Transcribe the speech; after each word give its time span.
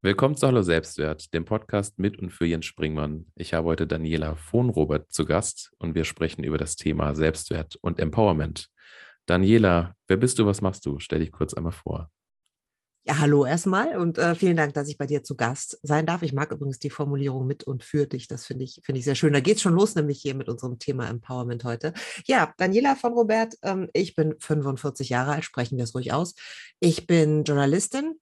Willkommen 0.00 0.36
zu 0.36 0.46
Hallo 0.46 0.62
Selbstwert, 0.62 1.34
dem 1.34 1.44
Podcast 1.44 1.98
mit 1.98 2.18
und 2.18 2.30
für 2.30 2.46
Jens 2.46 2.64
Springmann. 2.64 3.26
Ich 3.34 3.52
habe 3.52 3.66
heute 3.66 3.86
Daniela 3.86 4.36
von 4.36 4.70
Robert 4.70 5.12
zu 5.12 5.26
Gast 5.26 5.70
und 5.78 5.94
wir 5.94 6.04
sprechen 6.04 6.44
über 6.44 6.56
das 6.56 6.76
Thema 6.76 7.14
Selbstwert 7.14 7.76
und 7.82 7.98
Empowerment. 7.98 8.68
Daniela, 9.26 9.94
wer 10.06 10.16
bist 10.16 10.38
du, 10.38 10.46
was 10.46 10.62
machst 10.62 10.86
du? 10.86 10.98
Stell 10.98 11.18
dich 11.18 11.30
kurz 11.30 11.52
einmal 11.52 11.72
vor. 11.72 12.10
Ja, 13.04 13.18
hallo 13.20 13.46
erstmal 13.46 13.96
und 13.96 14.18
äh, 14.18 14.34
vielen 14.34 14.56
Dank, 14.56 14.74
dass 14.74 14.88
ich 14.88 14.98
bei 14.98 15.06
dir 15.06 15.22
zu 15.22 15.34
Gast 15.34 15.78
sein 15.82 16.04
darf. 16.04 16.22
Ich 16.22 16.34
mag 16.34 16.52
übrigens 16.52 16.78
die 16.78 16.90
Formulierung 16.90 17.46
mit 17.46 17.64
und 17.64 17.82
für 17.82 18.06
dich. 18.06 18.28
Das 18.28 18.44
finde 18.44 18.64
ich, 18.64 18.80
finde 18.84 18.98
ich 18.98 19.04
sehr 19.06 19.14
schön. 19.14 19.32
Da 19.32 19.40
geht 19.40 19.56
es 19.56 19.62
schon 19.62 19.72
los, 19.72 19.94
nämlich 19.94 20.20
hier 20.20 20.34
mit 20.34 20.48
unserem 20.48 20.78
Thema 20.78 21.08
Empowerment 21.08 21.64
heute. 21.64 21.94
Ja, 22.26 22.52
Daniela 22.58 22.96
von 22.96 23.14
Robert, 23.14 23.54
ähm, 23.62 23.88
ich 23.94 24.14
bin 24.14 24.34
45 24.38 25.08
Jahre 25.08 25.32
alt, 25.32 25.44
sprechen 25.44 25.78
wir 25.78 25.84
es 25.84 25.94
ruhig 25.94 26.12
aus. 26.12 26.34
Ich 26.80 27.06
bin 27.06 27.44
Journalistin, 27.44 28.20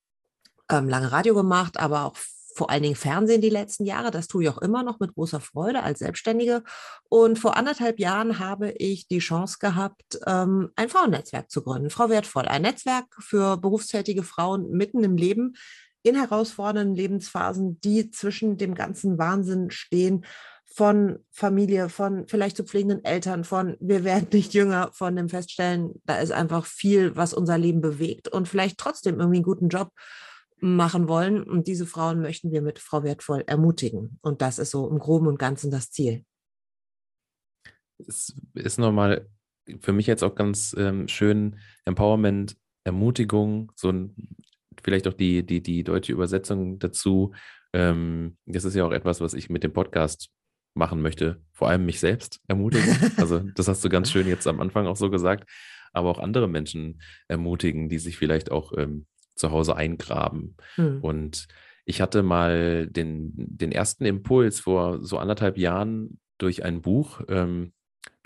ähm, 0.70 0.88
lange 0.88 1.10
Radio 1.10 1.34
gemacht, 1.34 1.78
aber 1.78 2.04
auch 2.04 2.16
vor 2.56 2.70
allen 2.70 2.82
Dingen 2.82 2.96
Fernsehen 2.96 3.40
die 3.42 3.50
letzten 3.50 3.84
Jahre. 3.84 4.10
Das 4.10 4.28
tue 4.28 4.44
ich 4.44 4.48
auch 4.48 4.58
immer 4.58 4.82
noch 4.82 4.98
mit 4.98 5.14
großer 5.14 5.40
Freude 5.40 5.82
als 5.82 5.98
Selbstständige. 5.98 6.62
Und 7.08 7.38
vor 7.38 7.56
anderthalb 7.56 8.00
Jahren 8.00 8.38
habe 8.38 8.70
ich 8.72 9.08
die 9.08 9.18
Chance 9.18 9.58
gehabt, 9.60 10.18
ähm, 10.26 10.70
ein 10.74 10.88
Frauennetzwerk 10.88 11.50
zu 11.50 11.62
gründen. 11.62 11.90
Frau 11.90 12.08
Wertvoll, 12.08 12.46
ein 12.46 12.62
Netzwerk 12.62 13.06
für 13.18 13.58
berufstätige 13.58 14.22
Frauen 14.22 14.70
mitten 14.70 15.04
im 15.04 15.16
Leben, 15.16 15.54
in 16.02 16.14
herausfordernden 16.14 16.94
Lebensphasen, 16.94 17.80
die 17.80 18.10
zwischen 18.10 18.56
dem 18.56 18.74
ganzen 18.74 19.18
Wahnsinn 19.18 19.70
stehen 19.70 20.24
von 20.64 21.18
Familie, 21.30 21.88
von 21.88 22.26
vielleicht 22.28 22.56
zu 22.56 22.64
pflegenden 22.64 23.04
Eltern, 23.04 23.44
von 23.44 23.76
wir 23.80 24.04
werden 24.04 24.28
nicht 24.32 24.54
jünger, 24.54 24.90
von 24.92 25.16
dem 25.16 25.28
Feststellen, 25.28 26.00
da 26.04 26.18
ist 26.18 26.32
einfach 26.32 26.66
viel, 26.66 27.16
was 27.16 27.34
unser 27.34 27.58
Leben 27.58 27.80
bewegt 27.80 28.28
und 28.28 28.46
vielleicht 28.46 28.78
trotzdem 28.78 29.18
irgendwie 29.18 29.38
einen 29.38 29.44
guten 29.44 29.68
Job 29.68 29.90
machen 30.58 31.08
wollen. 31.08 31.42
Und 31.42 31.66
diese 31.66 31.86
Frauen 31.86 32.20
möchten 32.20 32.50
wir 32.50 32.62
mit 32.62 32.78
Frau 32.78 33.02
Wertvoll 33.02 33.42
ermutigen. 33.46 34.18
Und 34.22 34.42
das 34.42 34.58
ist 34.58 34.70
so 34.70 34.88
im 34.88 34.98
Groben 34.98 35.26
und 35.26 35.38
Ganzen 35.38 35.70
das 35.70 35.90
Ziel. 35.90 36.24
Es 37.98 38.34
ist 38.54 38.78
nochmal 38.78 39.28
für 39.80 39.92
mich 39.92 40.06
jetzt 40.06 40.22
auch 40.22 40.34
ganz 40.34 40.74
ähm, 40.78 41.08
schön 41.08 41.58
Empowerment, 41.84 42.56
Ermutigung, 42.84 43.72
so 43.74 43.90
ein, 43.90 44.14
vielleicht 44.82 45.08
auch 45.08 45.12
die, 45.12 45.44
die, 45.44 45.60
die 45.60 45.82
deutsche 45.82 46.12
Übersetzung 46.12 46.78
dazu. 46.78 47.32
Ähm, 47.72 48.36
das 48.46 48.64
ist 48.64 48.74
ja 48.74 48.84
auch 48.84 48.92
etwas, 48.92 49.20
was 49.20 49.34
ich 49.34 49.50
mit 49.50 49.64
dem 49.64 49.72
Podcast 49.72 50.30
machen 50.74 51.00
möchte, 51.02 51.42
vor 51.52 51.68
allem 51.68 51.84
mich 51.84 52.00
selbst 52.00 52.40
ermutigen. 52.46 52.96
Also 53.16 53.40
das 53.40 53.66
hast 53.66 53.84
du 53.84 53.88
ganz 53.88 54.10
schön 54.10 54.28
jetzt 54.28 54.46
am 54.46 54.60
Anfang 54.60 54.86
auch 54.86 54.96
so 54.96 55.10
gesagt, 55.10 55.48
aber 55.92 56.10
auch 56.10 56.18
andere 56.18 56.48
Menschen 56.48 57.00
ermutigen, 57.28 57.88
die 57.88 57.98
sich 57.98 58.18
vielleicht 58.18 58.50
auch 58.50 58.72
ähm, 58.76 59.06
zu 59.36 59.50
Hause 59.50 59.76
eingraben. 59.76 60.56
Hm. 60.74 61.00
Und 61.02 61.46
ich 61.84 62.00
hatte 62.00 62.22
mal 62.22 62.88
den, 62.88 63.32
den 63.36 63.70
ersten 63.70 64.04
Impuls 64.04 64.60
vor 64.60 65.04
so 65.04 65.18
anderthalb 65.18 65.56
Jahren 65.56 66.18
durch 66.38 66.64
ein 66.64 66.82
Buch, 66.82 67.20
ähm, 67.28 67.72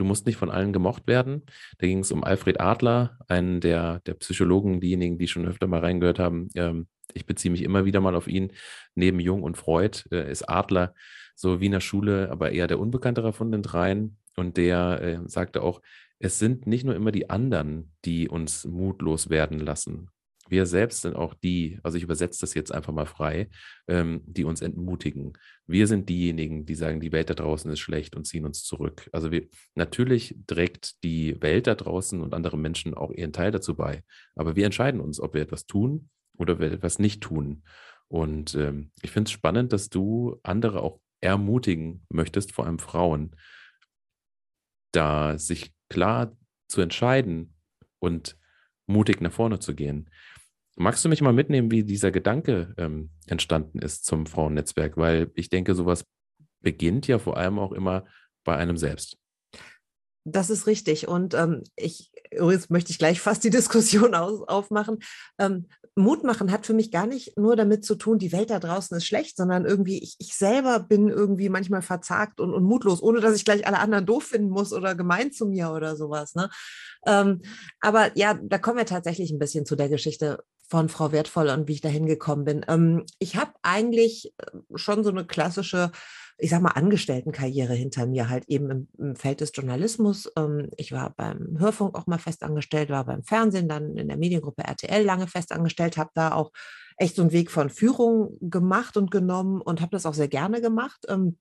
Du 0.00 0.06
musst 0.06 0.24
nicht 0.24 0.36
von 0.36 0.50
allen 0.50 0.72
gemocht 0.72 1.06
werden. 1.06 1.42
Da 1.76 1.86
ging 1.86 1.98
es 1.98 2.10
um 2.10 2.24
Alfred 2.24 2.58
Adler, 2.58 3.18
einen 3.28 3.60
der, 3.60 4.00
der 4.00 4.14
Psychologen, 4.14 4.80
diejenigen, 4.80 5.18
die 5.18 5.28
schon 5.28 5.46
öfter 5.46 5.66
mal 5.66 5.80
reingehört 5.80 6.18
haben. 6.18 6.48
Ähm, 6.54 6.86
ich 7.12 7.26
beziehe 7.26 7.52
mich 7.52 7.62
immer 7.62 7.84
wieder 7.84 8.00
mal 8.00 8.14
auf 8.14 8.26
ihn. 8.26 8.52
Neben 8.94 9.20
Jung 9.20 9.42
und 9.42 9.58
Freud 9.58 10.04
äh, 10.10 10.30
ist 10.30 10.48
Adler 10.48 10.94
so 11.34 11.60
Wiener 11.60 11.82
Schule, 11.82 12.30
aber 12.30 12.52
eher 12.52 12.66
der 12.66 12.80
unbekanntere 12.80 13.34
von 13.34 13.52
den 13.52 13.62
dreien. 13.62 14.16
Und 14.36 14.56
der 14.56 15.02
äh, 15.02 15.18
sagte 15.26 15.62
auch, 15.62 15.82
es 16.18 16.38
sind 16.38 16.66
nicht 16.66 16.84
nur 16.84 16.94
immer 16.94 17.12
die 17.12 17.28
anderen, 17.28 17.92
die 18.06 18.26
uns 18.26 18.64
mutlos 18.64 19.28
werden 19.28 19.58
lassen, 19.58 20.08
wir 20.50 20.66
selbst 20.66 21.02
sind 21.02 21.16
auch 21.16 21.34
die, 21.34 21.78
also 21.82 21.96
ich 21.96 22.02
übersetze 22.02 22.40
das 22.40 22.54
jetzt 22.54 22.72
einfach 22.72 22.92
mal 22.92 23.06
frei, 23.06 23.48
ähm, 23.88 24.22
die 24.26 24.44
uns 24.44 24.60
entmutigen. 24.60 25.34
Wir 25.66 25.86
sind 25.86 26.08
diejenigen, 26.08 26.66
die 26.66 26.74
sagen, 26.74 27.00
die 27.00 27.12
Welt 27.12 27.30
da 27.30 27.34
draußen 27.34 27.70
ist 27.70 27.80
schlecht 27.80 28.16
und 28.16 28.26
ziehen 28.26 28.44
uns 28.44 28.64
zurück. 28.64 29.08
Also 29.12 29.30
wir, 29.30 29.46
natürlich 29.74 30.36
trägt 30.46 31.02
die 31.04 31.40
Welt 31.40 31.66
da 31.66 31.74
draußen 31.74 32.20
und 32.20 32.34
andere 32.34 32.58
Menschen 32.58 32.94
auch 32.94 33.12
ihren 33.12 33.32
Teil 33.32 33.52
dazu 33.52 33.76
bei. 33.76 34.02
Aber 34.34 34.56
wir 34.56 34.66
entscheiden 34.66 35.00
uns, 35.00 35.20
ob 35.20 35.34
wir 35.34 35.42
etwas 35.42 35.66
tun 35.66 36.10
oder 36.36 36.58
wir 36.58 36.72
etwas 36.72 36.98
nicht 36.98 37.22
tun. 37.22 37.62
Und 38.08 38.54
ähm, 38.56 38.90
ich 39.02 39.12
finde 39.12 39.28
es 39.28 39.32
spannend, 39.32 39.72
dass 39.72 39.88
du 39.88 40.40
andere 40.42 40.82
auch 40.82 41.00
ermutigen 41.20 42.04
möchtest, 42.08 42.52
vor 42.52 42.66
allem 42.66 42.78
Frauen, 42.78 43.36
da 44.92 45.38
sich 45.38 45.72
klar 45.88 46.36
zu 46.68 46.80
entscheiden 46.80 47.54
und 48.00 48.36
mutig 48.86 49.20
nach 49.20 49.32
vorne 49.32 49.60
zu 49.60 49.74
gehen. 49.74 50.10
Magst 50.80 51.04
du 51.04 51.10
mich 51.10 51.20
mal 51.20 51.34
mitnehmen, 51.34 51.70
wie 51.70 51.84
dieser 51.84 52.10
Gedanke 52.10 52.72
ähm, 52.78 53.10
entstanden 53.26 53.80
ist 53.80 54.06
zum 54.06 54.24
Frauennetzwerk? 54.24 54.96
Weil 54.96 55.30
ich 55.34 55.50
denke, 55.50 55.74
sowas 55.74 56.06
beginnt 56.62 57.06
ja 57.06 57.18
vor 57.18 57.36
allem 57.36 57.58
auch 57.58 57.72
immer 57.72 58.06
bei 58.44 58.56
einem 58.56 58.78
selbst. 58.78 59.18
Das 60.24 60.48
ist 60.48 60.66
richtig. 60.66 61.06
Und 61.06 61.34
ähm, 61.34 61.64
ich, 61.76 62.10
übrigens 62.30 62.70
möchte 62.70 62.92
ich 62.92 62.98
gleich 62.98 63.20
fast 63.20 63.44
die 63.44 63.50
Diskussion 63.50 64.14
aus, 64.14 64.40
aufmachen. 64.48 65.00
Ähm, 65.38 65.66
Mut 65.96 66.24
machen 66.24 66.50
hat 66.50 66.64
für 66.64 66.72
mich 66.72 66.90
gar 66.90 67.06
nicht 67.06 67.36
nur 67.36 67.56
damit 67.56 67.84
zu 67.84 67.94
tun, 67.94 68.18
die 68.18 68.32
Welt 68.32 68.48
da 68.48 68.58
draußen 68.58 68.96
ist 68.96 69.04
schlecht, 69.04 69.36
sondern 69.36 69.66
irgendwie, 69.66 70.02
ich, 70.02 70.16
ich 70.18 70.34
selber 70.34 70.80
bin 70.80 71.08
irgendwie 71.08 71.50
manchmal 71.50 71.82
verzagt 71.82 72.40
und, 72.40 72.54
und, 72.54 72.64
mutlos, 72.64 73.02
ohne 73.02 73.20
dass 73.20 73.36
ich 73.36 73.44
gleich 73.44 73.66
alle 73.66 73.80
anderen 73.80 74.06
doof 74.06 74.24
finden 74.24 74.48
muss 74.48 74.72
oder 74.72 74.94
gemein 74.94 75.30
zu 75.30 75.44
mir 75.44 75.72
oder 75.72 75.94
sowas. 75.94 76.34
Ne? 76.34 76.48
Ähm, 77.06 77.42
aber 77.82 78.16
ja, 78.16 78.38
da 78.42 78.56
kommen 78.56 78.78
wir 78.78 78.86
tatsächlich 78.86 79.30
ein 79.30 79.38
bisschen 79.38 79.66
zu 79.66 79.76
der 79.76 79.90
Geschichte 79.90 80.42
von 80.70 80.88
Frau 80.88 81.10
Wertvoll 81.10 81.48
und 81.48 81.66
wie 81.66 81.72
ich 81.72 81.80
dahin 81.80 82.06
gekommen 82.06 82.44
bin. 82.44 82.64
Ähm, 82.68 83.04
ich 83.18 83.36
habe 83.36 83.52
eigentlich 83.62 84.32
äh, 84.38 84.58
schon 84.76 85.02
so 85.02 85.10
eine 85.10 85.26
klassische, 85.26 85.90
ich 86.38 86.50
sag 86.50 86.62
mal, 86.62 86.70
Angestelltenkarriere 86.70 87.74
hinter 87.74 88.06
mir, 88.06 88.28
halt 88.28 88.44
eben 88.46 88.70
im, 88.70 88.88
im 88.96 89.16
Feld 89.16 89.40
des 89.40 89.50
Journalismus. 89.52 90.30
Ähm, 90.38 90.70
ich 90.76 90.92
war 90.92 91.10
beim 91.16 91.58
Hörfunk 91.58 91.98
auch 91.98 92.06
mal 92.06 92.18
festangestellt, 92.18 92.88
war 92.88 93.04
beim 93.04 93.24
Fernsehen, 93.24 93.68
dann 93.68 93.96
in 93.96 94.06
der 94.06 94.16
Mediengruppe 94.16 94.62
RTL 94.62 95.04
lange 95.04 95.26
festangestellt, 95.26 95.96
habe 95.96 96.10
da 96.14 96.32
auch 96.32 96.52
echt 96.96 97.16
so 97.16 97.22
einen 97.22 97.32
Weg 97.32 97.50
von 97.50 97.68
Führung 97.68 98.38
gemacht 98.40 98.96
und 98.96 99.10
genommen 99.10 99.60
und 99.60 99.80
habe 99.80 99.90
das 99.90 100.06
auch 100.06 100.14
sehr 100.14 100.28
gerne 100.28 100.60
gemacht. 100.60 101.04
Ähm, 101.08 101.36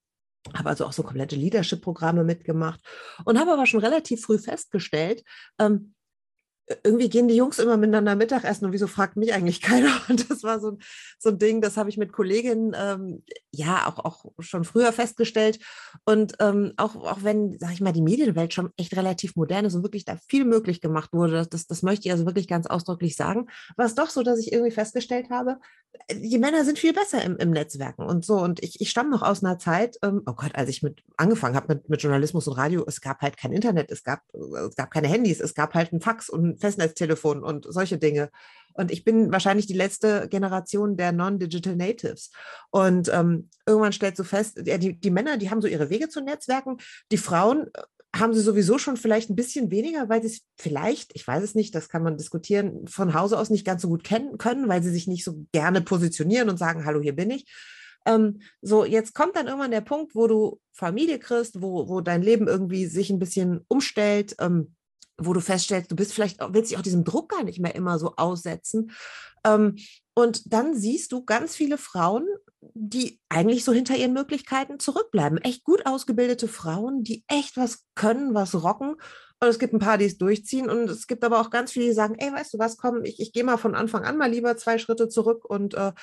habe 0.57 0.69
also 0.69 0.85
auch 0.85 0.93
so 0.93 1.03
komplette 1.03 1.35
Leadership-Programme 1.35 2.23
mitgemacht 2.23 2.79
und 3.25 3.39
habe 3.39 3.51
aber 3.51 3.67
schon 3.67 3.81
relativ 3.81 4.21
früh 4.21 4.39
festgestellt, 4.39 5.23
ähm, 5.59 5.93
irgendwie 6.83 7.09
gehen 7.09 7.27
die 7.27 7.35
Jungs 7.35 7.57
immer 7.57 7.77
miteinander 7.77 8.15
Mittagessen 8.15 8.65
und 8.65 8.73
wieso 8.73 8.87
fragt 8.87 9.17
mich 9.17 9.33
eigentlich 9.33 9.61
keiner? 9.61 9.91
Und 10.07 10.29
das 10.29 10.43
war 10.43 10.59
so 10.59 10.71
ein, 10.71 10.77
so 11.17 11.29
ein 11.29 11.39
Ding, 11.39 11.61
das 11.61 11.77
habe 11.77 11.89
ich 11.89 11.97
mit 11.97 12.13
Kolleginnen 12.13 12.75
ähm, 12.77 13.23
ja 13.51 13.87
auch, 13.87 13.99
auch 14.05 14.25
schon 14.39 14.63
früher 14.63 14.93
festgestellt. 14.93 15.59
Und 16.05 16.33
ähm, 16.39 16.73
auch, 16.77 16.95
auch 16.95 17.23
wenn, 17.23 17.57
sage 17.59 17.73
ich 17.73 17.81
mal, 17.81 17.93
die 17.93 18.01
Medienwelt 18.01 18.53
schon 18.53 18.71
echt 18.77 18.95
relativ 18.95 19.35
modern 19.35 19.65
ist 19.65 19.75
und 19.75 19.83
wirklich 19.83 20.05
da 20.05 20.17
viel 20.27 20.45
möglich 20.45 20.81
gemacht 20.81 21.11
wurde, 21.13 21.47
das, 21.47 21.67
das 21.67 21.81
möchte 21.81 22.07
ich 22.07 22.11
also 22.11 22.25
wirklich 22.25 22.47
ganz 22.47 22.67
ausdrücklich 22.67 23.15
sagen, 23.15 23.47
war 23.75 23.85
es 23.85 23.95
doch 23.95 24.09
so, 24.09 24.23
dass 24.23 24.39
ich 24.39 24.51
irgendwie 24.51 24.71
festgestellt 24.71 25.29
habe, 25.29 25.57
die 26.11 26.39
Männer 26.39 26.65
sind 26.65 26.79
viel 26.79 26.93
besser 26.93 27.23
im, 27.23 27.37
im 27.37 27.51
Netzwerken 27.51 28.03
und 28.03 28.25
so. 28.25 28.39
Und 28.39 28.63
ich, 28.63 28.81
ich 28.81 28.89
stamme 28.89 29.09
noch 29.09 29.21
aus 29.21 29.43
einer 29.43 29.59
Zeit, 29.59 29.97
ähm, 30.01 30.21
oh 30.25 30.33
Gott, 30.33 30.55
als 30.55 30.69
ich 30.69 30.81
mit 30.81 31.03
angefangen 31.17 31.55
habe 31.55 31.75
mit, 31.75 31.89
mit 31.89 32.01
Journalismus 32.01 32.47
und 32.47 32.57
Radio, 32.57 32.83
es 32.87 33.01
gab 33.01 33.21
halt 33.21 33.37
kein 33.37 33.51
Internet, 33.51 33.91
es 33.91 34.03
gab, 34.03 34.21
es 34.33 34.75
gab 34.75 34.91
keine 34.91 35.07
Handys, 35.07 35.39
es 35.39 35.53
gab 35.53 35.73
halt 35.73 35.91
ein 35.93 36.01
Fax 36.01 36.29
und 36.29 36.58
Festnetztelefon 36.59 37.43
und 37.43 37.65
solche 37.69 37.97
Dinge. 37.97 38.29
Und 38.73 38.91
ich 38.91 39.03
bin 39.03 39.31
wahrscheinlich 39.31 39.67
die 39.67 39.73
letzte 39.73 40.27
Generation 40.29 40.95
der 40.95 41.11
Non-Digital 41.11 41.75
Natives. 41.75 42.31
Und 42.69 43.09
ähm, 43.13 43.49
irgendwann 43.65 43.91
stellst 43.91 44.19
du 44.19 44.23
fest, 44.23 44.57
die, 44.57 44.99
die 44.99 45.11
Männer, 45.11 45.37
die 45.37 45.49
haben 45.49 45.61
so 45.61 45.67
ihre 45.67 45.89
Wege 45.89 46.09
zu 46.09 46.21
Netzwerken. 46.21 46.77
Die 47.11 47.17
Frauen 47.17 47.67
haben 48.15 48.33
sie 48.33 48.41
sowieso 48.41 48.77
schon 48.77 48.97
vielleicht 48.97 49.29
ein 49.29 49.35
bisschen 49.35 49.69
weniger, 49.69 50.09
weil 50.09 50.21
sie 50.21 50.27
es 50.29 50.41
vielleicht, 50.57 51.11
ich 51.13 51.27
weiß 51.27 51.43
es 51.43 51.55
nicht, 51.55 51.75
das 51.75 51.89
kann 51.89 52.03
man 52.03 52.17
diskutieren, 52.17 52.87
von 52.87 53.13
Hause 53.13 53.37
aus 53.37 53.49
nicht 53.49 53.65
ganz 53.65 53.81
so 53.81 53.87
gut 53.87 54.03
kennen 54.03 54.37
können, 54.37 54.67
weil 54.67 54.81
sie 54.81 54.89
sich 54.89 55.07
nicht 55.07 55.23
so 55.23 55.45
gerne 55.51 55.81
positionieren 55.81 56.49
und 56.49 56.57
sagen, 56.57 56.85
hallo, 56.85 57.01
hier 57.01 57.15
bin 57.15 57.29
ich. 57.29 57.45
Ähm, 58.05 58.39
so, 58.61 58.85
jetzt 58.85 59.13
kommt 59.13 59.35
dann 59.35 59.47
irgendwann 59.47 59.71
der 59.71 59.81
Punkt, 59.81 60.15
wo 60.15 60.27
du 60.27 60.59
Familie 60.71 61.19
kriegst, 61.19 61.61
wo, 61.61 61.87
wo 61.87 62.01
dein 62.01 62.21
Leben 62.21 62.47
irgendwie 62.47 62.87
sich 62.87 63.09
ein 63.09 63.19
bisschen 63.19 63.65
umstellt, 63.67 64.35
ähm, 64.39 64.75
wo 65.19 65.33
du 65.33 65.41
feststellst, 65.41 65.91
du 65.91 65.95
bist 65.95 66.13
vielleicht, 66.13 66.39
willst 66.49 66.71
dich 66.71 66.77
auch 66.77 66.83
diesem 66.83 67.03
Druck 67.03 67.29
gar 67.29 67.43
nicht 67.43 67.59
mehr 67.59 67.75
immer 67.75 67.99
so 67.99 68.13
aussetzen. 68.15 68.91
Ähm, 69.45 69.77
und 70.13 70.53
dann 70.53 70.75
siehst 70.75 71.11
du 71.11 71.23
ganz 71.23 71.55
viele 71.55 71.77
Frauen, 71.77 72.27
die 72.73 73.19
eigentlich 73.29 73.63
so 73.63 73.71
hinter 73.71 73.95
ihren 73.95 74.13
Möglichkeiten 74.13 74.79
zurückbleiben. 74.79 75.37
Echt 75.39 75.63
gut 75.63 75.85
ausgebildete 75.85 76.47
Frauen, 76.47 77.03
die 77.03 77.23
echt 77.27 77.55
was 77.55 77.85
können, 77.95 78.33
was 78.33 78.61
rocken. 78.63 78.95
Und 79.41 79.47
es 79.47 79.59
gibt 79.59 79.73
ein 79.73 79.79
paar, 79.79 79.97
die 79.97 80.05
es 80.05 80.17
durchziehen. 80.17 80.69
Und 80.69 80.89
es 80.89 81.07
gibt 81.07 81.23
aber 81.23 81.39
auch 81.39 81.49
ganz 81.49 81.71
viele, 81.71 81.85
die 81.85 81.93
sagen, 81.93 82.15
ey, 82.17 82.33
weißt 82.33 82.53
du 82.53 82.59
was, 82.59 82.75
komm, 82.75 83.05
ich, 83.05 83.21
ich 83.21 83.31
gehe 83.31 83.45
mal 83.45 83.57
von 83.57 83.75
Anfang 83.75 84.03
an 84.03 84.17
mal 84.17 84.29
lieber 84.29 84.57
zwei 84.57 84.77
Schritte 84.77 85.07
zurück 85.07 85.45
und 85.45 85.73
äh, 85.75 85.93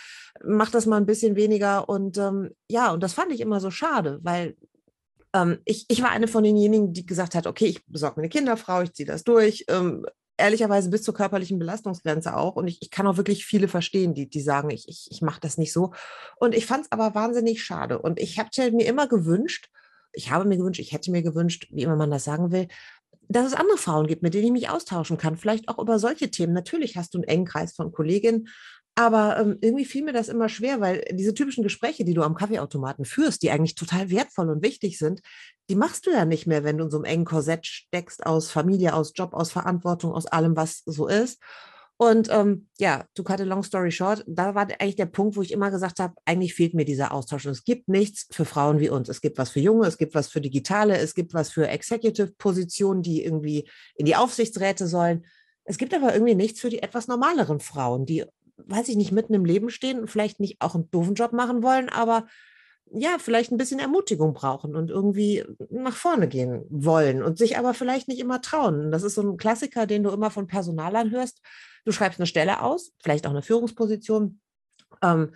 mach 0.42 0.70
das 0.70 0.86
mal 0.86 0.96
ein 0.96 1.06
bisschen 1.06 1.36
weniger. 1.36 1.88
Und 1.88 2.16
ähm, 2.16 2.52
ja, 2.70 2.92
und 2.92 3.02
das 3.02 3.12
fand 3.12 3.32
ich 3.32 3.40
immer 3.40 3.60
so 3.60 3.70
schade, 3.70 4.18
weil 4.22 4.56
Ähm, 5.36 5.58
ich, 5.64 5.84
ich 5.88 6.02
war 6.02 6.10
eine 6.10 6.28
von 6.28 6.42
denjenigen, 6.44 6.92
die 6.92 7.04
gesagt 7.04 7.34
hat, 7.34 7.46
okay, 7.46 7.66
ich 7.66 7.86
besorge 7.86 8.20
mir 8.20 8.24
eine 8.24 8.30
Kinderfrau, 8.30 8.82
ich 8.82 8.92
ziehe 8.94 9.06
das 9.06 9.24
durch. 9.24 9.64
Ähm, 9.68 10.06
ehrlicherweise 10.38 10.90
bis 10.90 11.02
zur 11.02 11.14
körperlichen 11.14 11.58
Belastungsgrenze 11.58 12.36
auch. 12.36 12.56
Und 12.56 12.68
ich, 12.68 12.78
ich 12.80 12.90
kann 12.90 13.06
auch 13.06 13.16
wirklich 13.16 13.44
viele 13.44 13.68
verstehen, 13.68 14.14
die, 14.14 14.28
die 14.28 14.40
sagen, 14.40 14.70
ich, 14.70 14.88
ich, 14.88 15.08
ich 15.10 15.22
mache 15.22 15.40
das 15.40 15.58
nicht 15.58 15.72
so. 15.72 15.92
Und 16.36 16.54
ich 16.54 16.66
fand 16.66 16.84
es 16.84 16.92
aber 16.92 17.14
wahnsinnig 17.14 17.62
schade. 17.62 17.98
Und 17.98 18.18
ich 18.20 18.38
habe 18.38 18.50
mir 18.72 18.86
immer 18.86 19.06
gewünscht, 19.06 19.68
ich 20.12 20.30
habe 20.30 20.46
mir 20.46 20.56
gewünscht, 20.56 20.80
ich 20.80 20.92
hätte 20.92 21.10
mir 21.10 21.22
gewünscht, 21.22 21.68
wie 21.70 21.82
immer 21.82 21.96
man 21.96 22.10
das 22.10 22.24
sagen 22.24 22.50
will, 22.50 22.68
dass 23.28 23.46
es 23.46 23.54
andere 23.54 23.76
Frauen 23.76 24.06
gibt, 24.06 24.22
mit 24.22 24.34
denen 24.34 24.46
ich 24.46 24.52
mich 24.52 24.68
austauschen 24.68 25.18
kann. 25.18 25.36
Vielleicht 25.36 25.68
auch 25.68 25.78
über 25.78 25.98
solche 25.98 26.30
Themen. 26.30 26.52
Natürlich 26.52 26.96
hast 26.96 27.14
du 27.14 27.18
einen 27.18 27.28
engen 27.28 27.44
Kreis 27.44 27.74
von 27.74 27.92
Kolleginnen, 27.92 28.48
aber 28.98 29.38
ähm, 29.38 29.58
irgendwie 29.60 29.84
fiel 29.84 30.04
mir 30.04 30.14
das 30.14 30.28
immer 30.28 30.48
schwer, 30.48 30.80
weil 30.80 31.04
diese 31.12 31.34
typischen 31.34 31.62
Gespräche, 31.62 32.04
die 32.04 32.14
du 32.14 32.22
am 32.22 32.34
Kaffeeautomaten 32.34 33.04
führst, 33.04 33.42
die 33.42 33.50
eigentlich 33.50 33.74
total 33.74 34.10
wertvoll 34.10 34.48
und 34.48 34.62
wichtig 34.62 34.98
sind, 34.98 35.20
die 35.68 35.74
machst 35.74 36.06
du 36.06 36.10
ja 36.10 36.24
nicht 36.24 36.46
mehr, 36.46 36.64
wenn 36.64 36.78
du 36.78 36.84
in 36.84 36.90
so 36.90 36.96
einem 36.96 37.04
engen 37.04 37.24
Korsett 37.26 37.66
steckst 37.66 38.24
aus 38.24 38.50
Familie, 38.50 38.94
aus 38.94 39.12
Job, 39.14 39.34
aus 39.34 39.52
Verantwortung, 39.52 40.12
aus 40.12 40.26
allem, 40.26 40.56
was 40.56 40.82
so 40.86 41.08
ist. 41.08 41.42
Und 41.98 42.28
ähm, 42.30 42.68
ja, 42.78 43.04
to 43.14 43.22
cut 43.22 43.40
a 43.40 43.44
long 43.44 43.62
story 43.62 43.90
short, 43.90 44.24
da 44.26 44.54
war 44.54 44.62
eigentlich 44.64 44.96
der 44.96 45.06
Punkt, 45.06 45.36
wo 45.36 45.42
ich 45.42 45.52
immer 45.52 45.70
gesagt 45.70 46.00
habe, 46.00 46.14
eigentlich 46.24 46.54
fehlt 46.54 46.72
mir 46.72 46.84
dieser 46.86 47.12
Austausch. 47.12 47.44
Und 47.44 47.52
es 47.52 47.64
gibt 47.64 47.88
nichts 47.88 48.26
für 48.30 48.46
Frauen 48.46 48.80
wie 48.80 48.88
uns. 48.88 49.10
Es 49.10 49.20
gibt 49.20 49.36
was 49.36 49.50
für 49.50 49.60
Junge, 49.60 49.86
es 49.86 49.98
gibt 49.98 50.14
was 50.14 50.28
für 50.28 50.40
Digitale, 50.40 50.96
es 50.96 51.14
gibt 51.14 51.34
was 51.34 51.50
für 51.50 51.68
Executive-Positionen, 51.68 53.02
die 53.02 53.24
irgendwie 53.24 53.68
in 53.94 54.06
die 54.06 54.16
Aufsichtsräte 54.16 54.86
sollen. 54.86 55.26
Es 55.64 55.78
gibt 55.78 55.92
aber 55.94 56.14
irgendwie 56.14 56.34
nichts 56.34 56.60
für 56.60 56.70
die 56.70 56.82
etwas 56.82 57.08
normaleren 57.08 57.60
Frauen, 57.60 58.06
die 58.06 58.24
weiß 58.56 58.88
ich 58.88 58.96
nicht, 58.96 59.12
mitten 59.12 59.34
im 59.34 59.44
Leben 59.44 59.70
stehen 59.70 60.00
und 60.00 60.10
vielleicht 60.10 60.40
nicht 60.40 60.60
auch 60.60 60.74
einen 60.74 60.90
doofen 60.90 61.14
Job 61.14 61.32
machen 61.32 61.62
wollen, 61.62 61.88
aber 61.88 62.26
ja, 62.92 63.16
vielleicht 63.18 63.50
ein 63.50 63.56
bisschen 63.56 63.80
Ermutigung 63.80 64.32
brauchen 64.32 64.76
und 64.76 64.90
irgendwie 64.90 65.44
nach 65.70 65.96
vorne 65.96 66.28
gehen 66.28 66.64
wollen 66.70 67.22
und 67.22 67.36
sich 67.36 67.58
aber 67.58 67.74
vielleicht 67.74 68.06
nicht 68.06 68.20
immer 68.20 68.40
trauen. 68.40 68.92
Das 68.92 69.02
ist 69.02 69.16
so 69.16 69.22
ein 69.22 69.36
Klassiker, 69.36 69.86
den 69.86 70.04
du 70.04 70.10
immer 70.10 70.30
von 70.30 70.46
Personalern 70.46 71.10
hörst. 71.10 71.40
Du 71.84 71.92
schreibst 71.92 72.20
eine 72.20 72.26
Stelle 72.26 72.62
aus, 72.62 72.92
vielleicht 73.02 73.26
auch 73.26 73.32
eine 73.32 73.42
Führungsposition. 73.42 74.40
Ähm, 75.02 75.32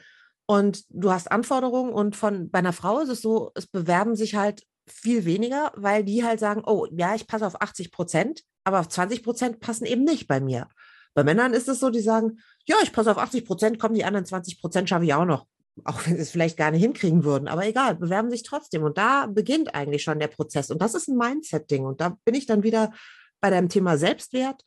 und 0.46 0.84
du 0.88 1.10
hast 1.10 1.30
Anforderungen 1.30 1.92
und 1.92 2.16
von 2.16 2.50
bei 2.50 2.60
einer 2.60 2.72
Frau 2.72 3.00
ist 3.00 3.08
es 3.08 3.20
so, 3.20 3.50
es 3.54 3.66
bewerben 3.66 4.16
sich 4.16 4.36
halt 4.36 4.62
viel 4.86 5.24
weniger, 5.24 5.72
weil 5.76 6.04
die 6.04 6.24
halt 6.24 6.40
sagen, 6.40 6.62
oh 6.64 6.86
ja, 6.90 7.14
ich 7.14 7.26
passe 7.26 7.46
auf 7.46 7.60
80 7.60 7.92
Prozent, 7.92 8.42
aber 8.64 8.80
auf 8.80 8.88
20 8.88 9.22
Prozent 9.22 9.60
passen 9.60 9.86
eben 9.86 10.04
nicht 10.04 10.26
bei 10.26 10.40
mir. 10.40 10.68
Bei 11.14 11.24
Männern 11.24 11.52
ist 11.52 11.68
es 11.68 11.80
so, 11.80 11.90
die 11.90 12.00
sagen, 12.00 12.40
ja, 12.66 12.76
ich 12.82 12.92
passe 12.92 13.10
auf 13.10 13.18
80 13.18 13.44
Prozent, 13.44 13.78
kommen 13.78 13.94
die 13.94 14.04
anderen 14.04 14.26
20 14.26 14.60
Prozent 14.60 14.88
schaffe 14.88 15.04
ich 15.04 15.14
auch 15.14 15.24
noch. 15.24 15.46
Auch 15.84 16.06
wenn 16.06 16.16
sie 16.16 16.22
es 16.22 16.30
vielleicht 16.30 16.56
gar 16.56 16.70
nicht 16.70 16.82
hinkriegen 16.82 17.24
würden, 17.24 17.48
aber 17.48 17.66
egal, 17.66 17.96
bewerben 17.96 18.30
sich 18.30 18.42
trotzdem. 18.42 18.82
Und 18.82 18.98
da 18.98 19.26
beginnt 19.26 19.74
eigentlich 19.74 20.02
schon 20.02 20.18
der 20.18 20.28
Prozess. 20.28 20.70
Und 20.70 20.82
das 20.82 20.94
ist 20.94 21.08
ein 21.08 21.16
Mindset-Ding. 21.16 21.84
Und 21.84 22.00
da 22.00 22.16
bin 22.24 22.34
ich 22.34 22.46
dann 22.46 22.62
wieder 22.62 22.92
bei 23.40 23.50
deinem 23.50 23.68
Thema 23.68 23.96
Selbstwert 23.96 24.64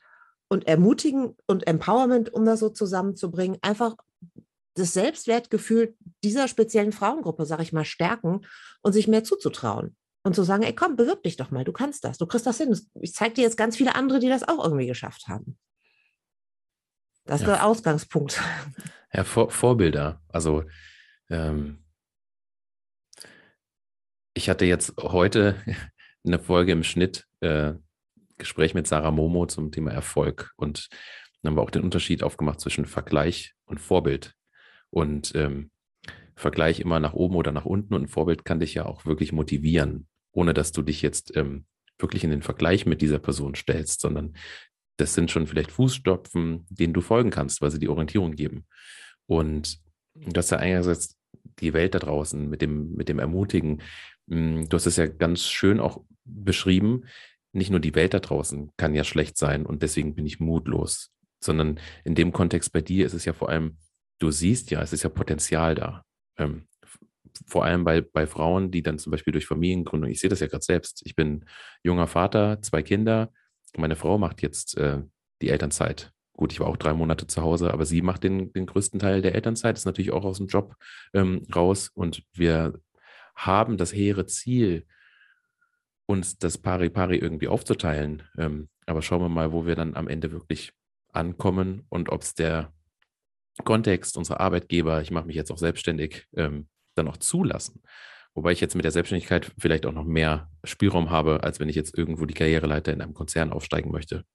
und 0.50 0.68
Ermutigen 0.68 1.36
und 1.45 1.68
Empowerment, 1.68 2.34
um 2.34 2.45
das 2.45 2.60
so 2.60 2.69
zusammenzubringen. 2.69 3.57
Einfach 3.62 3.95
das 4.75 4.94
Selbstwertgefühl 4.94 5.95
dieser 6.24 6.48
speziellen 6.48 6.92
Frauengruppe, 6.92 7.45
sage 7.45 7.63
ich 7.63 7.74
mal, 7.74 7.86
stärken 7.86 8.42
und 8.81 8.94
sich 8.94 9.07
mehr 9.07 9.24
zuzutrauen. 9.24 9.95
Und 10.25 10.36
zu 10.36 10.44
sagen, 10.44 10.63
ey, 10.63 10.74
komm, 10.74 10.95
bewirb 10.95 11.22
dich 11.24 11.36
doch 11.36 11.51
mal, 11.51 11.66
du 11.66 11.74
kannst 11.74 12.06
das, 12.06 12.18
du 12.18 12.25
kriegst 12.25 12.48
das 12.48 12.57
hin. 12.57 12.80
Ich 13.01 13.13
zeige 13.13 13.34
dir 13.34 13.42
jetzt 13.42 13.57
ganz 13.57 13.75
viele 13.75 13.94
andere, 13.95 14.19
die 14.19 14.30
das 14.30 14.48
auch 14.48 14.63
irgendwie 14.63 14.88
geschafft 14.88 15.28
haben. 15.28 15.57
Das 17.25 17.42
ist 17.42 17.48
ja. 17.48 17.54
der 17.54 17.66
Ausgangspunkt. 17.66 18.42
Ja, 19.14 19.24
Vor 19.24 19.50
Vorbilder. 19.50 20.22
Also 20.28 20.64
ähm, 21.30 21.84
ich 24.34 24.50
hatte 24.50 24.66
jetzt 24.66 24.96
heute 25.02 25.56
eine 26.25 26.40
Folge 26.40 26.72
im 26.72 26.84
Schnitt, 26.84 27.25
äh, 27.40 27.74
Gespräch 28.38 28.74
mit 28.74 28.88
Sarah 28.88 29.12
Momo 29.12 29.46
zum 29.46 29.72
Thema 29.72 29.92
Erfolg. 29.92 30.52
Und 30.58 30.90
dann 31.42 31.52
haben 31.52 31.58
wir 31.58 31.62
auch 31.62 31.70
den 31.70 31.84
Unterschied 31.84 32.24
aufgemacht 32.24 32.60
zwischen 32.60 32.86
Vergleich 32.86 33.54
und 33.66 33.80
Vorbild. 33.80 34.34
Und 34.90 35.34
ähm, 35.36 35.72
Vergleich 36.36 36.80
immer 36.80 37.00
nach 37.00 37.14
oben 37.14 37.36
oder 37.36 37.52
nach 37.52 37.66
unten 37.66 37.94
und 37.94 38.04
ein 38.04 38.08
Vorbild 38.08 38.44
kann 38.44 38.60
dich 38.60 38.74
ja 38.74 38.86
auch 38.86 39.06
wirklich 39.06 39.31
motivieren, 39.31 40.08
ohne 40.31 40.54
dass 40.54 40.72
du 40.72 40.81
dich 40.81 41.02
jetzt 41.02 41.36
ähm, 41.38 41.66
wirklich 42.00 42.24
in 42.24 42.31
den 42.31 42.42
Vergleich 42.42 42.86
mit 42.86 43.02
dieser 43.02 43.19
Person 43.19 43.56
stellst, 43.56 44.02
sondern 44.02 44.34
das 45.04 45.14
sind 45.16 45.30
schon 45.30 45.48
vielleicht 45.48 45.74
Fußstopfen, 45.74 46.66
denen 46.70 46.94
du 46.94 47.02
folgen 47.02 47.30
kannst, 47.30 47.62
weil 47.62 47.72
sie 47.72 47.80
die 47.80 47.90
Orientierung 47.90 48.32
geben. 48.32 48.66
Und 49.26 49.80
du 50.16 50.38
hast 50.38 50.52
ja 50.52 50.60
einerseits 50.60 51.18
die 51.60 51.74
Welt 51.74 51.94
da 51.94 52.00
draußen 52.00 52.50
mit 52.50 52.62
dem, 52.62 52.94
mit 52.94 53.10
dem 53.10 53.20
Ermutigen. 53.20 53.82
Hm, 54.30 54.70
du 54.70 54.76
hast 54.76 54.86
es 54.86 54.96
ja 54.96 55.06
ganz 55.08 55.44
schön 55.44 55.82
auch 55.82 56.06
beschrieben. 56.24 57.04
Nicht 57.52 57.70
nur 57.70 57.82
die 57.82 57.96
Welt 57.96 58.14
da 58.14 58.22
draußen 58.22 58.72
kann 58.78 58.96
ja 58.96 59.04
schlecht 59.04 59.38
sein 59.38 59.66
und 59.66 59.84
deswegen 59.84 60.16
bin 60.16 60.26
ich 60.26 60.40
mutlos, 60.40 61.12
sondern 61.44 61.82
in 62.06 62.16
dem 62.16 62.32
Kontext 62.32 62.72
bei 62.72 62.80
dir 62.80 63.06
ist 63.06 63.14
es 63.14 63.26
ja 63.26 63.34
vor 63.34 63.50
allem, 63.50 63.78
du 64.20 64.32
siehst 64.32 64.72
ja, 64.72 64.82
es 64.82 64.94
ist 64.94 65.04
ja 65.04 65.10
Potenzial 65.10 65.76
da. 65.76 66.06
Ähm, 66.38 66.66
vor 67.46 67.66
allem 67.66 67.84
bei, 67.84 68.00
bei 68.00 68.26
Frauen, 68.26 68.72
die 68.72 68.84
dann 68.84 69.00
zum 69.00 69.12
Beispiel 69.12 69.34
durch 69.34 69.48
Familiengründung, 69.48 70.10
ich 70.10 70.22
sehe 70.22 70.30
das 70.30 70.40
ja 70.40 70.48
gerade 70.48 70.64
selbst, 70.64 71.02
ich 71.06 71.14
bin 71.14 71.44
junger 71.84 72.08
Vater, 72.08 72.62
zwei 72.62 72.84
Kinder, 72.84 73.34
meine 73.78 73.96
Frau 73.96 74.18
macht 74.18 74.42
jetzt 74.42 74.78
äh, 74.78 75.02
die 75.42 75.50
Elternzeit. 75.50 76.12
Gut, 76.36 76.52
ich 76.52 76.60
war 76.60 76.68
auch 76.68 76.78
drei 76.78 76.94
Monate 76.94 77.28
zu 77.28 77.42
Hause, 77.42 77.72
aber 77.72 77.86
sie 77.86 78.02
macht 78.02 78.24
den, 78.24 78.52
den 78.54 78.66
größten 78.66 79.00
Teil 79.00 79.22
der 79.22 79.36
Elternzeit, 79.36 79.78
ist 79.78 79.86
natürlich 79.86 80.12
auch 80.12 80.25
aus 80.25 80.38
dem 80.38 80.48
Job 80.48 80.75
ähm, 81.14 81.46
raus. 81.56 81.92
Und 81.94 82.24
wir 82.34 82.80
haben 83.36 83.78
das 83.78 83.94
hehre 83.94 84.25
Ziel, 84.25 84.86
uns 86.06 86.38
das 86.38 86.58
Pari-Pari 86.58 87.18
irgendwie 87.18 87.48
aufzuteilen. 87.48 88.24
Ähm, 88.38 88.70
aber 88.86 89.02
schauen 89.02 89.22
wir 89.22 89.30
mal, 89.30 89.52
wo 89.52 89.66
wir 89.66 89.76
dann 89.76 89.96
am 89.96 90.08
Ende 90.08 90.31
wirklich 90.31 90.74
ankommen 91.12 91.86
und 91.90 92.10
ob 92.10 92.22
es 92.22 92.34
der 92.34 92.74
Kontext, 93.64 94.18
unserer 94.18 94.40
Arbeitgeber, 94.40 95.02
ich 95.02 95.12
mache 95.12 95.28
mich 95.28 95.36
jetzt 95.36 95.52
auch 95.52 95.58
selbstständig, 95.58 96.26
ähm, 96.36 96.68
dann 96.96 97.08
auch 97.08 97.18
zulassen. 97.18 97.84
Wobei 98.35 98.51
ich 98.51 98.62
jetzt 98.62 98.75
mit 98.75 98.83
der 98.83 98.91
Selbstständigkeit 98.91 99.51
vielleicht 99.57 99.85
auch 99.85 99.91
noch 99.91 100.06
mehr 100.06 100.50
Spielraum 100.63 101.12
habe, 101.12 101.44
als 101.44 101.59
wenn 101.59 101.69
ich 101.69 101.75
jetzt 101.75 101.97
irgendwo 101.97 102.25
die 102.25 102.33
Karriereleiter 102.33 102.91
in 102.91 103.01
einem 103.01 103.13
Konzern 103.13 103.51
aufsteigen 103.51 103.91
möchte. 103.91 104.25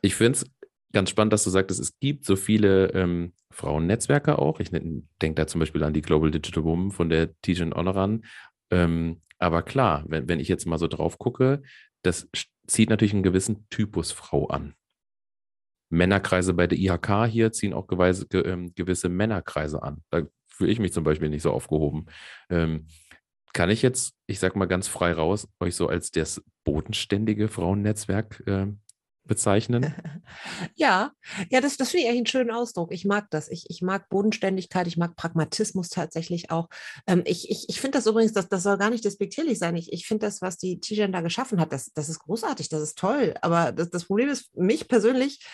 Ich 0.00 0.14
finde 0.14 0.38
es 0.38 0.50
ganz 0.92 1.10
spannend, 1.10 1.32
dass 1.32 1.44
du 1.44 1.50
sagtest, 1.50 1.80
es 1.80 1.98
gibt 1.98 2.24
so 2.24 2.36
viele 2.36 2.92
ähm, 2.92 3.34
Frauennetzwerke 3.50 4.38
auch. 4.38 4.60
Ich 4.60 4.70
denke 4.70 5.34
da 5.34 5.46
zum 5.46 5.58
Beispiel 5.58 5.84
an 5.84 5.92
die 5.92 6.02
Global 6.02 6.30
Digital 6.30 6.64
Woman 6.64 6.90
von 6.90 7.10
der 7.10 7.38
Tijan 7.42 7.74
Honoran. 7.74 8.24
Ähm, 8.70 9.22
aber 9.38 9.62
klar, 9.62 10.04
wenn, 10.08 10.28
wenn 10.28 10.40
ich 10.40 10.48
jetzt 10.48 10.66
mal 10.66 10.78
so 10.78 10.88
drauf 10.88 11.18
gucke, 11.18 11.62
das 12.02 12.28
zieht 12.66 12.90
natürlich 12.90 13.12
einen 13.12 13.22
gewissen 13.22 13.66
Typus 13.70 14.12
Frau 14.12 14.46
an. 14.46 14.74
Männerkreise 15.90 16.54
bei 16.54 16.66
der 16.66 16.78
IHK 16.78 17.26
hier 17.26 17.52
ziehen 17.52 17.72
auch 17.72 17.86
gewisse, 17.86 18.26
ähm, 18.32 18.74
gewisse 18.74 19.08
Männerkreise 19.08 19.82
an. 19.82 20.02
Da 20.10 20.22
fühle 20.58 20.72
ich 20.72 20.80
mich 20.80 20.92
zum 20.92 21.04
Beispiel 21.04 21.28
nicht 21.30 21.42
so 21.42 21.52
aufgehoben. 21.52 22.06
Ähm, 22.50 22.88
kann 23.52 23.70
ich 23.70 23.80
jetzt, 23.80 24.14
ich 24.26 24.40
sag 24.40 24.56
mal 24.56 24.66
ganz 24.66 24.88
frei 24.88 25.12
raus, 25.12 25.48
euch 25.60 25.74
so 25.74 25.88
als 25.88 26.10
das 26.10 26.42
bodenständige 26.64 27.48
Frauennetzwerk 27.48 28.42
äh, 28.46 28.66
bezeichnen? 29.24 29.94
Ja, 30.76 31.12
ja, 31.50 31.60
das, 31.60 31.76
das 31.78 31.90
finde 31.90 32.02
ich 32.02 32.08
eigentlich 32.08 32.18
einen 32.18 32.26
schönen 32.26 32.50
Ausdruck. 32.50 32.92
Ich 32.92 33.04
mag 33.04 33.28
das. 33.30 33.48
Ich, 33.48 33.64
ich 33.68 33.80
mag 33.80 34.08
Bodenständigkeit, 34.10 34.86
ich 34.86 34.98
mag 34.98 35.16
Pragmatismus 35.16 35.88
tatsächlich 35.88 36.50
auch. 36.50 36.68
Ähm, 37.06 37.22
ich 37.24 37.50
ich, 37.50 37.68
ich 37.68 37.80
finde 37.80 37.98
das 37.98 38.06
übrigens, 38.06 38.34
das, 38.34 38.48
das 38.48 38.62
soll 38.62 38.76
gar 38.76 38.90
nicht 38.90 39.04
despektierlich 39.04 39.58
sein. 39.58 39.74
Ich, 39.76 39.92
ich 39.92 40.06
finde 40.06 40.26
das, 40.26 40.42
was 40.42 40.58
die 40.58 40.78
da 40.80 41.20
geschaffen 41.22 41.60
hat, 41.60 41.72
das, 41.72 41.92
das 41.94 42.08
ist 42.08 42.20
großartig, 42.20 42.68
das 42.68 42.82
ist 42.82 42.98
toll. 42.98 43.34
Aber 43.40 43.72
das, 43.72 43.90
das 43.90 44.04
Problem 44.04 44.28
ist, 44.28 44.54
mich 44.56 44.86
persönlich 44.86 45.44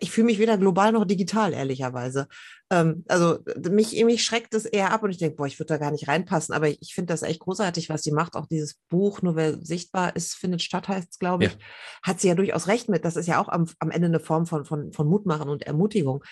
ich 0.00 0.10
fühle 0.10 0.26
mich 0.26 0.38
weder 0.38 0.58
global 0.58 0.92
noch 0.92 1.04
digital, 1.04 1.52
ehrlicherweise. 1.52 2.28
Ähm, 2.70 3.04
also 3.08 3.38
mich, 3.70 4.04
mich 4.04 4.22
schreckt 4.24 4.54
es 4.54 4.66
eher 4.66 4.92
ab 4.92 5.02
und 5.02 5.10
ich 5.10 5.18
denke, 5.18 5.36
boah, 5.36 5.46
ich 5.46 5.58
würde 5.58 5.74
da 5.74 5.78
gar 5.78 5.90
nicht 5.90 6.08
reinpassen. 6.08 6.54
Aber 6.54 6.68
ich, 6.68 6.78
ich 6.80 6.94
finde 6.94 7.12
das 7.12 7.22
echt 7.22 7.40
großartig, 7.40 7.88
was 7.88 8.02
sie 8.02 8.12
macht. 8.12 8.34
Auch 8.34 8.46
dieses 8.46 8.74
Buch, 8.88 9.22
nur 9.22 9.36
wer 9.36 9.64
sichtbar 9.64 10.14
ist, 10.16 10.34
findet 10.34 10.62
statt, 10.62 10.88
heißt 10.88 11.08
es, 11.12 11.18
glaube 11.18 11.46
ich, 11.46 11.52
ja. 11.52 11.58
hat 12.02 12.20
sie 12.20 12.28
ja 12.28 12.34
durchaus 12.34 12.66
recht 12.66 12.88
mit. 12.88 13.04
Das 13.04 13.16
ist 13.16 13.26
ja 13.26 13.40
auch 13.40 13.48
am, 13.48 13.66
am 13.78 13.90
Ende 13.90 14.08
eine 14.08 14.20
Form 14.20 14.46
von, 14.46 14.64
von, 14.64 14.92
von 14.92 15.08
Mutmachen 15.08 15.48
und 15.48 15.62
Ermutigung. 15.62 16.22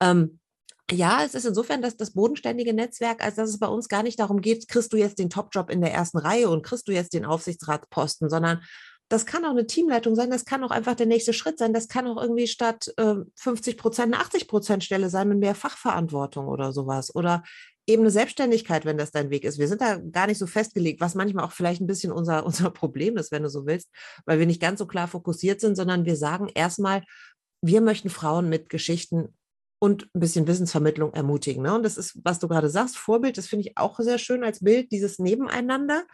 Ähm, 0.00 0.40
ja, 0.90 1.24
es 1.24 1.34
ist 1.34 1.46
insofern 1.46 1.82
das, 1.82 1.96
das 1.96 2.12
bodenständige 2.12 2.72
Netzwerk, 2.72 3.24
als 3.24 3.34
dass 3.34 3.50
es 3.50 3.58
bei 3.58 3.66
uns 3.66 3.88
gar 3.88 4.04
nicht 4.04 4.20
darum 4.20 4.40
geht, 4.40 4.68
kriegst 4.68 4.92
du 4.92 4.96
jetzt 4.96 5.18
den 5.18 5.30
Topjob 5.30 5.68
in 5.70 5.80
der 5.80 5.92
ersten 5.92 6.18
Reihe 6.18 6.48
und 6.48 6.64
kriegst 6.64 6.86
du 6.86 6.92
jetzt 6.92 7.12
den 7.12 7.24
Aufsichtsratsposten, 7.24 8.30
sondern 8.30 8.62
das 9.08 9.24
kann 9.24 9.44
auch 9.44 9.50
eine 9.50 9.66
Teamleitung 9.66 10.14
sein, 10.14 10.30
das 10.30 10.44
kann 10.44 10.64
auch 10.64 10.70
einfach 10.70 10.94
der 10.94 11.06
nächste 11.06 11.32
Schritt 11.32 11.58
sein, 11.58 11.72
das 11.72 11.88
kann 11.88 12.06
auch 12.06 12.20
irgendwie 12.20 12.48
statt 12.48 12.92
äh, 12.96 13.14
50 13.36 13.76
Prozent 13.76 14.12
eine 14.14 14.22
80 14.22 14.48
Prozent 14.48 14.84
Stelle 14.84 15.10
sein 15.10 15.28
mit 15.28 15.38
mehr 15.38 15.54
Fachverantwortung 15.54 16.48
oder 16.48 16.72
sowas 16.72 17.14
oder 17.14 17.44
eben 17.86 18.02
eine 18.02 18.10
Selbstständigkeit, 18.10 18.84
wenn 18.84 18.98
das 18.98 19.12
dein 19.12 19.30
Weg 19.30 19.44
ist. 19.44 19.58
Wir 19.58 19.68
sind 19.68 19.80
da 19.80 19.96
gar 19.96 20.26
nicht 20.26 20.38
so 20.38 20.46
festgelegt, 20.46 21.00
was 21.00 21.14
manchmal 21.14 21.44
auch 21.44 21.52
vielleicht 21.52 21.80
ein 21.80 21.86
bisschen 21.86 22.12
unser, 22.12 22.44
unser 22.46 22.70
Problem 22.70 23.16
ist, 23.16 23.30
wenn 23.30 23.44
du 23.44 23.48
so 23.48 23.66
willst, 23.66 23.90
weil 24.24 24.38
wir 24.38 24.46
nicht 24.46 24.60
ganz 24.60 24.78
so 24.78 24.86
klar 24.86 25.08
fokussiert 25.08 25.60
sind, 25.60 25.76
sondern 25.76 26.04
wir 26.04 26.16
sagen 26.16 26.48
erstmal, 26.52 27.02
wir 27.62 27.80
möchten 27.80 28.10
Frauen 28.10 28.48
mit 28.48 28.68
Geschichten 28.68 29.34
und 29.78 30.08
ein 30.14 30.20
bisschen 30.20 30.46
Wissensvermittlung 30.46 31.12
ermutigen. 31.14 31.62
Ne? 31.62 31.74
Und 31.74 31.82
das 31.82 31.96
ist, 31.96 32.18
was 32.24 32.38
du 32.38 32.48
gerade 32.48 32.70
sagst, 32.70 32.96
Vorbild, 32.96 33.38
das 33.38 33.46
finde 33.46 33.68
ich 33.68 33.78
auch 33.78 33.98
sehr 34.00 34.18
schön 34.18 34.42
als 34.42 34.60
Bild, 34.60 34.90
dieses 34.90 35.18
Nebeneinander. 35.18 36.04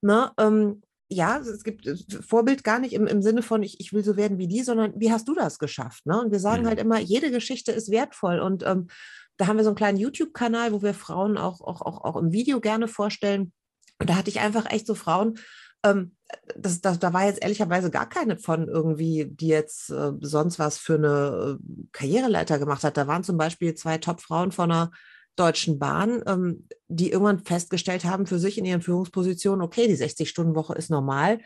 Ne? 0.00 0.32
Ähm, 0.38 0.82
ja, 1.12 1.38
es 1.38 1.64
gibt 1.64 1.86
äh, 1.86 1.96
Vorbild 2.20 2.64
gar 2.64 2.78
nicht 2.78 2.92
im, 2.92 3.06
im 3.06 3.22
Sinne 3.22 3.42
von, 3.42 3.62
ich, 3.62 3.80
ich 3.80 3.92
will 3.92 4.04
so 4.04 4.16
werden 4.16 4.38
wie 4.38 4.48
die, 4.48 4.62
sondern 4.62 4.92
wie 4.96 5.12
hast 5.12 5.28
du 5.28 5.34
das 5.34 5.58
geschafft? 5.58 6.06
Ne? 6.06 6.20
Und 6.20 6.32
wir 6.32 6.40
sagen 6.40 6.62
mhm. 6.62 6.66
halt 6.68 6.80
immer, 6.80 6.98
jede 6.98 7.30
Geschichte 7.30 7.72
ist 7.72 7.90
wertvoll. 7.90 8.40
Und 8.40 8.64
ähm, 8.64 8.88
da 9.36 9.46
haben 9.46 9.56
wir 9.56 9.64
so 9.64 9.70
einen 9.70 9.76
kleinen 9.76 9.98
YouTube-Kanal, 9.98 10.72
wo 10.72 10.82
wir 10.82 10.94
Frauen 10.94 11.38
auch, 11.38 11.60
auch, 11.60 11.80
auch, 11.80 12.04
auch 12.04 12.16
im 12.16 12.32
Video 12.32 12.60
gerne 12.60 12.88
vorstellen. 12.88 13.52
Und 13.98 14.10
da 14.10 14.16
hatte 14.16 14.30
ich 14.30 14.40
einfach 14.40 14.70
echt 14.70 14.86
so 14.86 14.94
Frauen, 14.94 15.38
ähm, 15.84 16.16
das, 16.56 16.80
das, 16.80 16.98
da 16.98 17.12
war 17.12 17.26
jetzt 17.26 17.42
ehrlicherweise 17.42 17.90
gar 17.90 18.08
keine 18.08 18.38
von 18.38 18.68
irgendwie, 18.68 19.26
die 19.30 19.48
jetzt 19.48 19.90
äh, 19.90 20.12
sonst 20.20 20.58
was 20.58 20.78
für 20.78 20.94
eine 20.94 21.58
äh, 21.58 21.86
Karriereleiter 21.92 22.58
gemacht 22.58 22.84
hat. 22.84 22.96
Da 22.96 23.06
waren 23.06 23.24
zum 23.24 23.36
Beispiel 23.36 23.74
zwei 23.74 23.98
Top-Frauen 23.98 24.52
von 24.52 24.70
einer 24.70 24.90
Deutschen 25.36 25.78
Bahn, 25.78 26.22
ähm, 26.26 26.66
die 26.88 27.10
irgendwann 27.10 27.44
festgestellt 27.44 28.04
haben 28.04 28.26
für 28.26 28.38
sich 28.38 28.58
in 28.58 28.64
ihren 28.64 28.82
Führungspositionen, 28.82 29.62
okay, 29.62 29.86
die 29.86 29.96
60-Stunden-Woche 29.96 30.74
ist 30.74 30.90
normal. 30.90 31.40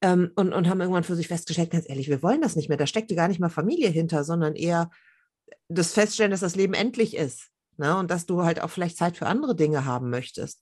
Ähm, 0.00 0.30
und, 0.34 0.52
und 0.52 0.68
haben 0.68 0.80
irgendwann 0.80 1.04
für 1.04 1.16
sich 1.16 1.28
festgestellt, 1.28 1.70
ganz 1.70 1.88
ehrlich, 1.88 2.08
wir 2.08 2.22
wollen 2.22 2.40
das 2.40 2.56
nicht 2.56 2.68
mehr. 2.68 2.78
Da 2.78 2.86
steckte 2.86 3.14
gar 3.14 3.28
nicht 3.28 3.40
mal 3.40 3.48
Familie 3.48 3.88
hinter, 3.88 4.24
sondern 4.24 4.54
eher 4.54 4.90
das 5.68 5.92
Feststellen, 5.92 6.30
dass 6.30 6.40
das 6.40 6.56
Leben 6.56 6.74
endlich 6.74 7.16
ist. 7.16 7.50
Ne? 7.76 7.96
Und 7.96 8.10
dass 8.10 8.26
du 8.26 8.42
halt 8.42 8.62
auch 8.62 8.70
vielleicht 8.70 8.96
Zeit 8.96 9.16
für 9.16 9.26
andere 9.26 9.54
Dinge 9.54 9.84
haben 9.84 10.10
möchtest. 10.10 10.60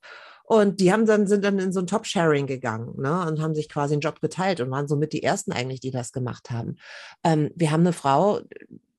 Und 0.51 0.81
die 0.81 0.93
haben 0.93 1.07
dann, 1.07 1.29
sind 1.29 1.45
dann 1.45 1.61
in 1.61 1.73
so 1.73 1.79
ein 1.79 1.87
Top-Sharing 1.87 2.49
gegangen 2.49 3.01
ne, 3.01 3.25
und 3.25 3.41
haben 3.41 3.55
sich 3.55 3.69
quasi 3.69 3.95
einen 3.95 4.01
Job 4.01 4.21
geteilt 4.21 4.61
und 4.61 4.69
waren 4.73 4.89
somit 4.89 5.13
die 5.13 5.23
ersten 5.23 5.53
eigentlich, 5.53 5.79
die 5.79 5.93
das 5.93 6.11
gemacht 6.11 6.51
haben. 6.51 6.75
Ähm, 7.23 7.53
wir 7.55 7.71
haben 7.71 7.83
eine 7.83 7.93
Frau, 7.93 8.41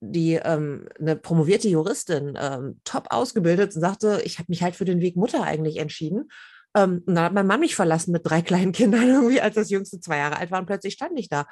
die 0.04 0.34
ähm, 0.34 0.88
eine 0.98 1.14
promovierte 1.14 1.68
Juristin, 1.68 2.36
ähm, 2.36 2.80
top 2.82 3.06
ausgebildet 3.10 3.72
sagte, 3.72 4.20
ich 4.24 4.38
habe 4.38 4.46
mich 4.48 4.62
halt 4.62 4.74
für 4.74 4.84
den 4.84 5.00
Weg 5.00 5.16
Mutter 5.16 5.44
eigentlich 5.44 5.76
entschieden. 5.76 6.28
Ähm, 6.74 7.04
und 7.06 7.14
dann 7.14 7.24
hat 7.26 7.34
mein 7.34 7.46
Mann 7.46 7.60
mich 7.60 7.76
verlassen 7.76 8.10
mit 8.10 8.26
drei 8.26 8.42
kleinen 8.42 8.72
Kindern 8.72 9.06
irgendwie, 9.06 9.40
als 9.40 9.54
das 9.54 9.70
jüngste 9.70 10.00
zwei 10.00 10.18
Jahre 10.18 10.38
alt 10.38 10.50
war 10.50 10.58
und 10.58 10.66
plötzlich 10.66 10.94
stand 10.94 11.18
ich 11.18 11.28
da. 11.28 11.46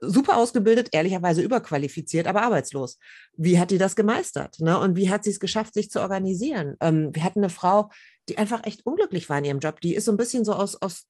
Super 0.00 0.38
ausgebildet, 0.38 0.88
ehrlicherweise 0.90 1.40
überqualifiziert, 1.42 2.26
aber 2.26 2.42
arbeitslos. 2.42 2.98
Wie 3.36 3.60
hat 3.60 3.70
die 3.70 3.78
das 3.78 3.94
gemeistert? 3.94 4.58
Ne? 4.58 4.76
Und 4.76 4.96
wie 4.96 5.08
hat 5.08 5.22
sie 5.22 5.30
es 5.30 5.38
geschafft, 5.38 5.74
sich 5.74 5.88
zu 5.88 6.00
organisieren? 6.00 6.76
Ähm, 6.80 7.14
wir 7.14 7.22
hatten 7.22 7.40
eine 7.40 7.50
Frau, 7.50 7.90
die 8.28 8.38
einfach 8.38 8.64
echt 8.64 8.84
unglücklich 8.84 9.28
war 9.28 9.38
in 9.38 9.44
ihrem 9.44 9.58
Job. 9.60 9.80
Die 9.80 9.94
ist 9.94 10.06
so 10.06 10.10
ein 10.10 10.16
bisschen 10.16 10.44
so 10.44 10.54
aus, 10.54 10.82
aus 10.82 11.06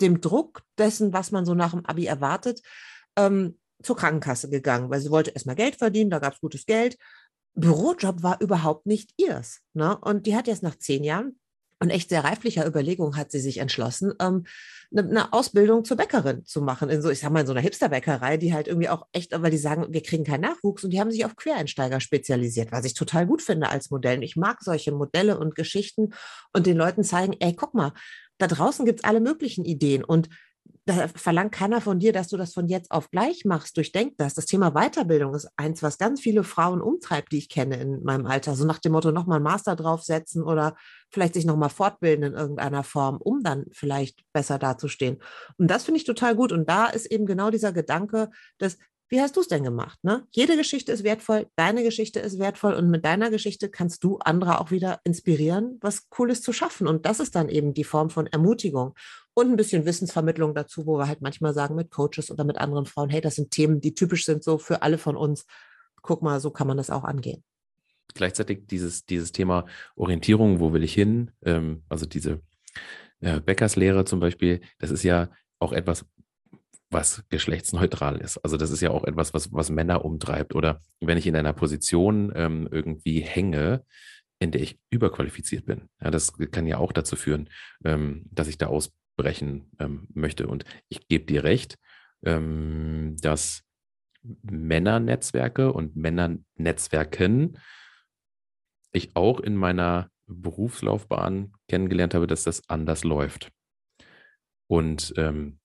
dem 0.00 0.20
Druck 0.20 0.62
dessen, 0.78 1.12
was 1.12 1.30
man 1.30 1.44
so 1.44 1.54
nach 1.54 1.70
dem 1.70 1.86
Abi 1.86 2.06
erwartet, 2.06 2.60
ähm, 3.16 3.56
zur 3.84 3.96
Krankenkasse 3.96 4.48
gegangen, 4.50 4.90
weil 4.90 5.00
sie 5.00 5.10
wollte 5.10 5.30
erstmal 5.30 5.56
Geld 5.56 5.76
verdienen, 5.76 6.10
da 6.10 6.18
gab 6.18 6.34
es 6.34 6.40
gutes 6.40 6.66
Geld. 6.66 6.96
Bürojob 7.54 8.22
war 8.22 8.40
überhaupt 8.40 8.86
nicht 8.86 9.10
ihrs. 9.16 9.60
Ne? 9.74 9.96
Und 9.98 10.26
die 10.26 10.36
hat 10.36 10.48
jetzt 10.48 10.62
nach 10.62 10.76
zehn 10.76 11.04
Jahren 11.04 11.38
und 11.80 11.90
echt 11.90 12.08
sehr 12.08 12.24
reiflicher 12.24 12.66
Überlegung 12.66 13.16
hat 13.16 13.30
sie 13.30 13.40
sich 13.40 13.58
entschlossen, 13.58 14.14
ähm, 14.20 14.46
eine, 14.90 15.08
eine, 15.08 15.32
Ausbildung 15.32 15.84
zur 15.84 15.96
Bäckerin 15.96 16.44
zu 16.44 16.62
machen. 16.62 16.88
In 16.88 17.02
so, 17.02 17.10
ich 17.10 17.20
sag 17.20 17.30
mal, 17.30 17.40
in 17.40 17.46
so 17.46 17.52
einer 17.52 17.60
Hipsterbäckerei, 17.60 18.36
die 18.36 18.54
halt 18.54 18.68
irgendwie 18.68 18.88
auch 18.88 19.06
echt, 19.12 19.32
weil 19.32 19.50
die 19.50 19.58
sagen, 19.58 19.86
wir 19.90 20.02
kriegen 20.02 20.24
keinen 20.24 20.42
Nachwuchs 20.42 20.84
und 20.84 20.90
die 20.90 21.00
haben 21.00 21.10
sich 21.10 21.24
auf 21.24 21.36
Quereinsteiger 21.36 22.00
spezialisiert, 22.00 22.72
was 22.72 22.84
ich 22.84 22.94
total 22.94 23.26
gut 23.26 23.42
finde 23.42 23.68
als 23.68 23.90
Modell. 23.90 24.18
Und 24.18 24.22
ich 24.22 24.36
mag 24.36 24.62
solche 24.62 24.92
Modelle 24.92 25.38
und 25.38 25.56
Geschichten 25.56 26.14
und 26.52 26.66
den 26.66 26.76
Leuten 26.76 27.04
zeigen, 27.04 27.34
ey, 27.40 27.54
guck 27.54 27.74
mal, 27.74 27.92
da 28.38 28.46
draußen 28.46 28.86
gibt 28.86 29.00
es 29.00 29.04
alle 29.04 29.20
möglichen 29.20 29.64
Ideen 29.64 30.04
und 30.04 30.28
da 30.86 31.08
verlangt 31.08 31.52
keiner 31.52 31.80
von 31.80 31.98
dir, 31.98 32.12
dass 32.12 32.28
du 32.28 32.36
das 32.36 32.52
von 32.52 32.68
jetzt 32.68 32.90
auf 32.90 33.10
gleich 33.10 33.44
machst. 33.46 33.76
Durchdenk 33.76 34.18
das. 34.18 34.34
Das 34.34 34.44
Thema 34.44 34.72
Weiterbildung 34.72 35.34
ist 35.34 35.48
eins, 35.56 35.82
was 35.82 35.96
ganz 35.96 36.20
viele 36.20 36.44
Frauen 36.44 36.82
umtreibt, 36.82 37.32
die 37.32 37.38
ich 37.38 37.48
kenne 37.48 37.76
in 37.76 38.02
meinem 38.02 38.26
Alter. 38.26 38.54
So 38.54 38.66
nach 38.66 38.78
dem 38.78 38.92
Motto, 38.92 39.10
nochmal 39.10 39.36
einen 39.36 39.44
Master 39.44 39.76
draufsetzen 39.76 40.42
oder 40.42 40.76
vielleicht 41.10 41.34
sich 41.34 41.46
nochmal 41.46 41.70
fortbilden 41.70 42.24
in 42.24 42.34
irgendeiner 42.34 42.84
Form, 42.84 43.16
um 43.16 43.42
dann 43.42 43.64
vielleicht 43.72 44.20
besser 44.34 44.58
dazustehen. 44.58 45.22
Und 45.56 45.70
das 45.70 45.84
finde 45.84 45.98
ich 45.98 46.04
total 46.04 46.36
gut. 46.36 46.52
Und 46.52 46.68
da 46.68 46.86
ist 46.86 47.06
eben 47.06 47.24
genau 47.24 47.50
dieser 47.50 47.72
Gedanke, 47.72 48.30
dass 48.58 48.76
wie 49.08 49.20
hast 49.20 49.36
du 49.36 49.40
es 49.40 49.48
denn 49.48 49.62
gemacht? 49.62 49.98
Ne? 50.02 50.26
Jede 50.30 50.56
Geschichte 50.56 50.90
ist 50.90 51.04
wertvoll, 51.04 51.46
deine 51.56 51.82
Geschichte 51.82 52.20
ist 52.20 52.38
wertvoll 52.38 52.74
und 52.74 52.90
mit 52.90 53.04
deiner 53.04 53.30
Geschichte 53.30 53.68
kannst 53.68 54.02
du 54.02 54.18
andere 54.18 54.60
auch 54.60 54.70
wieder 54.70 55.00
inspirieren, 55.04 55.78
was 55.82 56.08
Cooles 56.08 56.40
zu 56.40 56.52
schaffen. 56.52 56.88
Und 56.88 57.04
das 57.04 57.20
ist 57.20 57.34
dann 57.34 57.48
eben 57.48 57.74
die 57.74 57.84
Form 57.84 58.10
von 58.10 58.26
Ermutigung 58.26 58.94
und 59.34 59.50
ein 59.50 59.56
bisschen 59.56 59.84
Wissensvermittlung 59.84 60.54
dazu, 60.54 60.86
wo 60.86 60.98
wir 60.98 61.08
halt 61.08 61.20
manchmal 61.20 61.52
sagen 61.52 61.74
mit 61.74 61.90
Coaches 61.90 62.30
oder 62.30 62.44
mit 62.44 62.56
anderen 62.56 62.86
Frauen, 62.86 63.10
hey, 63.10 63.20
das 63.20 63.34
sind 63.34 63.50
Themen, 63.50 63.80
die 63.80 63.94
typisch 63.94 64.24
sind 64.24 64.42
so 64.42 64.58
für 64.58 64.82
alle 64.82 64.96
von 64.98 65.16
uns. 65.16 65.44
Guck 66.02 66.22
mal, 66.22 66.40
so 66.40 66.50
kann 66.50 66.66
man 66.66 66.76
das 66.76 66.90
auch 66.90 67.04
angehen. 67.04 67.42
Gleichzeitig 68.14 68.66
dieses, 68.66 69.06
dieses 69.06 69.32
Thema 69.32 69.66
Orientierung, 69.96 70.60
wo 70.60 70.72
will 70.72 70.84
ich 70.84 70.94
hin? 70.94 71.32
Ähm, 71.42 71.82
also 71.88 72.06
diese 72.06 72.40
äh, 73.20 73.40
Bäckerslehre 73.40 74.04
zum 74.04 74.20
Beispiel, 74.20 74.60
das 74.78 74.90
ist 74.90 75.02
ja 75.02 75.30
auch 75.58 75.72
etwas, 75.72 76.04
was 76.90 77.24
geschlechtsneutral 77.28 78.20
ist. 78.20 78.38
Also 78.38 78.56
das 78.56 78.70
ist 78.70 78.82
ja 78.82 78.90
auch 78.90 79.04
etwas, 79.04 79.34
was, 79.34 79.52
was 79.52 79.70
Männer 79.70 80.04
umtreibt. 80.04 80.54
Oder 80.54 80.80
wenn 81.00 81.18
ich 81.18 81.26
in 81.26 81.34
einer 81.34 81.52
Position 81.52 82.32
ähm, 82.36 82.68
irgendwie 82.70 83.20
hänge, 83.20 83.84
in 84.38 84.52
der 84.52 84.60
ich 84.60 84.78
überqualifiziert 84.90 85.64
bin. 85.64 85.88
Ja, 86.00 86.10
das 86.10 86.34
kann 86.52 86.66
ja 86.66 86.78
auch 86.78 86.92
dazu 86.92 87.16
führen, 87.16 87.48
ähm, 87.84 88.26
dass 88.30 88.48
ich 88.48 88.58
da 88.58 88.68
ausbrechen 89.16 89.70
ähm, 89.78 90.06
möchte. 90.14 90.46
Und 90.46 90.64
ich 90.88 91.08
gebe 91.08 91.24
dir 91.24 91.44
recht, 91.44 91.78
ähm, 92.24 93.16
dass 93.20 93.62
Männernetzwerke 94.22 95.72
und 95.72 95.96
Männernetzwerken 95.96 97.58
ich 98.92 99.14
auch 99.16 99.40
in 99.40 99.56
meiner 99.56 100.10
Berufslaufbahn 100.26 101.52
kennengelernt 101.68 102.14
habe, 102.14 102.26
dass 102.26 102.44
das 102.44 102.68
anders 102.68 103.04
läuft. 103.04 103.50
Und 104.66 105.12
ähm, 105.16 105.58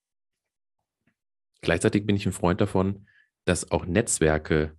Gleichzeitig 1.61 2.05
bin 2.05 2.15
ich 2.15 2.25
ein 2.25 2.31
Freund 2.31 2.61
davon, 2.61 3.07
dass 3.45 3.71
auch 3.71 3.85
Netzwerke 3.85 4.77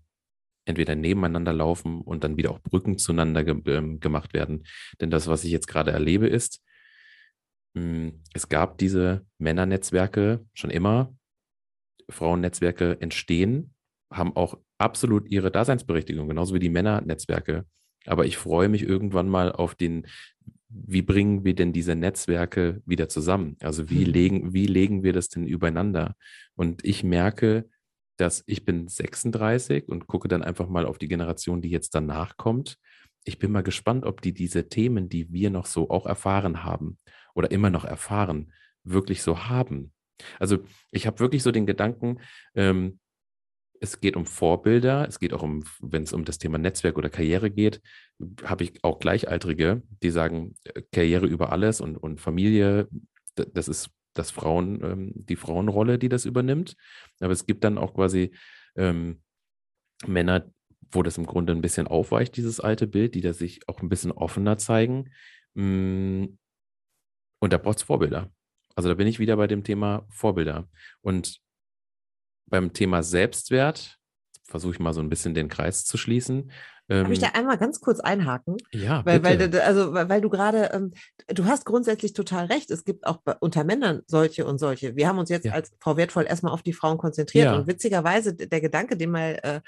entweder 0.65 0.95
nebeneinander 0.95 1.53
laufen 1.53 2.01
und 2.01 2.25
dann 2.25 2.37
wieder 2.37 2.51
auch 2.51 2.61
Brücken 2.61 2.99
zueinander 2.99 3.45
ge 3.45 3.61
ähm, 3.67 4.01
gemacht 4.01 4.35
werden. 4.35 4.67
Denn 5.01 5.11
das, 5.11 5.27
was 5.27 5.45
ich 5.45 5.51
jetzt 5.51 5.67
gerade 5.67 5.91
erlebe, 5.91 6.27
ist, 6.27 6.63
es 7.75 8.49
gab 8.49 8.79
diese 8.79 9.25
Männernetzwerke 9.39 10.45
schon 10.55 10.71
immer. 10.71 11.15
Frauennetzwerke 12.09 13.01
entstehen, 13.01 13.75
haben 14.13 14.35
auch 14.35 14.59
absolut 14.79 15.31
ihre 15.31 15.53
Daseinsberechtigung, 15.53 16.29
genauso 16.29 16.55
wie 16.55 16.59
die 16.59 16.69
Männernetzwerke. 16.69 17.65
Aber 18.07 18.27
ich 18.27 18.37
freue 18.37 18.69
mich 18.69 18.83
irgendwann 18.83 19.29
mal 19.29 19.53
auf 19.53 19.75
den 19.75 20.07
wie 20.71 21.03
bringen 21.03 21.45
wir 21.45 21.55
denn 21.55 21.73
diese 21.73 21.95
Netzwerke 21.95 22.81
wieder 22.87 23.09
zusammen? 23.09 23.57
Also 23.61 23.91
wie 23.91 24.07
mhm. 24.07 24.13
legen, 24.13 24.53
wie 24.55 24.67
legen 24.67 25.03
wir 25.03 25.13
das 25.13 25.29
denn 25.29 25.47
übereinander? 25.47 26.15
Und 26.55 26.85
ich 26.85 27.03
merke, 27.03 27.69
dass 28.17 28.45
ich 28.47 28.65
bin 28.65 28.87
36 28.87 29.89
und 29.89 30.07
gucke 30.07 30.29
dann 30.29 30.43
einfach 30.43 30.69
mal 30.69 30.87
auf 30.87 30.99
die 30.99 31.09
Generation, 31.09 31.61
die 31.61 31.71
jetzt 31.71 31.95
danach 31.95 32.37
kommt. 32.37 32.77
Ich 33.25 33.39
bin 33.39 33.53
mal 33.53 33.63
gespannt, 33.63 34.05
ob 34.05 34.23
die 34.23 34.33
diese 34.33 34.69
Themen, 34.69 35.09
die 35.09 35.33
wir 35.33 35.51
noch 35.51 35.67
so 35.67 35.91
auch 35.91 36.07
erfahren 36.07 36.65
haben 36.65 36.99
oder 37.35 37.51
immer 37.51 37.71
noch 37.71 37.85
erfahren, 37.85 38.53
wirklich 38.85 39.23
so 39.23 39.49
haben. 39.49 39.93
Also 40.39 40.59
ich 40.91 41.07
habe 41.07 41.21
wirklich 41.21 41.43
so 41.43 41.51
den 41.51 41.67
Gedanken, 41.67 42.21
ähm, 42.55 42.99
es 43.81 44.01
geht 44.01 44.17
um 44.17 44.27
Vorbilder, 44.27 45.09
es 45.09 45.19
geht 45.19 45.33
auch 45.33 45.43
um, 45.43 45.65
wenn 45.81 46.03
es 46.03 46.13
um 46.13 46.25
das 46.25 46.39
Thema 46.39 46.59
Netzwerk 46.59 46.99
oder 46.99 47.09
Karriere 47.09 47.51
geht, 47.51 47.81
habe 48.45 48.65
ich 48.65 48.85
auch 48.85 48.99
Gleichaltrige, 48.99 49.83
die 50.03 50.11
sagen, 50.11 50.55
äh, 50.65 50.83
Karriere 50.93 51.27
über 51.27 51.51
alles 51.51 51.81
und, 51.81 51.97
und 51.97 52.21
Familie, 52.21 52.89
das 53.35 53.69
ist 53.69 53.91
das 54.13 54.31
Frauen, 54.31 54.83
ähm, 54.83 55.13
die 55.15 55.37
Frauenrolle, 55.37 55.99
die 55.99 56.09
das 56.09 56.27
übernimmt. 56.27 56.77
Aber 57.21 57.33
es 57.33 57.47
gibt 57.47 57.65
dann 57.65 57.79
auch 57.79 57.95
quasi 57.95 58.33
ähm, 58.77 59.23
Männer, 60.07 60.51
wo 60.91 61.03
das 61.03 61.19
im 61.19 61.27
Grunde 61.27 61.53
ein 61.53 61.61
bisschen 61.61 61.87
aufweicht, 61.87 62.37
dieses 62.37 62.61
alte 62.61 62.87
Bild, 62.87 63.15
die 63.15 63.21
da 63.21 63.33
sich 63.33 63.69
auch 63.69 63.81
ein 63.83 63.89
bisschen 63.89 64.13
offener 64.13 64.59
zeigen. 64.59 65.11
Mm, 65.55 66.27
und 67.41 67.53
da 67.53 67.59
braucht 67.59 67.79
es 67.79 67.83
Vorbilder. 67.85 68.31
Also 68.75 68.89
da 68.89 68.95
bin 68.95 69.07
ich 69.07 69.19
wieder 69.19 69.37
bei 69.37 69.47
dem 69.47 69.65
Thema 69.65 70.07
Vorbilder. 70.11 70.69
Und 71.01 71.41
beim 72.47 72.73
Thema 72.73 73.03
Selbstwert, 73.03 73.99
versuche 74.45 74.73
ich 74.73 74.81
mal 74.81 74.93
so 74.93 75.01
ein 75.01 75.09
bisschen 75.09 75.35
den 75.35 75.49
Kreis 75.49 75.85
zu 75.85 75.97
schließen. 75.97 76.51
Darf 76.89 77.09
ich 77.09 77.21
da 77.21 77.29
ähm, 77.29 77.35
einmal 77.35 77.57
ganz 77.57 77.81
kurz 77.81 78.01
einhaken? 78.01 78.57
Ja, 78.73 79.07
weil, 79.07 79.21
bitte. 79.21 79.53
weil, 79.53 79.61
also, 79.61 79.95
weil 79.95 80.21
du 80.21 80.29
gerade, 80.29 80.71
ähm, 80.73 80.93
du 81.29 81.45
hast 81.45 81.65
grundsätzlich 81.65 82.15
total 82.15 82.47
recht. 82.47 82.69
Es 82.73 82.85
gibt 82.85 83.07
auch 83.07 83.21
unter 83.39 83.63
Männern 83.63 84.03
solche 84.09 84.45
und 84.45 84.59
solche. 84.59 84.97
Wir 84.97 85.07
haben 85.07 85.19
uns 85.19 85.31
jetzt 85.31 85.45
ja. 85.45 85.53
als 85.53 85.71
Frau 85.79 85.97
Wertvoll 85.97 86.27
erstmal 86.27 86.53
auf 86.53 86.65
die 86.65 86.73
Frauen 86.73 86.99
konzentriert. 86.99 87.45
Ja. 87.45 87.55
Und 87.55 87.69
witzigerweise, 87.69 88.35
der 88.35 88.61
Gedanke, 88.61 88.97
den 88.97 89.13
mal 89.13 89.39
äh, 89.45 89.61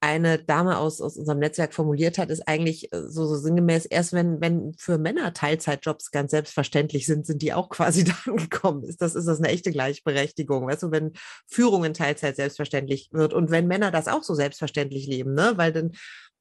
eine 0.00 0.38
Dame 0.38 0.78
aus, 0.78 1.00
aus 1.00 1.16
unserem 1.16 1.40
Netzwerk 1.40 1.74
formuliert 1.74 2.18
hat, 2.18 2.30
ist 2.30 2.46
eigentlich 2.46 2.92
äh, 2.92 3.02
so, 3.08 3.26
so 3.26 3.36
sinngemäß, 3.36 3.86
erst 3.86 4.12
wenn, 4.12 4.40
wenn 4.40 4.74
für 4.78 4.98
Männer 4.98 5.32
Teilzeitjobs 5.32 6.10
ganz 6.10 6.30
selbstverständlich 6.30 7.06
sind, 7.06 7.26
sind 7.26 7.42
die 7.42 7.52
auch 7.52 7.68
quasi 7.70 8.04
da 8.04 8.14
angekommen. 8.26 8.84
Ist 8.84 9.02
das, 9.02 9.14
ist 9.14 9.26
das 9.26 9.38
eine 9.38 9.48
echte 9.48 9.72
Gleichberechtigung? 9.72 10.66
Weißt 10.66 10.84
du, 10.84 10.90
wenn 10.90 11.12
Führung 11.46 11.84
in 11.84 11.94
Teilzeit 11.94 12.36
selbstverständlich 12.36 13.10
wird 13.12 13.34
und 13.34 13.50
wenn 13.50 13.66
Männer 13.66 13.90
das 13.90 14.08
auch 14.08 14.22
so 14.22 14.34
selbstverständlich 14.34 15.06
leben, 15.06 15.34
ne? 15.34 15.52
Weil 15.56 15.72
dann 15.72 15.92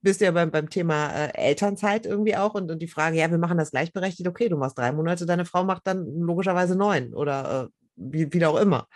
bist 0.02 0.22
ja 0.22 0.32
beim, 0.32 0.52
beim 0.52 0.70
Thema 0.70 1.10
äh, 1.10 1.32
Elternzeit 1.34 2.06
irgendwie 2.06 2.36
auch 2.36 2.54
und, 2.54 2.70
und 2.72 2.80
die 2.80 2.88
Frage, 2.88 3.18
ja, 3.18 3.32
wir 3.32 3.40
machen 3.40 3.58
das 3.58 3.72
gleichberechtigt, 3.72 4.28
okay, 4.28 4.48
du 4.50 4.58
machst 4.58 4.78
drei 4.78 4.92
Monate, 4.92 5.26
deine 5.26 5.46
Frau 5.46 5.64
macht 5.64 5.88
dann 5.88 6.06
logischerweise 6.20 6.76
neun 6.76 7.14
oder 7.14 7.66
äh, 7.66 7.70
wie, 7.96 8.32
wie 8.32 8.46
auch 8.46 8.60
immer. 8.60 8.88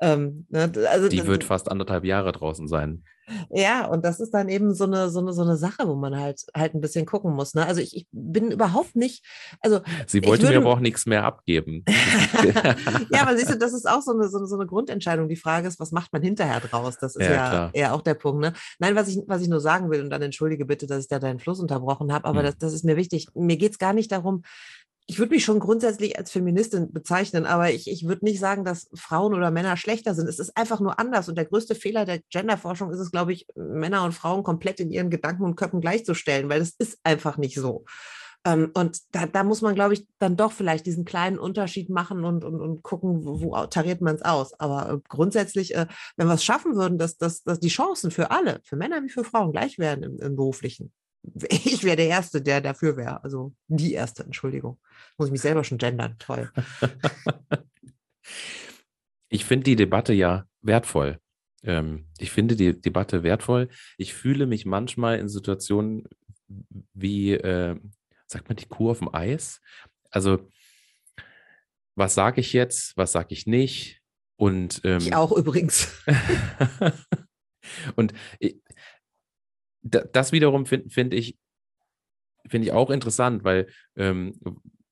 Ähm, 0.00 0.46
ne, 0.48 0.70
also, 0.90 1.08
die 1.08 1.26
wird 1.26 1.44
fast 1.44 1.70
anderthalb 1.70 2.04
Jahre 2.04 2.32
draußen 2.32 2.68
sein. 2.68 3.04
Ja, 3.50 3.86
und 3.86 4.04
das 4.04 4.20
ist 4.20 4.32
dann 4.32 4.48
eben 4.48 4.74
so 4.74 4.84
eine, 4.84 5.08
so 5.08 5.20
eine, 5.20 5.32
so 5.32 5.42
eine 5.42 5.56
Sache, 5.56 5.88
wo 5.88 5.94
man 5.94 6.18
halt 6.18 6.42
halt 6.54 6.74
ein 6.74 6.80
bisschen 6.80 7.06
gucken 7.06 7.34
muss. 7.34 7.54
Ne? 7.54 7.66
Also 7.66 7.80
ich, 7.80 7.96
ich 7.96 8.06
bin 8.12 8.50
überhaupt 8.50 8.96
nicht, 8.96 9.24
also 9.60 9.80
Sie 10.06 10.24
wollte 10.26 10.42
würde, 10.44 10.58
mir 10.58 10.64
aber 10.64 10.74
auch 10.74 10.80
nichts 10.80 11.06
mehr 11.06 11.24
abgeben. 11.24 11.84
ja, 13.10 13.22
aber 13.22 13.36
siehst 13.36 13.50
du, 13.50 13.58
das 13.58 13.72
ist 13.72 13.88
auch 13.88 14.02
so 14.02 14.12
eine, 14.12 14.28
so, 14.28 14.38
eine, 14.38 14.46
so 14.46 14.56
eine 14.56 14.66
Grundentscheidung. 14.66 15.28
Die 15.28 15.36
Frage 15.36 15.68
ist, 15.68 15.80
was 15.80 15.92
macht 15.92 16.12
man 16.12 16.22
hinterher 16.22 16.60
draus? 16.60 16.98
Das 16.98 17.16
ist 17.16 17.26
ja, 17.26 17.52
ja 17.52 17.70
eher 17.72 17.94
auch 17.94 18.02
der 18.02 18.14
Punkt. 18.14 18.40
Ne? 18.40 18.52
Nein, 18.78 18.94
was 18.94 19.08
ich, 19.08 19.18
was 19.26 19.40
ich 19.40 19.48
nur 19.48 19.60
sagen 19.60 19.90
will, 19.90 20.02
und 20.02 20.10
dann 20.10 20.22
entschuldige 20.22 20.66
bitte, 20.66 20.86
dass 20.86 21.04
ich 21.04 21.08
da 21.08 21.18
deinen 21.18 21.38
Fluss 21.38 21.60
unterbrochen 21.60 22.12
habe, 22.12 22.26
aber 22.26 22.40
hm. 22.40 22.46
das, 22.46 22.58
das 22.58 22.72
ist 22.74 22.84
mir 22.84 22.96
wichtig. 22.96 23.28
Mir 23.34 23.56
geht 23.56 23.72
es 23.72 23.78
gar 23.78 23.94
nicht 23.94 24.12
darum, 24.12 24.42
ich 25.06 25.18
würde 25.18 25.34
mich 25.34 25.44
schon 25.44 25.60
grundsätzlich 25.60 26.18
als 26.18 26.30
Feministin 26.30 26.90
bezeichnen, 26.92 27.44
aber 27.44 27.70
ich, 27.70 27.90
ich 27.90 28.06
würde 28.06 28.24
nicht 28.24 28.40
sagen, 28.40 28.64
dass 28.64 28.88
Frauen 28.94 29.34
oder 29.34 29.50
Männer 29.50 29.76
schlechter 29.76 30.14
sind. 30.14 30.28
Es 30.28 30.38
ist 30.38 30.56
einfach 30.56 30.80
nur 30.80 30.98
anders. 30.98 31.28
Und 31.28 31.36
der 31.36 31.44
größte 31.44 31.74
Fehler 31.74 32.06
der 32.06 32.20
Genderforschung 32.30 32.90
ist 32.90 33.00
es, 33.00 33.10
glaube 33.10 33.34
ich, 33.34 33.46
Männer 33.54 34.04
und 34.04 34.12
Frauen 34.12 34.42
komplett 34.42 34.80
in 34.80 34.90
ihren 34.90 35.10
Gedanken 35.10 35.44
und 35.44 35.56
Köpfen 35.56 35.82
gleichzustellen, 35.82 36.48
weil 36.48 36.60
das 36.60 36.74
ist 36.78 36.98
einfach 37.04 37.36
nicht 37.36 37.56
so. 37.56 37.84
Ähm, 38.46 38.70
und 38.74 38.98
da, 39.12 39.26
da 39.26 39.44
muss 39.44 39.60
man, 39.60 39.74
glaube 39.74 39.94
ich, 39.94 40.06
dann 40.18 40.36
doch 40.36 40.52
vielleicht 40.52 40.86
diesen 40.86 41.04
kleinen 41.04 41.38
Unterschied 41.38 41.90
machen 41.90 42.24
und, 42.24 42.44
und, 42.44 42.60
und 42.60 42.82
gucken, 42.82 43.24
wo, 43.24 43.40
wo 43.42 43.66
tariert 43.66 44.00
man 44.00 44.16
es 44.16 44.22
aus. 44.22 44.58
Aber 44.58 44.90
äh, 44.90 44.98
grundsätzlich, 45.08 45.74
äh, 45.74 45.86
wenn 46.16 46.28
wir 46.28 46.34
es 46.34 46.44
schaffen 46.44 46.76
würden, 46.76 46.96
dass, 46.96 47.18
dass, 47.18 47.42
dass 47.42 47.60
die 47.60 47.68
Chancen 47.68 48.10
für 48.10 48.30
alle, 48.30 48.60
für 48.64 48.76
Männer 48.76 49.02
wie 49.02 49.10
für 49.10 49.24
Frauen 49.24 49.52
gleich 49.52 49.78
werden 49.78 50.02
im, 50.02 50.18
im 50.18 50.36
beruflichen, 50.36 50.92
ich 51.48 51.84
wäre 51.84 51.96
der 51.96 52.08
Erste, 52.08 52.42
der 52.42 52.60
dafür 52.60 52.96
wäre. 52.96 53.22
Also 53.24 53.54
die 53.68 53.92
Erste, 53.92 54.24
Entschuldigung. 54.24 54.78
Muss 55.16 55.28
ich 55.28 55.32
mich 55.32 55.40
selber 55.40 55.64
schon 55.64 55.78
gendern. 55.78 56.16
Toll. 56.18 56.50
ich 59.28 59.44
finde 59.44 59.64
die 59.64 59.76
Debatte 59.76 60.12
ja 60.12 60.46
wertvoll. 60.62 61.18
Ähm, 61.62 62.06
ich 62.18 62.30
finde 62.30 62.56
die 62.56 62.80
Debatte 62.80 63.22
wertvoll. 63.22 63.68
Ich 63.96 64.14
fühle 64.14 64.46
mich 64.46 64.66
manchmal 64.66 65.18
in 65.18 65.28
Situationen 65.28 66.04
wie, 66.92 67.32
äh, 67.32 67.76
sagt 68.26 68.48
man, 68.48 68.56
die 68.56 68.66
Kuh 68.66 68.90
auf 68.90 68.98
dem 68.98 69.14
Eis. 69.14 69.60
Also, 70.10 70.48
was 71.94 72.14
sage 72.14 72.40
ich 72.40 72.52
jetzt, 72.52 72.96
was 72.96 73.12
sage 73.12 73.28
ich 73.30 73.46
nicht? 73.46 74.02
Und, 74.36 74.80
ähm, 74.84 74.98
ich 74.98 75.14
auch 75.14 75.32
übrigens. 75.32 75.88
und 77.96 78.12
ich, 78.38 78.60
das 79.84 80.32
wiederum 80.32 80.66
finde 80.66 80.90
find 80.90 81.14
ich, 81.14 81.36
find 82.48 82.64
ich 82.64 82.72
auch 82.72 82.90
interessant, 82.90 83.44
weil 83.44 83.68
ähm, 83.96 84.40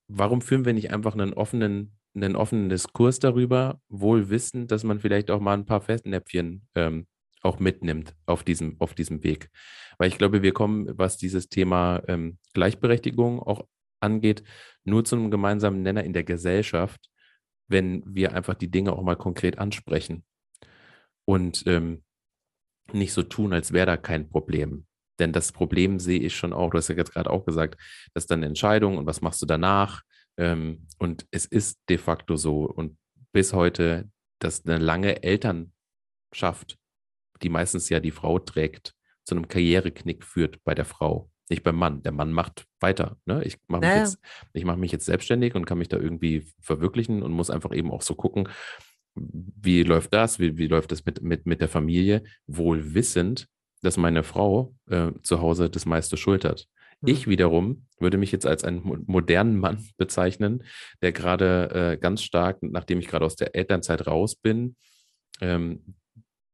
warum 0.09 0.43
führen 0.43 0.65
wir 0.65 0.75
nicht 0.75 0.93
einfach 0.93 1.15
einen 1.15 1.33
offenen, 1.33 1.97
einen 2.15 2.37
offenen 2.37 2.69
Diskurs 2.69 3.19
darüber, 3.19 3.81
wohl 3.89 4.29
wissend, 4.29 4.71
dass 4.71 4.85
man 4.85 5.01
vielleicht 5.01 5.31
auch 5.31 5.41
mal 5.41 5.55
ein 5.55 5.67
paar 5.67 5.81
Festnäpfchen 5.81 6.67
ähm, 6.75 7.07
auch 7.43 7.59
mitnimmt 7.59 8.15
auf 8.27 8.45
diesem, 8.45 8.77
auf 8.81 8.95
diesem 8.95 9.25
Weg. 9.25 9.51
Weil 9.99 10.09
ich 10.09 10.19
glaube, 10.19 10.43
wir 10.43 10.53
kommen, 10.53 10.87
was 10.97 11.17
dieses 11.17 11.49
Thema 11.49 12.03
ähm, 12.07 12.39
Gleichberechtigung 12.53 13.41
auch 13.41 13.67
angeht, 14.01 14.43
nur 14.85 15.05
zu 15.05 15.17
einem 15.17 15.31
gemeinsamen 15.31 15.83
Nenner 15.83 16.05
in 16.05 16.13
der 16.13 16.25
Gesellschaft, 16.25 17.09
wenn 17.69 18.03
wir 18.07 18.35
einfach 18.35 18.55
die 18.55 18.71
Dinge 18.71 18.93
auch 18.93 19.03
mal 19.03 19.17
konkret 19.17 19.59
ansprechen. 19.59 20.25
Und 21.25 21.65
ähm, 21.67 22.03
nicht 22.95 23.13
so 23.13 23.23
tun, 23.23 23.53
als 23.53 23.73
wäre 23.73 23.87
da 23.87 23.97
kein 23.97 24.29
Problem. 24.29 24.87
Denn 25.19 25.33
das 25.33 25.53
Problem 25.53 25.99
sehe 25.99 26.21
ich 26.21 26.37
schon 26.37 26.53
auch, 26.53 26.71
du 26.71 26.79
hast 26.79 26.89
ja 26.89 26.97
jetzt 26.97 27.13
gerade 27.13 27.31
auch 27.31 27.45
gesagt, 27.45 27.81
das 28.15 28.25
ist 28.25 28.31
dann 28.31 28.41
eine 28.41 28.47
Entscheidung 28.47 28.99
und 28.99 29.07
was 29.07 29.21
machst 29.21 29.43
du 29.43 29.47
danach? 29.47 30.03
Ähm, 30.37 30.87
und 30.99 31.27
es 31.31 31.45
ist 31.45 31.81
de 31.89 31.99
facto 31.99 32.37
so 32.37 32.65
und 32.65 32.97
bis 33.33 33.53
heute, 33.53 34.09
dass 34.39 34.65
eine 34.65 34.79
lange 34.79 35.23
Elternschaft, 35.23 36.79
die 37.43 37.49
meistens 37.49 37.89
ja 37.89 38.01
die 38.01 38.11
Frau 38.11 38.39
trägt, 38.39 38.95
zu 39.25 39.35
einem 39.35 39.49
Karriereknick 39.49 40.25
führt 40.25 40.63
bei 40.65 40.75
der 40.75 40.85
Frau, 40.85 41.31
nicht 41.49 41.63
beim 41.63 41.77
Mann. 41.77 42.03
Der 42.03 42.13
Mann 42.13 42.33
macht 42.33 42.67
weiter. 42.81 43.17
Ne? 43.25 43.45
Ich 43.45 43.59
mache 43.69 43.83
mich, 43.83 43.91
naja. 43.91 44.03
jetzt, 44.03 44.19
mach 44.65 44.77
mich 44.77 44.93
jetzt 44.93 45.07
selbstständig 45.07 45.55
und 45.55 45.65
kann 45.65 45.79
mich 45.79 45.89
da 45.89 45.99
irgendwie 45.99 46.47
verwirklichen 46.61 47.23
und 47.23 47.33
muss 47.33 47.51
einfach 47.51 47.73
eben 47.73 47.91
auch 47.91 48.03
so 48.03 48.15
gucken, 48.15 48.49
wie 49.15 49.83
läuft 49.83 50.13
das, 50.15 50.39
wie, 50.39 50.57
wie 50.57 50.67
läuft 50.67 50.93
das 50.93 51.05
mit, 51.05 51.23
mit, 51.23 51.47
mit 51.47 51.61
der 51.61 51.69
Familie, 51.69 52.23
wohl 52.47 52.95
wissend, 52.95 53.49
dass 53.83 53.97
meine 53.97 54.23
Frau 54.23 54.75
äh, 54.89 55.13
zu 55.23 55.41
Hause 55.41 55.69
das 55.69 55.87
meiste 55.87 56.17
schultert. 56.17 56.69
Mhm. 57.01 57.09
Ich 57.09 57.27
wiederum 57.27 57.87
würde 57.99 58.19
mich 58.19 58.33
jetzt 58.33 58.47
als 58.47 58.65
einen 58.65 59.05
modernen 59.07 59.59
Mann 59.59 59.85
bezeichnen, 59.97 60.65
der 61.03 61.13
gerade 61.13 61.93
äh, 61.93 61.97
ganz 61.99 62.23
stark, 62.23 62.63
nachdem 62.63 62.99
ich 62.99 63.09
gerade 63.09 63.25
aus 63.25 63.37
der 63.37 63.55
Elternzeit 63.55 64.07
raus 64.07 64.37
bin, 64.37 64.77
ähm, 65.41 65.95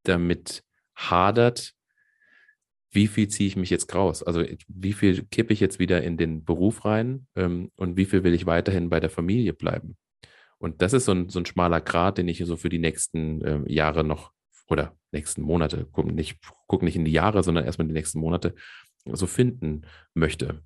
damit 0.04 0.62
hadert, 0.94 1.74
wie 2.90 3.06
viel 3.06 3.28
ziehe 3.28 3.46
ich 3.46 3.56
mich 3.56 3.70
jetzt 3.70 3.94
raus? 3.94 4.22
Also 4.22 4.44
wie 4.66 4.94
viel 4.94 5.24
kippe 5.24 5.52
ich 5.52 5.60
jetzt 5.60 5.78
wieder 5.78 6.02
in 6.02 6.16
den 6.16 6.44
Beruf 6.44 6.84
rein 6.84 7.26
ähm, 7.36 7.70
und 7.76 7.96
wie 7.96 8.06
viel 8.06 8.24
will 8.24 8.32
ich 8.32 8.46
weiterhin 8.46 8.88
bei 8.88 8.98
der 8.98 9.10
Familie 9.10 9.52
bleiben? 9.52 9.96
Und 10.58 10.82
das 10.82 10.92
ist 10.92 11.04
so 11.04 11.12
ein, 11.12 11.28
so 11.28 11.38
ein 11.38 11.46
schmaler 11.46 11.80
Grat, 11.80 12.18
den 12.18 12.28
ich 12.28 12.42
so 12.44 12.56
für 12.56 12.68
die 12.68 12.78
nächsten 12.78 13.42
äh, 13.42 13.72
Jahre 13.72 14.04
noch 14.04 14.32
oder 14.68 14.96
nächsten 15.12 15.42
Monate, 15.42 15.86
guck 15.92 16.06
nicht, 16.06 16.38
guck 16.66 16.82
nicht 16.82 16.96
in 16.96 17.04
die 17.04 17.12
Jahre, 17.12 17.42
sondern 17.42 17.64
erstmal 17.64 17.86
die 17.86 17.94
nächsten 17.94 18.18
Monate 18.18 18.54
so 19.04 19.26
finden 19.26 19.82
möchte. 20.14 20.62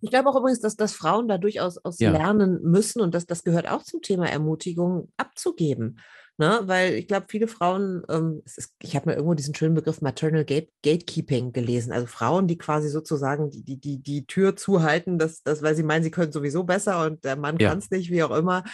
Ich 0.00 0.10
glaube 0.10 0.28
auch 0.28 0.36
übrigens, 0.36 0.60
dass, 0.60 0.76
dass 0.76 0.92
Frauen 0.92 1.28
da 1.28 1.38
durchaus 1.38 1.78
aus 1.78 1.98
ja. 2.00 2.10
lernen 2.10 2.60
müssen 2.62 3.00
und 3.00 3.14
das, 3.14 3.26
das 3.26 3.44
gehört 3.44 3.68
auch 3.68 3.82
zum 3.82 4.02
Thema 4.02 4.28
Ermutigung 4.28 5.12
abzugeben. 5.16 6.00
Ne? 6.38 6.60
Weil 6.64 6.94
ich 6.94 7.08
glaube, 7.08 7.26
viele 7.30 7.48
Frauen, 7.48 8.02
ähm, 8.10 8.42
ist, 8.44 8.74
ich 8.82 8.94
habe 8.94 9.08
mir 9.08 9.14
irgendwo 9.14 9.32
diesen 9.34 9.54
schönen 9.54 9.74
Begriff 9.74 10.02
Maternal 10.02 10.44
Gate, 10.44 10.70
Gatekeeping 10.82 11.52
gelesen. 11.52 11.92
Also 11.92 12.06
Frauen, 12.06 12.46
die 12.46 12.58
quasi 12.58 12.90
sozusagen 12.90 13.50
die, 13.50 13.62
die, 13.62 13.80
die, 13.80 14.02
die 14.02 14.26
Tür 14.26 14.54
zuhalten, 14.54 15.18
das, 15.18 15.42
das, 15.42 15.62
weil 15.62 15.74
sie 15.74 15.82
meinen, 15.82 16.02
sie 16.02 16.10
können 16.10 16.32
sowieso 16.32 16.64
besser 16.64 17.06
und 17.06 17.24
der 17.24 17.36
Mann 17.36 17.56
ja. 17.58 17.70
kann 17.70 17.78
es 17.78 17.90
nicht, 17.90 18.10
wie 18.10 18.22
auch 18.22 18.36
immer. 18.36 18.64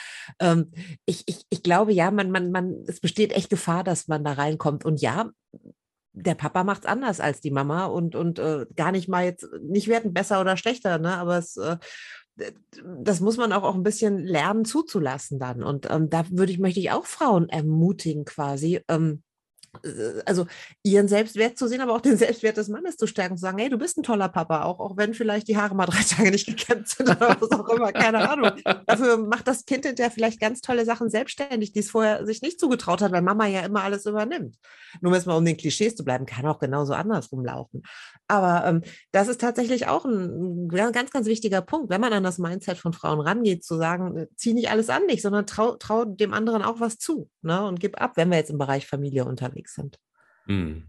Ähm, 0.41 0.73
ich, 1.07 1.23
ich, 1.27 1.45
ich 1.51 1.63
glaube, 1.63 1.93
ja, 1.93 2.11
man, 2.11 2.33
man, 2.33 2.51
man, 2.51 2.85
es 2.89 2.99
besteht 3.01 3.33
echt 3.33 3.49
Gefahr, 3.49 3.85
dass 3.85 4.09
man 4.09 4.25
da 4.25 4.33
reinkommt. 4.33 4.85
Und 4.85 5.01
ja, 5.01 5.31
der 6.15 6.35
Papa 6.35 6.65
macht 6.65 6.83
es 6.83 6.87
anders 6.87 7.21
als 7.21 7.41
die 7.41 7.51
Mama 7.51 7.87
und, 7.87 8.15
und 8.15 8.39
äh, 8.39 8.67
gar 8.77 8.93
nicht 8.93 9.09
mal 9.09 9.25
jetzt, 9.25 9.47
nicht 9.63 9.89
werden 9.89 10.13
besser 10.13 10.41
oder 10.41 10.57
schlechter, 10.57 10.99
ne? 10.99 11.17
aber 11.17 11.39
es 11.39 11.57
äh, 11.57 11.77
das 12.37 13.21
muss 13.21 13.37
man 13.37 13.53
auch, 13.53 13.63
auch 13.63 13.75
ein 13.75 13.83
bisschen 13.83 14.19
lernen 14.19 14.65
zuzulassen 14.65 15.39
dann. 15.39 15.63
Und 15.63 15.89
ähm, 15.91 16.09
da 16.09 16.25
würde 16.31 16.53
ich, 16.53 16.59
möchte 16.59 16.81
ich 16.81 16.91
auch 16.91 17.07
Frauen 17.07 17.49
ermutigen, 17.49 18.25
quasi, 18.25 18.81
ähm, 18.89 19.23
äh, 19.23 19.32
also 20.27 20.47
ihren 20.83 21.09
Selbstwert 21.09 21.57
zu 21.57 21.67
sehen, 21.67 21.81
aber 21.81 21.95
auch 21.95 22.01
den 22.01 22.17
Selbstwert 22.17 22.57
des 22.57 22.69
Mannes 22.69 22.97
zu 22.97 23.07
stärken, 23.07 23.37
zu 23.37 23.41
sagen, 23.41 23.59
hey, 23.59 23.71
du 23.71 23.79
bist 23.79 23.97
ein 23.97 24.03
toller 24.03 24.29
Papa, 24.29 24.65
auch, 24.65 24.81
auch 24.81 24.97
wenn 24.97 25.15
vielleicht 25.15 25.49
die 25.49 25.57
Haare 25.57 25.75
mal 25.75 25.87
drei 25.87 26.03
Tage 26.09 26.31
nicht 26.31 26.47
gekämmt 26.47 26.89
sind 26.89 27.09
oder 27.09 27.37
was 27.41 27.51
auch 27.51 27.69
immer, 27.69 27.93
keine 27.93 28.29
Ahnung. 28.29 28.53
Dafür 28.87 29.19
macht 29.19 29.49
das 29.49 29.65
Kind 29.65 29.87
hinterher 29.87 30.11
vielleicht 30.11 30.41
ganz 30.41 30.61
tolle 30.61 30.85
Sachen 30.85 31.09
selbstständig, 31.09 31.73
die 31.73 31.81
es 31.81 31.91
vorher 31.91 32.27
sich 32.27 32.43
nicht 32.43 32.61
zugetraut 32.61 33.01
hat, 33.01 33.13
weil 33.13 33.23
Mama 33.23 33.47
ja 33.47 33.61
immer 33.61 33.83
alles 33.83 34.05
übernimmt. 34.05 34.57
Nur 35.01 35.15
jetzt 35.15 35.27
mal 35.27 35.37
um 35.37 35.45
den 35.45 35.57
Klischees 35.57 35.97
zu 35.97 36.05
bleiben, 36.05 36.27
kann 36.27 36.47
auch 36.47 36.59
genauso 36.59 36.93
andersrum 36.93 37.45
laufen. 37.45 37.83
Aber 38.29 38.67
ähm, 38.67 38.83
das 39.11 39.29
ist 39.29 39.41
tatsächlich 39.41 39.89
auch 39.89 40.05
ein, 40.05 40.69
ein, 40.71 40.93
ganz, 40.93 41.11
ganz 41.11 41.27
wichtiger 41.27 41.63
Punkt, 41.63 41.91
wenn 41.91 42.01
man 42.01 42.13
an 42.13 42.23
das 42.23 42.39
Mindset 42.39 42.79
von 42.79 42.93
Frauen 42.93 43.21
rangeht, 43.21 43.65
zu 43.65 43.77
sagen, 43.77 44.17
äh, 44.17 44.27
zieh 44.37 44.55
nicht 44.55 44.71
alles 44.71 44.91
an 44.91 45.07
dich, 45.09 45.23
sondern 45.23 45.47
trau, 45.47 45.77
trau 45.77 46.05
dem 46.05 46.33
anderen 46.35 46.63
auch 46.63 46.81
was 46.81 46.99
zu 46.99 47.31
ne? 47.43 47.65
und 47.67 47.81
gib 47.81 48.01
ab, 48.01 48.13
wenn 48.17 48.31
wir 48.31 48.39
jetzt 48.39 48.51
im 48.51 48.59
Bereich 48.59 48.87
Familie 48.87 49.25
unterwegs 49.25 49.62
sind. 49.69 49.99
Hm. 50.47 50.89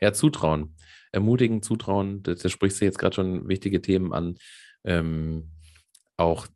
Ja, 0.00 0.12
Zutrauen. 0.12 0.76
Ermutigen, 1.12 1.62
Zutrauen, 1.62 2.22
da, 2.22 2.34
da 2.34 2.48
sprichst 2.48 2.80
du 2.80 2.84
jetzt 2.84 2.98
gerade 2.98 3.14
schon 3.14 3.48
wichtige 3.48 3.80
Themen 3.80 4.12
an. 4.12 4.36
Ähm, 4.84 5.50
auch 6.16 6.46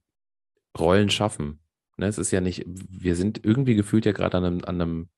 Rollen 0.78 1.10
schaffen. 1.10 1.60
Ne, 1.96 2.06
es 2.06 2.18
ist 2.18 2.30
ja 2.30 2.40
nicht, 2.40 2.64
wir 2.66 3.16
sind 3.16 3.44
irgendwie 3.44 3.74
gefühlt 3.74 4.06
ja 4.06 4.12
gerade 4.12 4.36
an 4.36 4.44
einem, 4.44 4.64
an 4.64 4.80
einem, 4.80 5.08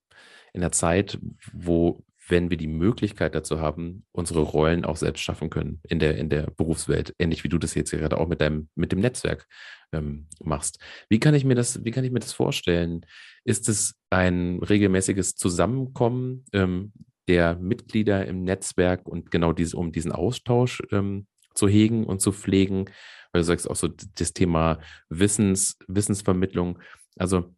in 0.53 0.63
der 0.63 0.73
Zeit, 0.73 1.19
wo 1.53 2.03
wenn 2.31 2.51
wir 2.51 2.57
die 2.57 2.69
Möglichkeit 2.69 3.35
dazu 3.35 3.61
haben, 3.61 4.05
unsere 4.13 4.41
Rollen 4.41 4.85
auch 4.85 4.97
selbst 4.97 5.21
schaffen 5.23 5.51
können 5.51 5.81
in 5.89 5.99
der, 5.99 6.17
in 6.17 6.29
der 6.29 6.51
Berufswelt, 6.51 7.15
ähnlich 7.19 7.45
wie 7.45 7.49
du 7.49 7.59
das 7.59 7.75
jetzt 7.75 7.91
gerade 7.91 8.19
auch 8.19 8.29
mit 8.29 8.41
deinem, 8.41 8.69
mit 8.75 8.93
dem 8.93 9.01
Netzwerk 9.01 9.47
ähm, 9.93 10.27
machst. 10.43 10.79
Wie 11.09 11.21
kann 11.21 11.35
ich 11.35 11.45
mir 11.45 11.55
das, 11.55 11.85
wie 11.85 11.91
kann 11.91 12.05
ich 12.05 12.13
mir 12.13 12.21
das 12.21 12.33
vorstellen? 12.33 13.05
Ist 13.45 13.69
es 13.69 13.95
ein 14.11 14.61
regelmäßiges 14.61 15.35
Zusammenkommen 15.35 16.45
ähm, 16.53 16.93
der 17.29 17.57
Mitglieder 17.57 18.27
im 18.27 18.45
Netzwerk 18.45 19.07
und 19.09 19.31
genau 19.31 19.53
diese, 19.53 19.77
um 19.77 19.93
diesen 19.93 20.13
Austausch 20.13 20.83
ähm, 20.93 21.27
zu 21.55 21.69
hegen 21.69 22.05
und 22.05 22.21
zu 22.21 22.33
pflegen? 22.33 22.87
Weil 23.33 23.43
du 23.43 23.45
sagst 23.45 23.69
auch 23.69 23.77
so 23.77 23.89
das 23.89 24.33
Thema 24.33 24.81
Wissens, 25.09 25.79
Wissensvermittlung. 25.87 26.79
Also 27.17 27.55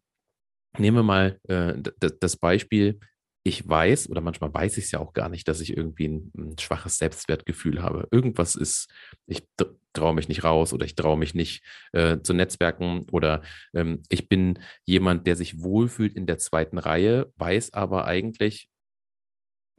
nehmen 0.77 0.97
wir 0.97 1.03
mal 1.03 1.39
äh, 1.47 1.75
das 2.19 2.37
Beispiel, 2.37 2.99
ich 3.45 3.67
weiß 3.67 4.09
oder 4.09 4.21
manchmal 4.21 4.53
weiß 4.53 4.77
ich 4.77 4.85
es 4.85 4.91
ja 4.91 4.99
auch 4.99 5.13
gar 5.13 5.27
nicht, 5.27 5.47
dass 5.47 5.59
ich 5.59 5.75
irgendwie 5.75 6.07
ein, 6.07 6.31
ein 6.37 6.57
schwaches 6.57 6.97
Selbstwertgefühl 6.97 7.83
habe. 7.83 8.07
Irgendwas 8.09 8.55
ist, 8.55 8.89
ich 9.27 9.45
traue 9.91 10.15
mich 10.15 10.29
nicht 10.29 10.45
raus 10.45 10.73
oder 10.73 10.85
ich 10.85 10.95
traue 10.95 11.17
mich 11.17 11.35
nicht 11.35 11.61
äh, 11.91 12.19
zu 12.21 12.33
Netzwerken 12.33 13.05
oder 13.11 13.43
ähm, 13.73 14.01
ich 14.07 14.29
bin 14.29 14.59
jemand, 14.85 15.27
der 15.27 15.35
sich 15.35 15.61
wohlfühlt 15.61 16.15
in 16.15 16.25
der 16.25 16.37
zweiten 16.37 16.77
Reihe, 16.77 17.31
weiß 17.35 17.73
aber 17.73 18.05
eigentlich, 18.05 18.69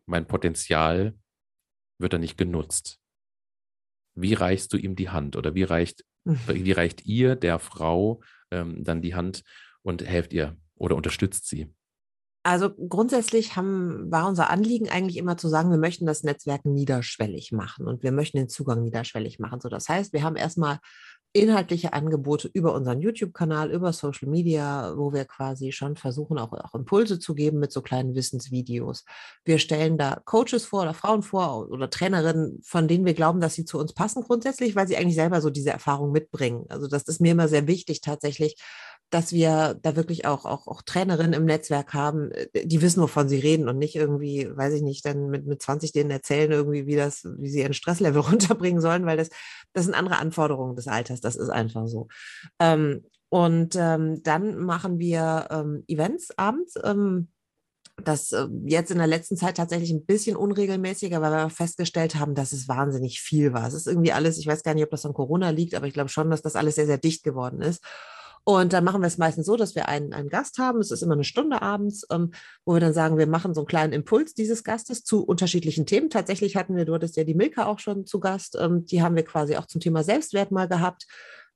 mein 0.07 0.27
Potenzial 0.27 1.15
wird 1.99 2.13
da 2.13 2.19
nicht 2.19 2.37
genutzt. 2.37 3.01
Wie 4.15 4.35
reichst 4.35 4.75
du 4.75 4.77
ihm 4.77 4.95
die 4.95 5.09
Hand 5.09 5.37
oder 5.37 5.55
wie 5.55 5.63
reicht, 5.63 6.05
wie 6.25 6.73
reicht 6.73 7.07
ihr 7.07 7.35
der 7.35 7.59
Frau 7.59 8.23
ähm, 8.51 8.85
dann 8.85 9.01
die 9.01 9.15
Hand 9.15 9.43
und 9.83 10.05
helft 10.05 10.35
ihr 10.35 10.59
oder 10.75 10.97
unterstützt 10.97 11.49
sie? 11.49 11.73
Also 12.47 12.71
grundsätzlich 12.75 13.57
haben, 13.57 14.11
war 14.13 14.29
unser 14.29 14.51
Anliegen 14.51 14.91
eigentlich 14.91 15.17
immer 15.17 15.39
zu 15.39 15.49
sagen, 15.49 15.71
wir 15.71 15.79
möchten 15.79 16.05
das 16.05 16.25
Netzwerken 16.25 16.75
niederschwellig 16.75 17.53
machen 17.53 17.87
und 17.87 18.03
wir 18.03 18.13
möchten 18.13 18.37
den 18.37 18.51
Zugang 18.51 18.83
niederschwellig 18.83 19.39
machen. 19.39 19.61
So, 19.63 19.71
das 19.71 19.89
heißt, 19.89 20.13
wir 20.13 20.23
haben 20.23 20.37
erstmal 20.37 20.79
inhaltliche 21.33 21.95
Angebote 21.95 22.49
über 22.53 22.75
unseren 22.75 23.01
YouTube-Kanal, 23.01 23.73
über 23.73 23.93
Social 23.93 24.29
Media, 24.29 24.93
wo 24.97 25.13
wir 25.13 25.25
quasi 25.25 25.73
schon 25.73 25.97
versuchen, 25.97 26.39
auch, 26.39 26.53
auch 26.53 26.75
Impulse 26.75 27.19
zu 27.19 27.35
geben 27.35 27.59
mit 27.59 27.73
so 27.73 27.83
kleinen 27.83 28.15
Wissensvideos. 28.15 29.05
Wir 29.45 29.59
stellen 29.59 29.99
da 29.99 30.21
Coaches 30.25 30.67
vor 30.67 30.83
oder 30.83 30.95
Frauen 30.95 31.23
vor 31.23 31.69
oder 31.71 31.91
Trainerinnen, 31.91 32.61
von 32.63 32.87
denen 32.87 33.05
wir 33.05 33.15
glauben, 33.15 33.41
dass 33.41 33.55
sie 33.55 33.65
zu 33.65 33.79
uns 33.79 33.95
passen 33.95 34.23
grundsätzlich, 34.23 34.77
weil 34.77 34.87
sie 34.87 34.97
eigentlich 34.97 35.17
selber 35.17 35.41
so 35.41 35.51
diese 35.51 35.71
Erfahrung 35.71 36.13
mitbringen. 36.13 36.67
Also 36.69 36.87
das 36.87 37.05
ist 37.05 37.21
mir 37.21 37.33
immer 37.33 37.49
sehr 37.49 37.67
wichtig 37.67 38.01
tatsächlich, 38.01 38.57
dass 39.15 39.33
wir 39.33 39.79
da 39.81 39.95
wirklich 39.95 40.27
auch, 40.27 40.45
auch, 40.45 40.67
auch 40.67 40.83
Trainerinnen 40.83 41.35
im 41.35 41.45
Netzwerk 41.45 41.95
haben, 41.95 42.33
äh, 42.33 42.67
die 42.67 42.83
wissen, 42.83 43.01
wovon 43.01 43.29
sie 43.29 43.39
reden 43.39 43.69
und 43.69 43.79
nicht 43.79 43.95
irgendwie, 43.95 44.49
weiß 44.53 44.75
ich 44.75 44.83
nicht, 44.83 45.07
dann 45.07 45.31
mit, 45.31 45.47
mit 45.47 45.63
20 45.63 45.93
denen 45.93 46.11
erzählen 46.11 46.51
irgendwie, 46.51 46.87
wie 46.87 46.97
das, 46.97 47.25
wie 47.39 47.49
sie 47.49 47.61
ihren 47.61 47.75
Stresslevel 47.75 48.21
runterbringen 48.29 48.81
sollen, 48.81 49.07
weil 49.07 49.17
das, 49.17 49.31
das 49.73 49.85
sind 49.85 49.95
andere 49.95 50.19
Anforderungen 50.19 50.75
des 50.75 50.89
Alters. 50.89 51.21
Das 51.21 51.37
ist 51.37 51.49
einfach 51.49 51.87
so. 51.87 52.09
Ähm, 52.59 53.05
und 53.29 53.77
ähm, 53.77 54.21
dann 54.25 54.59
machen 54.59 54.99
wir 54.99 55.47
ähm, 55.51 55.85
Events 55.87 56.37
abends. 56.37 56.75
Ähm, 56.83 57.29
das 58.03 58.33
äh, 58.33 58.49
jetzt 58.65 58.91
in 58.91 58.99
der 58.99 59.07
letzten 59.07 59.37
Zeit 59.37 59.57
tatsächlich 59.57 59.93
ein 59.93 60.05
bisschen 60.05 60.35
unregelmäßiger, 60.35 61.23
weil 61.23 61.31
wir 61.31 61.51
festgestellt 61.51 62.17
haben, 62.17 62.35
dass 62.35 62.53
es 62.53 62.67
wahnsinnig 62.67 63.21
viel 63.21 63.53
war. 63.53 63.69
Es 63.69 63.75
ist 63.75 63.87
irgendwie 63.87 64.13
alles, 64.13 64.39
ich 64.39 64.49
weiß 64.49 64.65
gar 64.65 64.75
nicht, 64.75 64.83
ob 64.83 64.91
das 64.91 65.07
an 65.07 65.15
Corona 65.15 65.51
liegt, 65.51 65.77
aber 65.77 65.87
ich 65.87 65.95
glaube 65.95 66.09
schon, 66.09 66.31
dass 66.31 66.43
das 66.43 66.57
alles 66.57 66.75
sehr, 66.75 66.87
sehr 66.87 66.99
dicht 66.99 67.23
geworden 67.23 67.61
ist. 67.61 67.85
Und 68.45 68.75
dann 68.75 68.85
machen 68.85 69.01
wir 69.01 69.07
es 69.07 69.17
meistens 69.17 69.47
so, 69.47 69.57
dass 69.57 69.75
wir 69.75 69.89
einen, 69.89 70.13
einen 70.13 70.29
Gast 70.29 70.59
haben. 70.59 70.79
Es 70.81 70.91
ist 70.91 71.03
immer 71.03 71.15
eine 71.15 71.25
Stunde 71.25 71.63
abends, 71.63 72.07
ähm, 72.11 72.33
wo 72.67 72.75
wir 72.75 72.81
dann 72.81 72.93
sagen, 72.93 73.17
wir 73.17 73.27
machen 73.27 73.55
so 73.55 73.63
einen 73.63 73.67
kleinen 73.67 73.95
Impuls 73.95 74.35
dieses 74.35 74.65
Gastes 74.65 75.03
zu 75.03 75.25
unterschiedlichen 75.25 75.87
Themen. 75.87 76.11
Tatsächlich 76.11 76.55
hatten 76.55 76.77
wir, 76.77 76.85
du 76.85 76.95
hattest 76.95 77.17
ja 77.17 77.25
die 77.25 77.35
Milka 77.35 77.65
auch 77.65 77.79
schon 77.79 78.05
zu 78.07 78.21
Gast. 78.21 78.57
Ähm, 78.61 78.85
die 78.85 79.03
haben 79.03 79.17
wir 79.17 79.25
quasi 79.25 79.57
auch 79.57 79.67
zum 79.67 79.81
Thema 79.81 80.05
Selbstwert 80.05 80.51
mal 80.51 80.69
gehabt. 80.69 81.07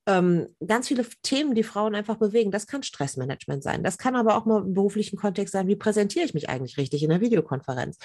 Ähm, 0.07 0.47
ganz 0.67 0.89
viele 0.89 1.05
Themen, 1.23 1.55
die 1.55 1.63
Frauen 1.63 1.95
einfach 1.95 2.17
bewegen. 2.17 2.51
Das 2.51 2.67
kann 2.67 2.83
Stressmanagement 2.83 3.63
sein. 3.63 3.83
Das 3.83 3.99
kann 3.99 4.17
aber 4.17 4.39
auch 4.39 4.47
mal 4.47 4.63
im 4.63 4.73
beruflichen 4.73 5.19
Kontext 5.19 5.53
sein. 5.53 5.69
Wie 5.69 5.77
präsentiere 5.77 6.25
ich 6.25 6.33
mich 6.33 6.49
eigentlich 6.49 6.79
richtig 6.79 7.03
in 7.03 7.11
der 7.11 7.21
Videokonferenz? 7.21 7.99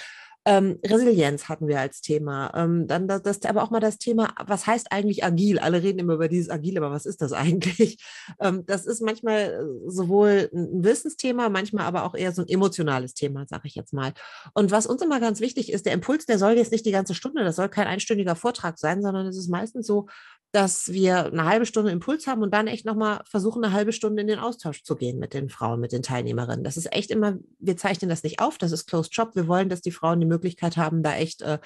Ähm, 0.46 0.78
Resilienz 0.84 1.48
hatten 1.48 1.68
wir 1.68 1.80
als 1.80 2.02
Thema. 2.02 2.52
Ähm, 2.54 2.86
dann 2.86 3.08
das, 3.08 3.22
das, 3.22 3.42
aber 3.44 3.62
auch 3.62 3.70
mal 3.70 3.80
das 3.80 3.98
Thema, 3.98 4.34
was 4.46 4.66
heißt 4.66 4.92
eigentlich 4.92 5.24
agil? 5.24 5.58
Alle 5.58 5.82
reden 5.82 6.00
immer 6.00 6.14
über 6.14 6.28
dieses 6.28 6.50
agil, 6.50 6.76
aber 6.76 6.90
was 6.90 7.06
ist 7.06 7.22
das 7.22 7.32
eigentlich? 7.44 8.04
Ähm, 8.40 8.64
das 8.66 8.84
ist 8.84 9.00
manchmal 9.00 9.40
äh, 9.40 9.90
sowohl 9.90 10.50
ein 10.52 10.84
Wissensthema, 10.84 11.48
manchmal 11.48 11.86
aber 11.86 12.04
auch 12.04 12.14
eher 12.14 12.32
so 12.32 12.42
ein 12.42 12.48
emotionales 12.48 13.14
Thema, 13.14 13.46
sage 13.46 13.68
ich 13.68 13.74
jetzt 13.74 13.92
mal. 13.94 14.12
Und 14.52 14.70
was 14.70 14.86
uns 14.86 15.00
immer 15.02 15.20
ganz 15.20 15.40
wichtig 15.40 15.72
ist, 15.72 15.86
der 15.86 15.94
Impuls, 15.94 16.26
der 16.26 16.38
soll 16.38 16.52
jetzt 16.52 16.72
nicht 16.72 16.84
die 16.84 16.92
ganze 16.92 17.14
Stunde, 17.14 17.42
das 17.44 17.56
soll 17.56 17.68
kein 17.68 17.86
einstündiger 17.86 18.36
Vortrag 18.36 18.78
sein, 18.78 19.02
sondern 19.02 19.26
es 19.26 19.38
ist 19.38 19.48
meistens 19.48 19.86
so, 19.86 20.06
dass 20.54 20.92
wir 20.92 21.26
eine 21.26 21.46
halbe 21.46 21.66
Stunde 21.66 21.90
Impuls 21.90 22.28
haben 22.28 22.42
und 22.42 22.54
dann 22.54 22.68
echt 22.68 22.86
nochmal 22.86 23.22
versuchen, 23.28 23.64
eine 23.64 23.74
halbe 23.74 23.92
Stunde 23.92 24.22
in 24.22 24.28
den 24.28 24.38
Austausch 24.38 24.84
zu 24.84 24.94
gehen 24.94 25.18
mit 25.18 25.34
den 25.34 25.48
Frauen, 25.48 25.80
mit 25.80 25.90
den 25.90 26.02
Teilnehmerinnen. 26.02 26.62
Das 26.62 26.76
ist 26.76 26.92
echt 26.92 27.10
immer, 27.10 27.38
wir 27.58 27.76
zeichnen 27.76 28.08
das 28.08 28.22
nicht 28.22 28.38
auf, 28.38 28.56
das 28.56 28.70
ist 28.70 28.86
Closed 28.86 29.12
Shop. 29.12 29.34
Wir 29.34 29.48
wollen, 29.48 29.68
dass 29.68 29.80
die 29.80 29.90
Frauen 29.90 30.20
die 30.20 30.26
Möglichkeit 30.34 30.76
haben, 30.76 31.02
da 31.02 31.14
echt 31.14 31.42
äh, 31.42 31.58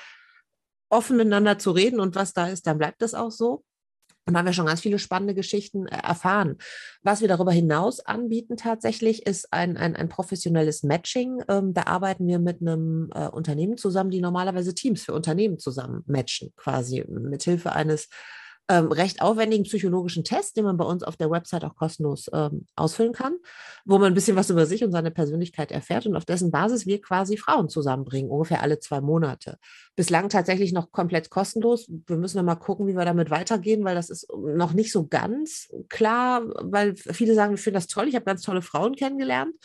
offen 0.91 1.17
miteinander 1.17 1.59
zu 1.59 1.71
reden 1.71 2.01
und 2.01 2.15
was 2.15 2.33
da 2.33 2.49
ist, 2.49 2.67
dann 2.67 2.79
bleibt 2.79 3.03
das 3.03 3.15
auch 3.15 3.31
so. 3.31 3.65
Und 4.27 4.35
da 4.35 4.41
haben 4.41 4.47
wir 4.47 4.53
schon 4.53 4.67
ganz 4.67 4.83
viele 4.83 4.99
spannende 4.99 5.35
Geschichten 5.35 5.87
äh, 5.87 6.03
erfahren. 6.03 6.57
Was 7.03 7.23
wir 7.23 7.29
darüber 7.29 7.51
hinaus 7.51 8.01
anbieten 8.01 8.59
tatsächlich, 8.59 9.27
ist 9.27 9.53
ein, 9.53 9.79
ein, 9.79 9.97
ein 9.97 10.11
professionelles 10.11 10.83
Matching. 10.83 11.43
Ähm, 11.49 11.73
da 11.73 11.85
arbeiten 11.85 12.27
wir 12.27 12.39
mit 12.39 12.61
einem 12.61 13.11
äh, 13.15 13.29
Unternehmen 13.29 13.79
zusammen, 13.79 14.11
die 14.11 14.21
normalerweise 14.21 14.75
Teams 14.75 15.03
für 15.03 15.15
Unternehmen 15.15 15.59
zusammen 15.59 16.03
matchen, 16.07 16.53
quasi 16.57 17.05
mit 17.09 17.43
Hilfe 17.43 17.73
eines 17.73 18.11
ähm, 18.69 18.93
recht 18.93 19.23
aufwendigen 19.23 19.65
psychologischen 19.65 20.25
Test, 20.25 20.57
den 20.57 20.65
man 20.65 20.77
bei 20.77 20.85
uns 20.85 21.03
auf 21.03 21.17
der 21.17 21.31
Website 21.31 21.65
auch 21.65 21.75
kostenlos 21.75 22.31
ähm, 22.33 22.67
ausfüllen 22.77 23.13
kann, 23.13 23.37
wo 23.85 23.99
man 23.99 24.13
ein 24.13 24.15
bisschen 24.15 24.37
was 24.37 24.51
über 24.51 24.67
sich 24.67 24.85
und 24.85 24.93
seine 24.93 25.11
Persönlichkeit 25.11 25.73
erfährt 25.73 26.07
und 26.07 26.17
auf 26.17 26.25
dessen 26.25 26.51
Basis 26.51 26.87
wir 26.87 27.01
quasi 27.01 27.37
Frauen 27.37 27.69
zusammenbringen, 27.69 28.31
ungefähr 28.31 28.63
alle 28.63 28.79
zwei 28.79 29.01
Monate. 29.01 29.59
Bislang 29.99 30.29
tatsächlich 30.29 30.73
noch 30.73 30.93
komplett 30.93 31.29
kostenlos. 31.29 31.91
Wir 32.07 32.17
müssen 32.17 32.37
noch 32.37 32.45
mal 32.45 32.55
gucken, 32.55 32.87
wie 32.87 32.95
wir 32.95 33.05
damit 33.05 33.31
weitergehen, 33.31 33.85
weil 33.85 33.97
das 33.97 34.11
ist 34.11 34.29
noch 34.33 34.73
nicht 34.73 34.93
so 34.93 35.09
ganz 35.09 35.69
klar, 35.89 36.45
weil 36.63 36.95
viele 36.95 37.35
sagen, 37.35 37.51
wir 37.51 37.59
finden 37.59 37.75
das 37.75 37.89
toll, 37.89 38.07
ich 38.07 38.15
habe 38.15 38.25
ganz 38.25 38.43
tolle 38.43 38.63
Frauen 38.63 38.95
kennengelernt. 38.95 39.57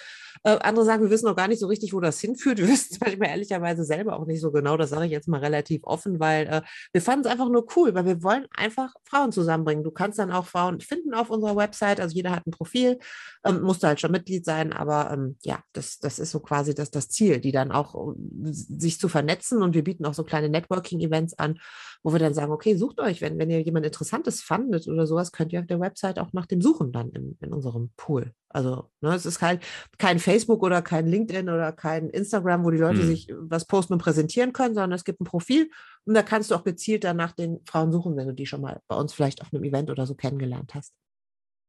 Äh, 0.42 0.58
andere 0.62 0.86
sagen, 0.86 1.04
wir 1.04 1.12
wissen 1.12 1.28
noch 1.28 1.36
gar 1.36 1.48
nicht 1.48 1.60
so 1.60 1.68
richtig, 1.68 1.94
wo 1.94 2.00
das 2.00 2.20
hinführt. 2.20 2.58
Wir 2.58 2.68
wissen 2.68 2.94
es 2.94 3.00
manchmal 3.00 3.30
ehrlicherweise 3.30 3.84
selber 3.84 4.20
auch 4.20 4.26
nicht 4.26 4.42
so 4.42 4.52
genau. 4.52 4.76
Das 4.76 4.90
sage 4.90 5.06
ich 5.06 5.12
jetzt 5.12 5.28
mal 5.28 5.40
relativ 5.40 5.84
offen, 5.84 6.20
weil 6.20 6.48
äh, 6.48 6.62
wir 6.92 7.02
fanden 7.04 7.28
es 7.28 7.32
einfach 7.32 7.50
nur 7.50 7.68
cool, 7.76 7.94
weil 7.94 8.06
wir 8.06 8.24
wollen 8.24 8.48
einfach 8.56 8.92
Frauen 9.04 9.32
zusammenbringen. 9.32 9.84
Du 9.84 9.92
kannst 9.92 10.18
dann 10.18 10.32
auch 10.32 10.48
Frauen 10.48 10.82
finden 10.82 11.14
auf 11.14 11.30
unserer 11.30 11.56
Website. 11.56 12.00
Also 12.00 12.16
jeder 12.16 12.32
hat 12.32 12.48
ein 12.48 12.52
Profil, 12.52 12.98
ähm, 13.46 13.62
musst 13.62 13.84
halt 13.84 14.02
schon 14.02 14.12
Mitglied 14.12 14.46
sein, 14.46 14.74
aber 14.74 15.12
ähm, 15.12 15.38
ja, 15.44 15.60
das, 15.74 16.00
das 16.00 16.18
ist 16.18 16.32
so 16.32 16.40
quasi 16.40 16.74
das, 16.74 16.90
das 16.90 17.10
Ziel, 17.10 17.40
die 17.40 17.52
dann 17.52 17.72
auch 17.72 18.16
sich 18.50 19.00
zu 19.00 19.10
vernetzen 19.10 19.62
und 19.62 19.76
wir 19.76 19.84
bieten 19.84 20.06
auch 20.06 20.16
so 20.16 20.23
kleine 20.26 20.50
Networking-Events 20.50 21.38
an, 21.40 21.60
wo 22.04 22.12
wir 22.12 22.20
dann 22.20 22.34
sagen, 22.34 22.52
okay, 22.52 22.76
sucht 22.76 23.00
euch, 23.00 23.22
wenn, 23.22 23.38
wenn 23.40 23.50
ihr 23.50 23.62
jemand 23.62 23.86
Interessantes 23.86 24.42
fandet 24.42 24.88
oder 24.88 25.08
sowas, 25.08 25.32
könnt 25.32 25.54
ihr 25.54 25.60
auf 25.60 25.68
der 25.68 25.80
Website 25.80 26.20
auch 26.20 26.34
nach 26.34 26.46
dem 26.46 26.62
suchen 26.62 26.92
dann 26.92 27.12
in, 27.12 27.38
in 27.40 27.54
unserem 27.54 27.92
Pool. 27.96 28.34
Also 28.50 28.92
ne, 29.02 29.16
es 29.16 29.26
ist 29.26 29.40
kein, 29.40 29.60
kein 29.98 30.20
Facebook 30.20 30.62
oder 30.64 30.82
kein 30.82 31.08
LinkedIn 31.08 31.50
oder 31.50 31.72
kein 31.72 32.10
Instagram, 32.10 32.64
wo 32.64 32.72
die 32.72 32.78
Leute 32.78 33.00
hm. 33.00 33.08
sich 33.08 33.28
was 33.36 33.66
posten 33.66 33.94
und 33.94 34.00
präsentieren 34.00 34.54
können, 34.54 34.76
sondern 34.76 34.92
es 34.92 35.06
gibt 35.06 35.22
ein 35.22 35.26
Profil 35.26 35.70
und 36.06 36.14
da 36.14 36.24
kannst 36.24 36.52
du 36.52 36.56
auch 36.56 36.64
gezielt 36.64 37.04
dann 37.04 37.18
nach 37.18 37.32
den 37.32 37.62
Frauen 37.66 37.92
suchen, 37.92 38.16
wenn 38.16 38.28
du 38.28 38.34
die 38.34 38.46
schon 38.46 38.62
mal 38.62 38.82
bei 38.88 38.96
uns 38.96 39.14
vielleicht 39.14 39.42
auf 39.42 39.54
einem 39.54 39.64
Event 39.64 39.90
oder 39.90 40.06
so 40.06 40.14
kennengelernt 40.14 40.76
hast. 40.76 40.94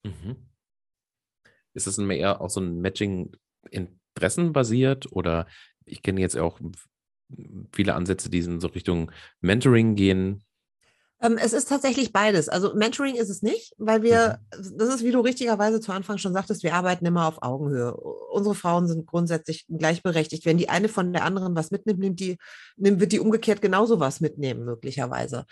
Mhm. 0.05 0.37
Ist 1.75 1.87
es 1.87 1.97
mehr 1.97 2.41
auch 2.41 2.51
so 2.51 2.61
ein 2.61 2.81
Matching 2.81 3.33
interessenbasiert 3.71 5.11
oder 5.13 5.47
ich 5.87 6.03
kenne 6.03 6.21
jetzt 6.21 6.37
auch 6.37 6.61
viele 7.73 7.95
Ansätze, 7.95 8.31
die 8.31 8.39
in 8.39 8.61
so 8.61 8.69
Richtung 8.69 9.11
Mentoring 9.41 9.95
gehen, 9.95 10.43
ähm, 11.25 11.39
es 11.39 11.55
ist 11.55 11.69
tatsächlich 11.69 12.13
beides. 12.13 12.49
Also 12.51 12.75
Mentoring 12.75 13.15
ist 13.15 13.31
es 13.31 13.41
nicht, 13.41 13.73
weil 13.79 14.03
wir, 14.03 14.41
mhm. 14.55 14.77
das 14.77 14.95
ist, 14.95 15.05
wie 15.05 15.11
du 15.11 15.21
richtigerweise 15.21 15.81
zu 15.81 15.93
Anfang 15.93 16.19
schon 16.19 16.35
sagtest, 16.35 16.63
wir 16.63 16.75
arbeiten 16.75 17.07
immer 17.07 17.27
auf 17.27 17.43
Augenhöhe. 17.43 17.95
Unsere 17.95 18.55
Frauen 18.55 18.87
sind 18.87 19.07
grundsätzlich 19.07 19.65
gleichberechtigt. 19.69 20.45
Wenn 20.45 20.59
die 20.59 20.69
eine 20.69 20.89
von 20.89 21.13
der 21.13 21.25
anderen 21.25 21.57
was 21.57 21.71
mitnimmt, 21.71 22.01
nimmt 22.01 22.21
die, 22.21 22.37
nimmt, 22.77 23.01
wird 23.01 23.13
die 23.13 23.21
umgekehrt 23.21 23.63
genauso 23.63 24.01
was 24.01 24.21
mitnehmen, 24.21 24.65
möglicherweise. 24.65 25.47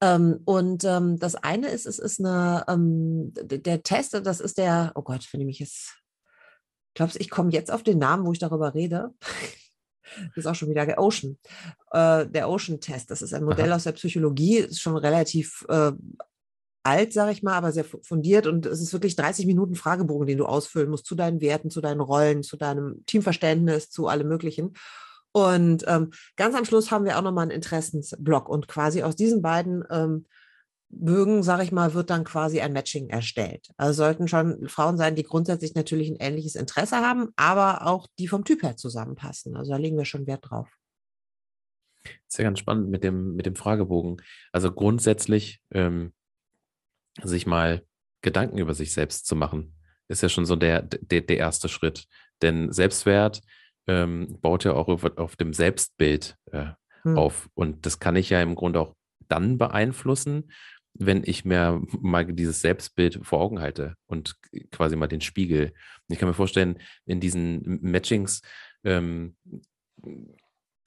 Ähm, 0.00 0.40
und 0.44 0.84
ähm, 0.84 1.18
das 1.18 1.34
eine 1.34 1.68
ist, 1.70 1.86
es 1.86 1.98
ist 1.98 2.24
eine, 2.24 2.64
der 3.34 3.82
Test, 3.82 4.14
das 4.14 4.40
ist 4.40 4.58
der, 4.58 4.92
oh 4.94 5.02
Gott, 5.02 5.24
finde 5.24 5.44
ich 5.44 5.48
mich 5.48 5.58
jetzt, 5.58 5.96
glaubst 6.94 7.18
ich 7.18 7.30
komme 7.30 7.50
jetzt 7.50 7.72
auf 7.72 7.82
den 7.82 7.98
Namen, 7.98 8.26
wo 8.26 8.32
ich 8.32 8.38
darüber 8.38 8.74
rede? 8.74 9.12
Das 10.28 10.44
ist 10.44 10.46
auch 10.46 10.54
schon 10.54 10.70
wieder 10.70 10.86
der 10.86 11.00
Ocean. 11.00 11.38
Äh, 11.92 12.26
der 12.26 12.48
Ocean-Test. 12.48 13.10
Das 13.10 13.22
ist 13.22 13.34
ein 13.34 13.44
Modell 13.44 13.68
Aha. 13.70 13.76
aus 13.76 13.84
der 13.84 13.92
Psychologie, 13.92 14.58
ist 14.58 14.80
schon 14.80 14.96
relativ 14.96 15.64
äh, 15.68 15.92
alt, 16.86 17.12
sage 17.12 17.32
ich 17.32 17.42
mal, 17.42 17.54
aber 17.54 17.72
sehr 17.72 17.84
fundiert. 17.84 18.46
Und 18.46 18.64
es 18.64 18.80
ist 18.80 18.92
wirklich 18.92 19.16
30 19.16 19.46
Minuten 19.46 19.74
Fragebogen, 19.74 20.26
den 20.26 20.38
du 20.38 20.46
ausfüllen 20.46 20.88
musst 20.88 21.06
zu 21.06 21.16
deinen 21.16 21.40
Werten, 21.40 21.70
zu 21.70 21.80
deinen 21.80 22.00
Rollen, 22.00 22.42
zu 22.42 22.56
deinem 22.56 23.04
Teamverständnis, 23.06 23.90
zu 23.90 24.06
allem 24.06 24.28
Möglichen. 24.28 24.74
Und 25.32 25.84
ähm, 25.86 26.12
ganz 26.36 26.54
am 26.54 26.64
Schluss 26.64 26.90
haben 26.90 27.04
wir 27.04 27.18
auch 27.18 27.22
nochmal 27.22 27.42
einen 27.42 27.50
Interessensblock. 27.50 28.48
Und 28.48 28.68
quasi 28.68 29.02
aus 29.02 29.16
diesen 29.16 29.42
beiden 29.42 29.84
ähm, 29.90 30.26
Bögen, 30.98 31.42
sage 31.42 31.62
ich 31.62 31.72
mal, 31.72 31.94
wird 31.94 32.10
dann 32.10 32.24
quasi 32.24 32.60
ein 32.60 32.72
Matching 32.72 33.08
erstellt. 33.08 33.68
Also 33.76 34.04
sollten 34.04 34.28
schon 34.28 34.68
Frauen 34.68 34.96
sein, 34.96 35.14
die 35.14 35.22
grundsätzlich 35.22 35.74
natürlich 35.74 36.08
ein 36.08 36.16
ähnliches 36.18 36.54
Interesse 36.54 36.96
haben, 36.96 37.28
aber 37.36 37.86
auch 37.86 38.06
die 38.18 38.28
vom 38.28 38.44
Typ 38.44 38.62
her 38.62 38.76
zusammenpassen. 38.76 39.56
Also 39.56 39.72
da 39.72 39.78
legen 39.78 39.96
wir 39.96 40.04
schon 40.04 40.26
Wert 40.26 40.50
drauf. 40.50 40.68
Sehr 42.28 42.44
ganz 42.44 42.58
spannend 42.58 42.88
mit 42.88 43.04
dem, 43.04 43.34
mit 43.34 43.46
dem 43.46 43.56
Fragebogen. 43.56 44.22
Also 44.52 44.72
grundsätzlich 44.72 45.60
ähm, 45.72 46.12
sich 47.22 47.46
mal 47.46 47.82
Gedanken 48.22 48.58
über 48.58 48.74
sich 48.74 48.92
selbst 48.92 49.26
zu 49.26 49.36
machen, 49.36 49.74
ist 50.08 50.22
ja 50.22 50.28
schon 50.28 50.46
so 50.46 50.56
der, 50.56 50.82
der, 50.82 51.20
der 51.20 51.36
erste 51.36 51.68
Schritt. 51.68 52.06
Denn 52.42 52.72
Selbstwert 52.72 53.42
ähm, 53.86 54.38
baut 54.40 54.64
ja 54.64 54.72
auch 54.72 54.88
auf, 54.88 55.04
auf 55.16 55.36
dem 55.36 55.52
Selbstbild 55.52 56.36
äh, 56.52 56.66
hm. 57.02 57.18
auf. 57.18 57.48
Und 57.54 57.86
das 57.86 57.98
kann 57.98 58.16
ich 58.16 58.30
ja 58.30 58.40
im 58.42 58.54
Grunde 58.54 58.80
auch 58.80 58.94
dann 59.28 59.58
beeinflussen, 59.58 60.52
wenn 60.98 61.22
ich 61.24 61.44
mir 61.44 61.82
mal 62.00 62.24
dieses 62.24 62.60
Selbstbild 62.60 63.20
vor 63.22 63.40
Augen 63.40 63.60
halte 63.60 63.94
und 64.06 64.36
quasi 64.70 64.96
mal 64.96 65.06
den 65.06 65.20
Spiegel. 65.20 65.72
Ich 66.08 66.18
kann 66.18 66.28
mir 66.28 66.34
vorstellen, 66.34 66.78
in 67.04 67.20
diesen 67.20 67.80
Matchings 67.82 68.42
ähm, 68.84 69.36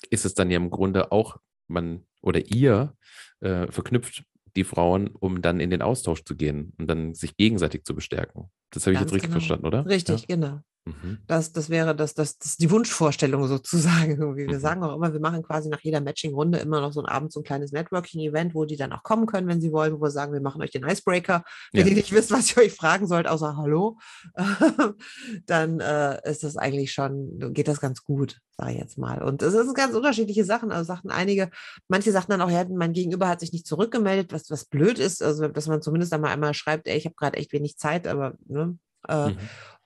ist 0.10 0.26
es 0.26 0.34
dann 0.34 0.50
ja 0.50 0.58
im 0.58 0.70
Grunde 0.70 1.12
auch 1.12 1.38
man 1.68 2.06
oder 2.22 2.46
ihr 2.48 2.96
äh, 3.42 3.72
verknüpft 3.72 4.24
die 4.56 4.64
Frauen, 4.64 5.10
um 5.10 5.42
dann 5.42 5.60
in 5.60 5.70
den 5.70 5.82
Austausch 5.82 6.24
zu 6.24 6.36
gehen 6.36 6.74
und 6.78 6.88
dann 6.88 7.14
sich 7.14 7.38
gegenseitig 7.38 7.84
zu 7.84 7.94
bestärken. 7.96 8.50
Das 8.72 8.86
habe 8.86 8.94
ich 8.94 9.00
jetzt 9.00 9.14
richtig 9.14 9.30
genau. 9.30 9.40
verstanden, 9.40 9.66
oder? 9.66 9.86
Richtig, 9.86 10.22
ja? 10.22 10.36
genau. 10.36 10.62
Mhm. 10.86 11.20
Das, 11.28 11.52
das 11.52 11.70
wäre 11.70 11.96
das, 11.96 12.14
das, 12.14 12.38
das 12.38 12.58
die 12.58 12.72
Wunschvorstellung 12.72 13.48
sozusagen. 13.48 14.18
Wir 14.36 14.48
mhm. 14.48 14.60
sagen 14.60 14.84
auch 14.84 14.96
immer, 14.96 15.12
wir 15.14 15.20
machen 15.20 15.44
quasi 15.44 15.70
nach 15.70 15.82
jeder 15.82 16.02
Matching-Runde 16.02 16.60
immer 16.60 16.82
noch 16.82 16.94
so 16.94 17.02
ein 17.02 17.06
Abend 17.06 17.32
so 17.32 17.42
ein 17.42 17.44
kleines 17.44 17.72
Networking-Event, 17.72 18.56
wo 18.56 18.66
die 18.66 18.78
dann 18.78 18.94
auch 18.94 19.04
kommen 19.04 19.26
können, 19.26 19.48
wenn 19.48 19.62
sie 19.62 19.72
wollen, 19.72 19.94
wo 19.94 20.02
wir 20.02 20.12
sagen, 20.12 20.34
wir 20.34 20.42
machen 20.42 20.62
euch 20.62 20.72
den 20.72 20.84
Icebreaker. 20.84 21.44
Wenn 21.72 21.86
ja. 21.86 21.88
ihr 21.90 21.96
nicht 21.96 22.12
wisst, 22.12 22.32
was 22.32 22.52
ihr 22.52 22.64
euch 22.64 22.74
fragen 22.74 23.08
sollt, 23.08 23.28
außer 23.28 23.58
Hallo, 23.58 23.98
dann 25.46 25.80
äh, 25.80 26.30
ist 26.30 26.44
das 26.44 26.58
eigentlich 26.58 26.92
schon, 26.92 27.54
geht 27.54 27.68
das 27.68 27.82
ganz 27.82 28.04
gut, 28.04 28.40
sage 28.58 28.74
ich 28.74 28.80
jetzt 28.80 28.98
mal. 28.98 29.22
Und 29.22 29.42
es 29.42 29.54
sind 29.54 29.76
ganz 29.76 29.96
unterschiedliche 29.96 30.46
Sachen. 30.46 30.72
Also 30.72 30.86
sagten 30.86 31.12
einige, 31.12 31.50
manche 31.88 32.12
sagten 32.12 32.32
dann 32.32 32.42
auch, 32.42 32.52
ja, 32.52 32.66
mein 32.70 32.94
Gegenüber 32.94 33.28
hat 33.28 33.42
sich 33.42 33.52
nicht 33.52 33.68
zurückgemeldet, 33.68 34.32
was, 34.32 34.50
was 34.50 34.66
blöd 34.66 35.00
ist, 35.00 35.22
also 35.22 35.48
dass 35.48 35.68
man 35.68 35.82
zumindest 35.82 36.14
einmal 36.14 36.32
einmal 36.32 36.54
schreibt, 36.54 36.88
ey, 36.88 36.98
ich 36.98 37.06
habe 37.06 37.16
gerade 37.16 37.38
echt 37.38 37.52
wenig 37.52 37.78
Zeit, 37.78 38.08
aber 38.08 38.36
ne, 38.48 38.59
äh, 39.08 39.30
mhm. 39.30 39.38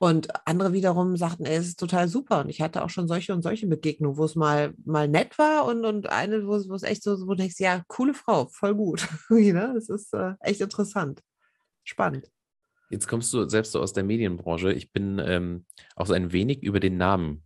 Und 0.04 0.28
andere 0.46 0.74
wiederum 0.74 1.16
sagten, 1.16 1.46
ey, 1.46 1.56
es 1.56 1.68
ist 1.68 1.80
total 1.80 2.10
super. 2.10 2.42
Und 2.42 2.50
ich 2.50 2.60
hatte 2.62 2.84
auch 2.84 2.90
schon 2.90 3.08
solche 3.08 3.34
und 3.34 3.42
solche 3.42 3.68
Begegnungen, 3.68 4.18
wo 4.18 4.26
es 4.26 4.36
mal, 4.36 4.74
mal 4.84 5.08
nett 5.08 5.38
war 5.38 5.66
und, 5.66 5.86
und 5.86 6.10
eine, 6.10 6.46
wo, 6.46 6.60
wo 6.68 6.76
es 6.76 6.84
echt 6.84 7.04
so, 7.04 7.22
wo 7.22 7.32
du 7.32 7.36
denkst, 7.36 7.60
ja, 7.60 7.84
coole 7.88 8.14
Frau, 8.14 8.48
voll 8.48 8.76
gut. 8.76 9.08
ne? 9.30 9.72
Das 9.74 9.88
ist 9.88 10.14
äh, 10.14 10.34
echt 10.42 10.60
interessant. 10.60 11.22
Spannend. 11.86 12.30
Jetzt 12.90 13.08
kommst 13.08 13.34
du 13.34 13.48
selbst 13.48 13.72
so 13.72 13.80
aus 13.80 13.94
der 13.94 14.04
Medienbranche. 14.04 14.74
Ich 14.74 14.92
bin 14.92 15.20
ähm, 15.20 15.66
auch 15.96 16.08
so 16.08 16.14
ein 16.14 16.34
wenig 16.34 16.64
über 16.64 16.82
den 16.82 16.98
Namen 16.98 17.44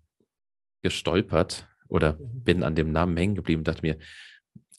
gestolpert 0.81 1.67
oder 1.89 2.13
mhm. 2.13 2.43
bin 2.43 2.63
an 2.63 2.73
dem 2.73 2.91
Namen 2.91 3.15
hängen 3.17 3.35
geblieben 3.35 3.59
und 3.59 3.67
dachte 3.67 3.83
mir, 3.83 3.99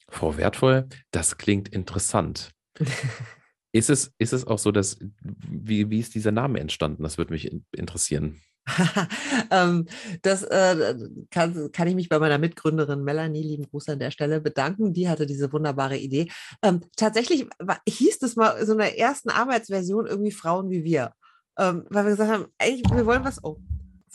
Frau 0.08 0.36
Wertvoll, 0.36 0.88
das 1.12 1.38
klingt 1.38 1.68
interessant. 1.68 2.50
Ist 3.72 3.90
es, 3.90 4.12
ist 4.18 4.32
es 4.32 4.46
auch 4.46 4.58
so, 4.58 4.72
dass, 4.72 4.98
wie, 5.20 5.90
wie 5.90 6.00
ist 6.00 6.14
dieser 6.14 6.32
Name 6.32 6.60
entstanden? 6.60 7.02
Das 7.02 7.18
würde 7.18 7.32
mich 7.32 7.50
interessieren. 7.72 8.40
ähm, 9.50 9.86
das 10.22 10.42
äh, 10.42 10.94
kann, 11.30 11.70
kann 11.72 11.88
ich 11.88 11.94
mich 11.94 12.08
bei 12.08 12.18
meiner 12.18 12.38
Mitgründerin 12.38 13.02
Melanie, 13.02 13.42
lieben 13.42 13.68
Gruß 13.68 13.88
an 13.88 13.98
der 13.98 14.10
Stelle, 14.10 14.40
bedanken. 14.40 14.92
Die 14.92 15.08
hatte 15.08 15.26
diese 15.26 15.52
wunderbare 15.52 15.96
Idee. 15.96 16.30
Ähm, 16.62 16.80
tatsächlich 16.96 17.46
war, 17.58 17.80
hieß 17.88 18.18
das 18.18 18.36
mal 18.36 18.64
so 18.64 18.72
in 18.72 18.78
der 18.78 18.98
ersten 18.98 19.30
Arbeitsversion 19.30 20.06
irgendwie 20.06 20.32
Frauen 20.32 20.70
wie 20.70 20.84
wir. 20.84 21.12
Ähm, 21.58 21.84
weil 21.90 22.04
wir 22.04 22.10
gesagt 22.12 22.30
haben, 22.30 22.46
eigentlich, 22.58 22.90
wir 22.90 23.06
wollen 23.06 23.24
was, 23.24 23.42
oh, 23.42 23.58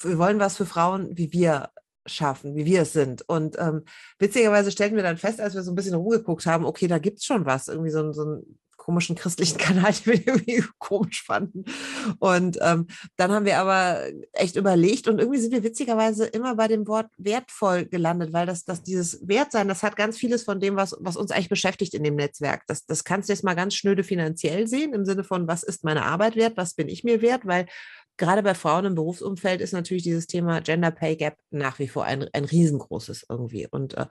wir 0.01 0.17
wollen 0.17 0.39
was 0.39 0.57
für 0.57 0.65
Frauen 0.65 1.17
wie 1.17 1.31
wir 1.31 1.69
schaffen, 2.05 2.55
wie 2.55 2.65
wir 2.65 2.81
es 2.81 2.93
sind. 2.93 3.21
Und 3.27 3.57
ähm, 3.59 3.83
witzigerweise 4.19 4.71
stellten 4.71 4.95
wir 4.95 5.03
dann 5.03 5.17
fest, 5.17 5.39
als 5.39 5.55
wir 5.55 5.63
so 5.63 5.71
ein 5.71 5.75
bisschen 5.75 5.95
rumgeguckt 5.95 6.45
haben, 6.45 6.65
okay, 6.65 6.87
da 6.87 6.97
gibt 6.97 7.19
es 7.19 7.25
schon 7.25 7.45
was, 7.45 7.67
irgendwie 7.67 7.91
so, 7.91 8.11
so 8.11 8.25
ein 8.25 8.59
komischen 8.83 9.15
christlichen 9.15 9.57
Kanal, 9.59 9.93
den 9.93 10.05
wir 10.05 10.27
irgendwie 10.27 10.63
komisch 10.77 11.23
fanden. 11.23 11.63
Und 12.19 12.57
ähm, 12.61 12.87
dann 13.15 13.31
haben 13.31 13.45
wir 13.45 13.57
aber 13.57 14.01
echt 14.33 14.57
überlegt 14.57 15.07
und 15.07 15.19
irgendwie 15.19 15.39
sind 15.39 15.53
wir 15.53 15.63
witzigerweise 15.63 16.25
immer 16.25 16.55
bei 16.55 16.67
dem 16.67 16.85
Wort 16.87 17.07
wertvoll 17.17 17.85
gelandet, 17.85 18.33
weil 18.33 18.45
das, 18.45 18.65
das 18.65 18.83
dieses 18.83 19.25
Wertsein, 19.27 19.69
das 19.69 19.83
hat 19.83 19.95
ganz 19.95 20.17
vieles 20.17 20.43
von 20.43 20.59
dem, 20.59 20.75
was, 20.75 20.95
was 20.99 21.15
uns 21.15 21.31
eigentlich 21.31 21.49
beschäftigt 21.49 21.93
in 21.93 22.03
dem 22.03 22.15
Netzwerk. 22.15 22.63
Das, 22.67 22.85
das 22.85 23.05
kannst 23.05 23.29
du 23.29 23.33
jetzt 23.33 23.43
mal 23.43 23.55
ganz 23.55 23.73
schnöde 23.75 24.03
finanziell 24.03 24.67
sehen, 24.67 24.93
im 24.93 25.05
Sinne 25.05 25.23
von, 25.23 25.47
was 25.47 25.63
ist 25.63 25.85
meine 25.85 26.03
Arbeit 26.03 26.35
wert, 26.35 26.57
was 26.57 26.73
bin 26.73 26.89
ich 26.89 27.05
mir 27.05 27.21
wert, 27.21 27.45
weil 27.45 27.67
gerade 28.17 28.43
bei 28.43 28.53
Frauen 28.53 28.85
im 28.85 28.95
Berufsumfeld 28.95 29.61
ist 29.61 29.71
natürlich 29.71 30.03
dieses 30.03 30.27
Thema 30.27 30.59
Gender 30.59 30.91
Pay 30.91 31.15
Gap 31.15 31.37
nach 31.51 31.79
wie 31.79 31.87
vor 31.87 32.03
ein, 32.03 32.27
ein 32.33 32.45
riesengroßes 32.45 33.25
irgendwie. 33.29 33.67
Und, 33.71 33.95
äh, 33.95 34.07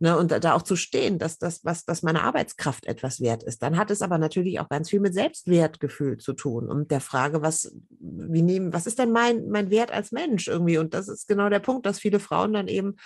ne, 0.00 0.18
und 0.18 0.32
da 0.32 0.54
auch 0.54 0.62
zu 0.62 0.74
stehen, 0.74 1.18
dass 1.18 1.38
das, 1.38 1.64
was, 1.64 1.84
dass 1.84 2.02
meine 2.02 2.22
Arbeitskraft 2.22 2.86
etwas 2.86 3.20
wert 3.20 3.42
ist. 3.42 3.62
Dann 3.62 3.76
hat 3.76 3.90
es 3.90 4.02
aber 4.02 4.18
natürlich 4.18 4.58
auch 4.58 4.68
ganz 4.68 4.90
viel 4.90 5.00
mit 5.00 5.14
Selbstwertgefühl 5.14 6.18
zu 6.18 6.32
tun 6.32 6.68
und 6.68 6.90
der 6.90 7.00
Frage, 7.00 7.42
was, 7.42 7.74
wie 8.00 8.42
nehmen, 8.42 8.72
was 8.72 8.86
ist 8.86 8.98
denn 8.98 9.12
mein, 9.12 9.48
mein 9.48 9.70
Wert 9.70 9.92
als 9.92 10.10
Mensch 10.10 10.48
irgendwie? 10.48 10.78
Und 10.78 10.94
das 10.94 11.08
ist 11.08 11.28
genau 11.28 11.48
der 11.48 11.60
Punkt, 11.60 11.86
dass 11.86 12.00
viele 12.00 12.18
Frauen 12.18 12.52
dann 12.54 12.66
eben 12.66 12.96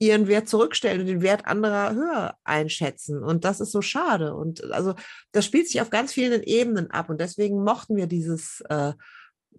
ihren 0.00 0.28
Wert 0.28 0.48
zurückstellen 0.48 1.00
und 1.00 1.06
den 1.06 1.22
Wert 1.22 1.46
anderer 1.46 1.92
höher 1.92 2.34
einschätzen. 2.44 3.22
Und 3.22 3.44
das 3.44 3.60
ist 3.60 3.72
so 3.72 3.82
schade. 3.82 4.34
Und 4.34 4.64
also 4.72 4.94
das 5.32 5.44
spielt 5.44 5.68
sich 5.68 5.80
auf 5.80 5.90
ganz 5.90 6.12
vielen 6.12 6.42
Ebenen 6.42 6.90
ab. 6.90 7.10
Und 7.10 7.20
deswegen 7.20 7.64
mochten 7.64 7.96
wir 7.96 8.06
dieses 8.06 8.62
äh, 8.68 8.92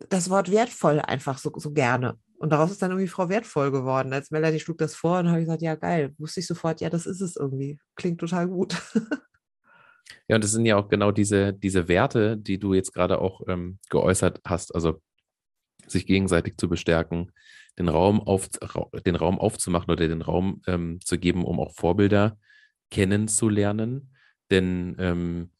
das 0.08 0.30
Wort 0.30 0.50
wertvoll 0.50 1.00
einfach 1.02 1.38
so, 1.38 1.52
so 1.58 1.72
gerne. 1.72 2.18
Und 2.40 2.52
daraus 2.52 2.72
ist 2.72 2.82
dann 2.82 2.92
irgendwie 2.92 3.10
Frau 3.10 3.28
wertvoll 3.28 3.70
geworden. 3.70 4.14
Als 4.14 4.32
Melanie 4.32 4.60
schlug 4.60 4.78
das 4.78 4.96
vor 4.96 5.20
und 5.20 5.28
habe 5.28 5.40
ich 5.40 5.46
gesagt, 5.46 5.62
ja 5.62 5.76
geil, 5.76 6.16
wusste 6.18 6.40
ich 6.40 6.48
sofort, 6.48 6.80
ja, 6.80 6.90
das 6.90 7.06
ist 7.06 7.20
es 7.20 7.36
irgendwie. 7.36 7.80
Klingt 7.96 8.20
total 8.20 8.48
gut. 8.48 8.82
ja, 10.30 10.36
und 10.36 10.44
das 10.44 10.52
sind 10.52 10.66
ja 10.66 10.78
auch 10.78 10.88
genau 10.88 11.12
diese, 11.12 11.52
diese 11.52 11.90
Werte, 11.90 12.38
die 12.38 12.58
du 12.58 12.74
jetzt 12.74 12.94
gerade 12.94 13.20
auch 13.20 13.42
ähm, 13.50 13.78
geäußert 13.90 14.40
hast. 14.46 14.74
Also 14.74 15.02
sich 15.86 16.06
gegenseitig 16.06 16.56
zu 16.58 16.70
bestärken, 16.70 17.34
den 17.78 17.90
Raum, 17.90 18.22
auf, 18.22 18.48
den 19.06 19.18
Raum 19.18 19.38
aufzumachen 19.38 19.92
oder 19.92 20.08
den 20.08 20.22
Raum 20.22 20.62
ähm, 20.66 21.00
zu 21.04 21.20
geben, 21.20 21.44
um 21.44 21.60
auch 21.60 21.74
Vorbilder 21.76 22.38
kennenzulernen. 22.90 24.16
Denn 24.50 24.96
ähm, 24.98 25.52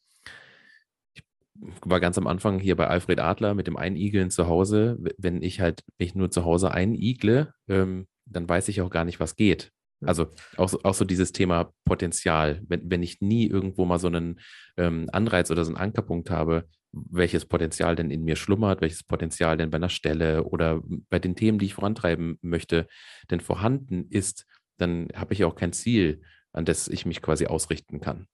war 1.82 2.00
ganz 2.00 2.18
am 2.18 2.26
Anfang 2.26 2.58
hier 2.58 2.76
bei 2.76 2.86
Alfred 2.86 3.20
Adler 3.20 3.54
mit 3.54 3.66
dem 3.66 3.76
Einigeln 3.76 4.30
zu 4.30 4.48
Hause. 4.48 4.98
Wenn 5.18 5.42
ich 5.42 5.60
halt 5.60 5.82
mich 5.98 6.14
nur 6.14 6.30
zu 6.30 6.44
Hause 6.44 6.72
einigle, 6.72 7.52
ähm, 7.68 8.06
dann 8.26 8.48
weiß 8.48 8.68
ich 8.68 8.80
auch 8.80 8.90
gar 8.90 9.04
nicht, 9.04 9.20
was 9.20 9.36
geht. 9.36 9.72
Also 10.02 10.28
auch, 10.56 10.72
auch 10.82 10.94
so 10.94 11.04
dieses 11.04 11.32
Thema 11.32 11.72
Potenzial. 11.84 12.62
Wenn, 12.66 12.90
wenn 12.90 13.02
ich 13.02 13.20
nie 13.20 13.46
irgendwo 13.46 13.84
mal 13.84 13.98
so 13.98 14.06
einen 14.06 14.40
ähm, 14.76 15.08
Anreiz 15.12 15.50
oder 15.50 15.64
so 15.64 15.70
einen 15.70 15.76
Ankerpunkt 15.76 16.30
habe, 16.30 16.64
welches 16.92 17.44
Potenzial 17.44 17.96
denn 17.96 18.10
in 18.10 18.24
mir 18.24 18.36
schlummert, 18.36 18.80
welches 18.80 19.04
Potenzial 19.04 19.56
denn 19.56 19.70
bei 19.70 19.76
einer 19.76 19.90
Stelle 19.90 20.44
oder 20.44 20.82
bei 21.08 21.18
den 21.18 21.36
Themen, 21.36 21.58
die 21.58 21.66
ich 21.66 21.74
vorantreiben 21.74 22.38
möchte, 22.40 22.86
denn 23.30 23.40
vorhanden 23.40 24.06
ist, 24.08 24.46
dann 24.78 25.08
habe 25.14 25.34
ich 25.34 25.44
auch 25.44 25.54
kein 25.54 25.72
Ziel, 25.72 26.22
an 26.52 26.64
das 26.64 26.88
ich 26.88 27.06
mich 27.06 27.22
quasi 27.22 27.46
ausrichten 27.46 28.00
kann. 28.00 28.26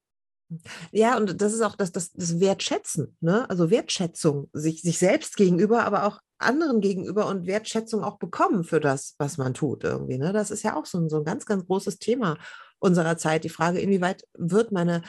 Ja, 0.93 1.17
und 1.17 1.41
das 1.41 1.53
ist 1.53 1.61
auch 1.61 1.75
das, 1.75 1.91
das, 1.93 2.13
das 2.13 2.39
Wertschätzen, 2.39 3.17
ne? 3.21 3.49
also 3.51 3.71
Wertschätzung, 3.71 4.49
sich, 4.53 4.83
sich 4.83 4.99
selbst 4.99 5.37
gegenüber, 5.37 5.85
aber 5.85 6.07
auch 6.07 6.21
anderen 6.39 6.81
gegenüber 6.81 7.27
und 7.27 7.47
Wertschätzung 7.47 8.05
auch 8.05 8.19
bekommen 8.19 8.63
für 8.63 8.79
das, 8.79 9.15
was 9.19 9.39
man 9.39 9.55
tut 9.55 9.85
irgendwie. 9.85 10.19
Ne? 10.19 10.33
Das 10.33 10.51
ist 10.51 10.63
ja 10.63 10.77
auch 10.77 10.87
so 10.87 10.99
ein, 10.99 11.09
so 11.09 11.19
ein 11.19 11.25
ganz, 11.25 11.47
ganz 11.47 11.67
großes 11.67 11.99
Thema 11.99 12.37
unserer 12.79 13.17
Zeit. 13.17 13.45
Die 13.45 13.49
Frage, 13.49 13.81
inwieweit 13.81 14.25
wird 14.37 14.71
meine, 14.71 15.03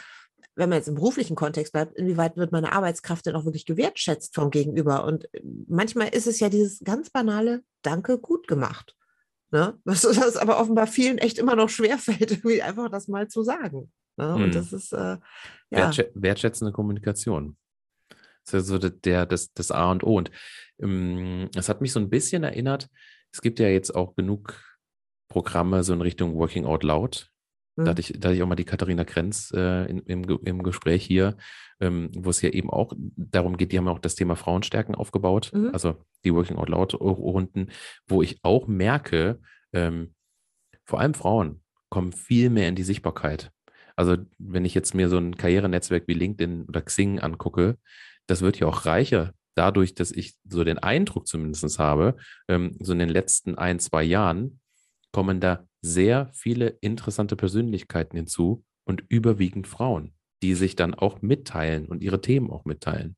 wenn 0.56 0.69
man 0.69 0.78
jetzt 0.78 0.88
im 0.88 0.95
beruflichen 0.95 1.36
Kontext 1.36 1.73
bleibt, 1.73 1.95
inwieweit 1.97 2.38
wird 2.38 2.52
meine 2.52 2.71
Arbeitskraft 2.71 3.26
denn 3.26 3.36
auch 3.36 3.45
wirklich 3.45 3.65
gewertschätzt 3.65 4.34
vom 4.34 4.50
Gegenüber? 4.50 5.04
Und 5.04 5.28
manchmal 5.67 6.10
ist 6.10 6.28
es 6.28 6.39
ja 6.39 6.50
dieses 6.50 6.80
ganz 6.84 7.10
banale 7.10 7.63
Danke, 7.84 8.17
gut 8.17 8.47
gemacht. 8.47 8.95
Ne? 9.52 9.78
Was, 9.84 10.04
was 10.04 10.36
aber 10.36 10.60
offenbar 10.60 10.88
vielen 10.88 11.19
echt 11.19 11.38
immer 11.38 11.56
noch 11.56 11.69
schwerfällt, 11.69 12.32
irgendwie 12.32 12.62
einfach 12.62 12.89
das 12.89 13.08
mal 13.08 13.28
zu 13.28 13.43
sagen. 13.43 13.91
Ne? 14.17 14.36
Und 14.36 14.43
hm. 14.43 14.51
das 14.51 14.73
ist 14.73 14.93
äh, 14.93 15.17
ja. 15.69 15.91
wertschätzende 16.13 16.71
Kommunikation. 16.71 17.58
Das 18.10 18.63
ist 18.63 18.71
ja 18.71 18.80
so 18.80 18.89
der, 18.89 19.25
das, 19.25 19.53
das 19.53 19.71
A 19.71 19.91
und 19.91 20.03
O. 20.03 20.17
Und 20.17 20.32
ähm, 20.82 21.49
es 21.56 21.69
hat 21.69 21.82
mich 21.82 21.91
so 21.91 21.99
ein 21.99 22.10
bisschen 22.10 22.43
erinnert, 22.43 22.89
es 23.32 23.41
gibt 23.41 23.60
ja 23.60 23.67
jetzt 23.67 23.93
auch 23.93 24.15
genug 24.15 24.60
Programme 25.30 25.84
so 25.84 25.93
in 25.93 26.01
Richtung 26.01 26.36
Working 26.36 26.65
Out 26.65 26.84
Loud. 26.84 27.30
Da, 27.75 27.84
hm. 27.84 27.89
hatte 27.89 28.01
ich, 28.01 28.13
da 28.17 28.30
hatte 28.30 28.36
ich 28.36 28.43
auch 28.43 28.47
mal 28.47 28.56
die 28.56 28.65
Katharina 28.65 29.03
Krenz 29.03 29.51
äh, 29.53 29.86
in, 29.86 29.99
im, 29.99 30.23
im 30.23 30.63
Gespräch 30.63 31.06
hier, 31.06 31.38
ähm, 31.80 32.10
wo 32.15 32.30
es 32.32 32.41
ja 32.41 32.49
eben 32.49 32.71
auch 32.71 32.93
darum 33.15 33.58
geht, 33.58 33.71
die 33.71 33.77
haben 33.77 33.88
auch 33.88 33.99
das 33.99 34.15
Thema 34.15 34.36
Frauenstärken 34.36 34.95
aufgebaut, 34.95 35.51
mhm. 35.53 35.69
also 35.73 35.95
die 36.23 36.34
Working 36.34 36.58
Out 36.58 36.69
Loud 36.69 36.95
Runden, 36.95 37.69
wo 38.08 38.23
ich 38.23 38.39
auch 38.43 38.67
merke, 38.67 39.39
ähm, 39.73 40.15
vor 40.86 41.01
allem 41.01 41.13
Frauen 41.13 41.62
kommen 41.89 42.13
viel 42.13 42.49
mehr 42.49 42.67
in 42.67 42.75
die 42.75 42.84
Sichtbarkeit. 42.84 43.51
Also 43.97 44.15
wenn 44.38 44.63
ich 44.63 44.73
jetzt 44.73 44.93
mir 44.93 45.10
so 45.10 45.17
ein 45.17 45.36
Karrierenetzwerk 45.36 46.07
wie 46.07 46.13
LinkedIn 46.13 46.65
oder 46.65 46.81
Xing 46.81 47.19
angucke, 47.19 47.77
das 48.27 48.41
wird 48.41 48.60
ja 48.60 48.67
auch 48.67 48.86
reicher 48.86 49.33
dadurch, 49.57 49.95
dass 49.95 50.12
ich 50.12 50.36
so 50.47 50.63
den 50.63 50.77
Eindruck 50.77 51.27
zumindest 51.27 51.79
habe, 51.79 52.15
ähm, 52.47 52.77
so 52.79 52.93
in 52.93 52.99
den 52.99 53.10
letzten 53.10 53.55
ein, 53.55 53.79
zwei 53.79 54.03
Jahren 54.03 54.60
kommen 55.12 55.39
da 55.39 55.67
sehr 55.81 56.29
viele 56.33 56.77
interessante 56.81 57.36
Persönlichkeiten 57.36 58.17
hinzu 58.17 58.63
und 58.86 59.03
überwiegend 59.10 59.67
Frauen, 59.67 60.13
die 60.43 60.53
sich 60.53 60.75
dann 60.75 60.93
auch 60.93 61.21
mitteilen 61.21 61.88
und 61.88 62.03
ihre 62.03 62.21
Themen 62.21 62.51
auch 62.51 62.65
mitteilen. 62.65 63.15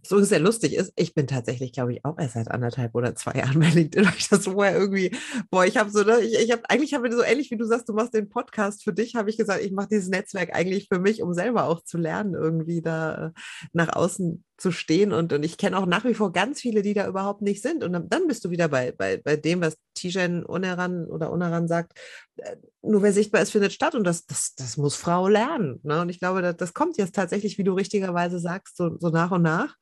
Was 0.00 0.10
übrigens 0.10 0.28
sehr 0.28 0.40
lustig 0.40 0.74
ist, 0.74 0.92
ich 0.96 1.14
bin 1.14 1.26
tatsächlich, 1.26 1.72
glaube 1.72 1.92
ich, 1.92 2.04
auch 2.04 2.18
erst 2.18 2.34
seit 2.34 2.50
anderthalb 2.50 2.94
oder 2.94 3.14
zwei 3.14 3.38
Jahren 3.38 3.58
bei 3.58 3.70
LinkedIn, 3.70 4.06
weil 4.06 4.14
ich 4.16 4.28
das 4.28 4.44
vorher 4.44 4.76
irgendwie, 4.76 5.16
boah, 5.50 5.64
ich 5.64 5.76
habe 5.76 5.90
so, 5.90 6.02
ne, 6.02 6.20
ich, 6.20 6.38
ich 6.38 6.50
habe, 6.52 6.62
eigentlich 6.68 6.94
habe 6.94 7.12
so 7.12 7.22
ähnlich 7.22 7.50
wie 7.50 7.56
du 7.56 7.64
sagst, 7.64 7.88
du 7.88 7.92
machst 7.92 8.14
den 8.14 8.28
Podcast 8.28 8.82
für 8.84 8.92
dich, 8.92 9.14
habe 9.14 9.30
ich 9.30 9.36
gesagt, 9.36 9.62
ich 9.62 9.72
mache 9.72 9.88
dieses 9.90 10.08
Netzwerk 10.08 10.54
eigentlich 10.54 10.88
für 10.88 10.98
mich, 10.98 11.22
um 11.22 11.34
selber 11.34 11.64
auch 11.64 11.82
zu 11.84 11.98
lernen, 11.98 12.34
irgendwie 12.34 12.82
da 12.82 13.26
äh, 13.26 13.30
nach 13.72 13.94
außen 13.94 14.44
zu 14.64 14.72
stehen. 14.72 15.12
Und, 15.12 15.30
und 15.34 15.44
ich 15.44 15.58
kenne 15.58 15.76
auch 15.76 15.84
nach 15.84 16.06
wie 16.06 16.14
vor 16.14 16.32
ganz 16.32 16.58
viele, 16.58 16.80
die 16.80 16.94
da 16.94 17.06
überhaupt 17.06 17.42
nicht 17.42 17.62
sind. 17.62 17.84
Und 17.84 17.92
dann, 17.92 18.08
dann 18.08 18.26
bist 18.26 18.46
du 18.46 18.50
wieder 18.50 18.68
bei, 18.68 18.92
bei, 18.92 19.18
bei 19.18 19.36
dem, 19.36 19.60
was 19.60 19.76
Tijen 19.92 20.42
Uneran 20.42 21.04
oder 21.04 21.30
Uneran 21.30 21.68
sagt, 21.68 21.98
äh, 22.36 22.56
nur 22.80 23.02
wer 23.02 23.12
sichtbar 23.12 23.42
ist, 23.42 23.50
findet 23.50 23.74
statt. 23.74 23.94
Und 23.94 24.04
das, 24.04 24.24
das, 24.24 24.54
das 24.54 24.78
muss 24.78 24.96
Frau 24.96 25.28
lernen. 25.28 25.80
Ne? 25.82 26.00
Und 26.00 26.08
ich 26.08 26.18
glaube, 26.18 26.40
das, 26.40 26.56
das 26.56 26.72
kommt 26.72 26.96
jetzt 26.96 27.14
tatsächlich, 27.14 27.58
wie 27.58 27.64
du 27.64 27.74
richtigerweise 27.74 28.38
sagst, 28.38 28.78
so, 28.78 28.96
so 28.98 29.10
nach 29.10 29.32
und 29.32 29.42
nach. 29.42 29.76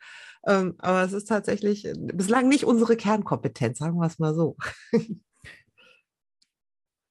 Ähm, 0.45 0.75
aber 0.79 1.05
es 1.05 1.13
ist 1.13 1.29
tatsächlich 1.29 1.85
äh, 1.85 1.95
bislang 1.97 2.49
nicht 2.49 2.65
unsere 2.65 2.97
Kernkompetenz, 2.97 3.79
sagen 3.79 3.99
wir 3.99 4.07
es 4.09 4.19
mal 4.19 4.35
so. 4.35 4.57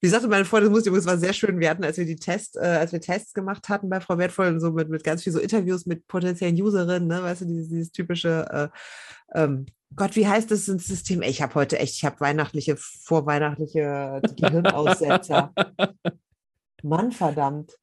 Wie 0.04 0.08
sagte 0.08 0.28
meine 0.28 0.46
Freundin, 0.46 0.74
das 0.74 0.88
es 0.88 1.06
war 1.06 1.18
sehr 1.20 1.34
schön. 1.34 1.60
Wir 1.60 1.70
hatten, 1.70 1.84
als 1.84 1.98
wir 1.98 2.06
die 2.06 2.16
Tests, 2.16 2.56
äh, 2.56 2.60
als 2.60 2.92
wir 2.92 3.00
Tests 3.00 3.34
gemacht 3.34 3.70
hatten 3.70 3.88
bei 3.88 4.02
Frau 4.02 4.18
Wertvoll, 4.18 4.60
so 4.60 4.72
mit, 4.72 4.90
mit 4.90 5.04
ganz 5.04 5.22
viel 5.22 5.32
so 5.32 5.40
Interviews 5.40 5.86
mit 5.86 6.08
potenziellen 6.08 6.60
Userinnen, 6.60 7.08
ne, 7.08 7.22
weißt 7.22 7.42
du, 7.42 7.46
dieses, 7.46 7.70
dieses 7.70 7.92
typische, 7.92 8.72
äh, 8.74 9.40
ähm, 9.40 9.68
Gott, 9.96 10.16
wie 10.16 10.28
heißt 10.28 10.50
das 10.50 10.66
System? 10.66 11.22
Ich 11.22 11.42
habe 11.42 11.54
heute 11.54 11.78
echt, 11.78 11.96
ich 11.98 12.06
habe 12.06 12.20
weihnachtliche, 12.20 12.78
vorweihnachtliche 12.78 14.22
Gehirnaussetzer. 14.38 15.54
Mann, 16.84 17.12
verdammt. 17.12 17.78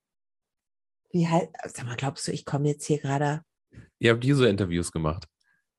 Wie 1.13 1.29
heißt, 1.29 1.49
sag 1.75 1.87
mal, 1.87 1.97
glaubst 1.97 2.27
du, 2.27 2.33
ich 2.33 2.45
komme 2.45 2.69
jetzt 2.69 2.87
hier 2.87 2.99
gerade? 2.99 3.43
Ihr 4.01 4.13
habt 4.13 4.25
diese 4.25 4.49
Interviews 4.49 4.91
gemacht. 4.91 5.27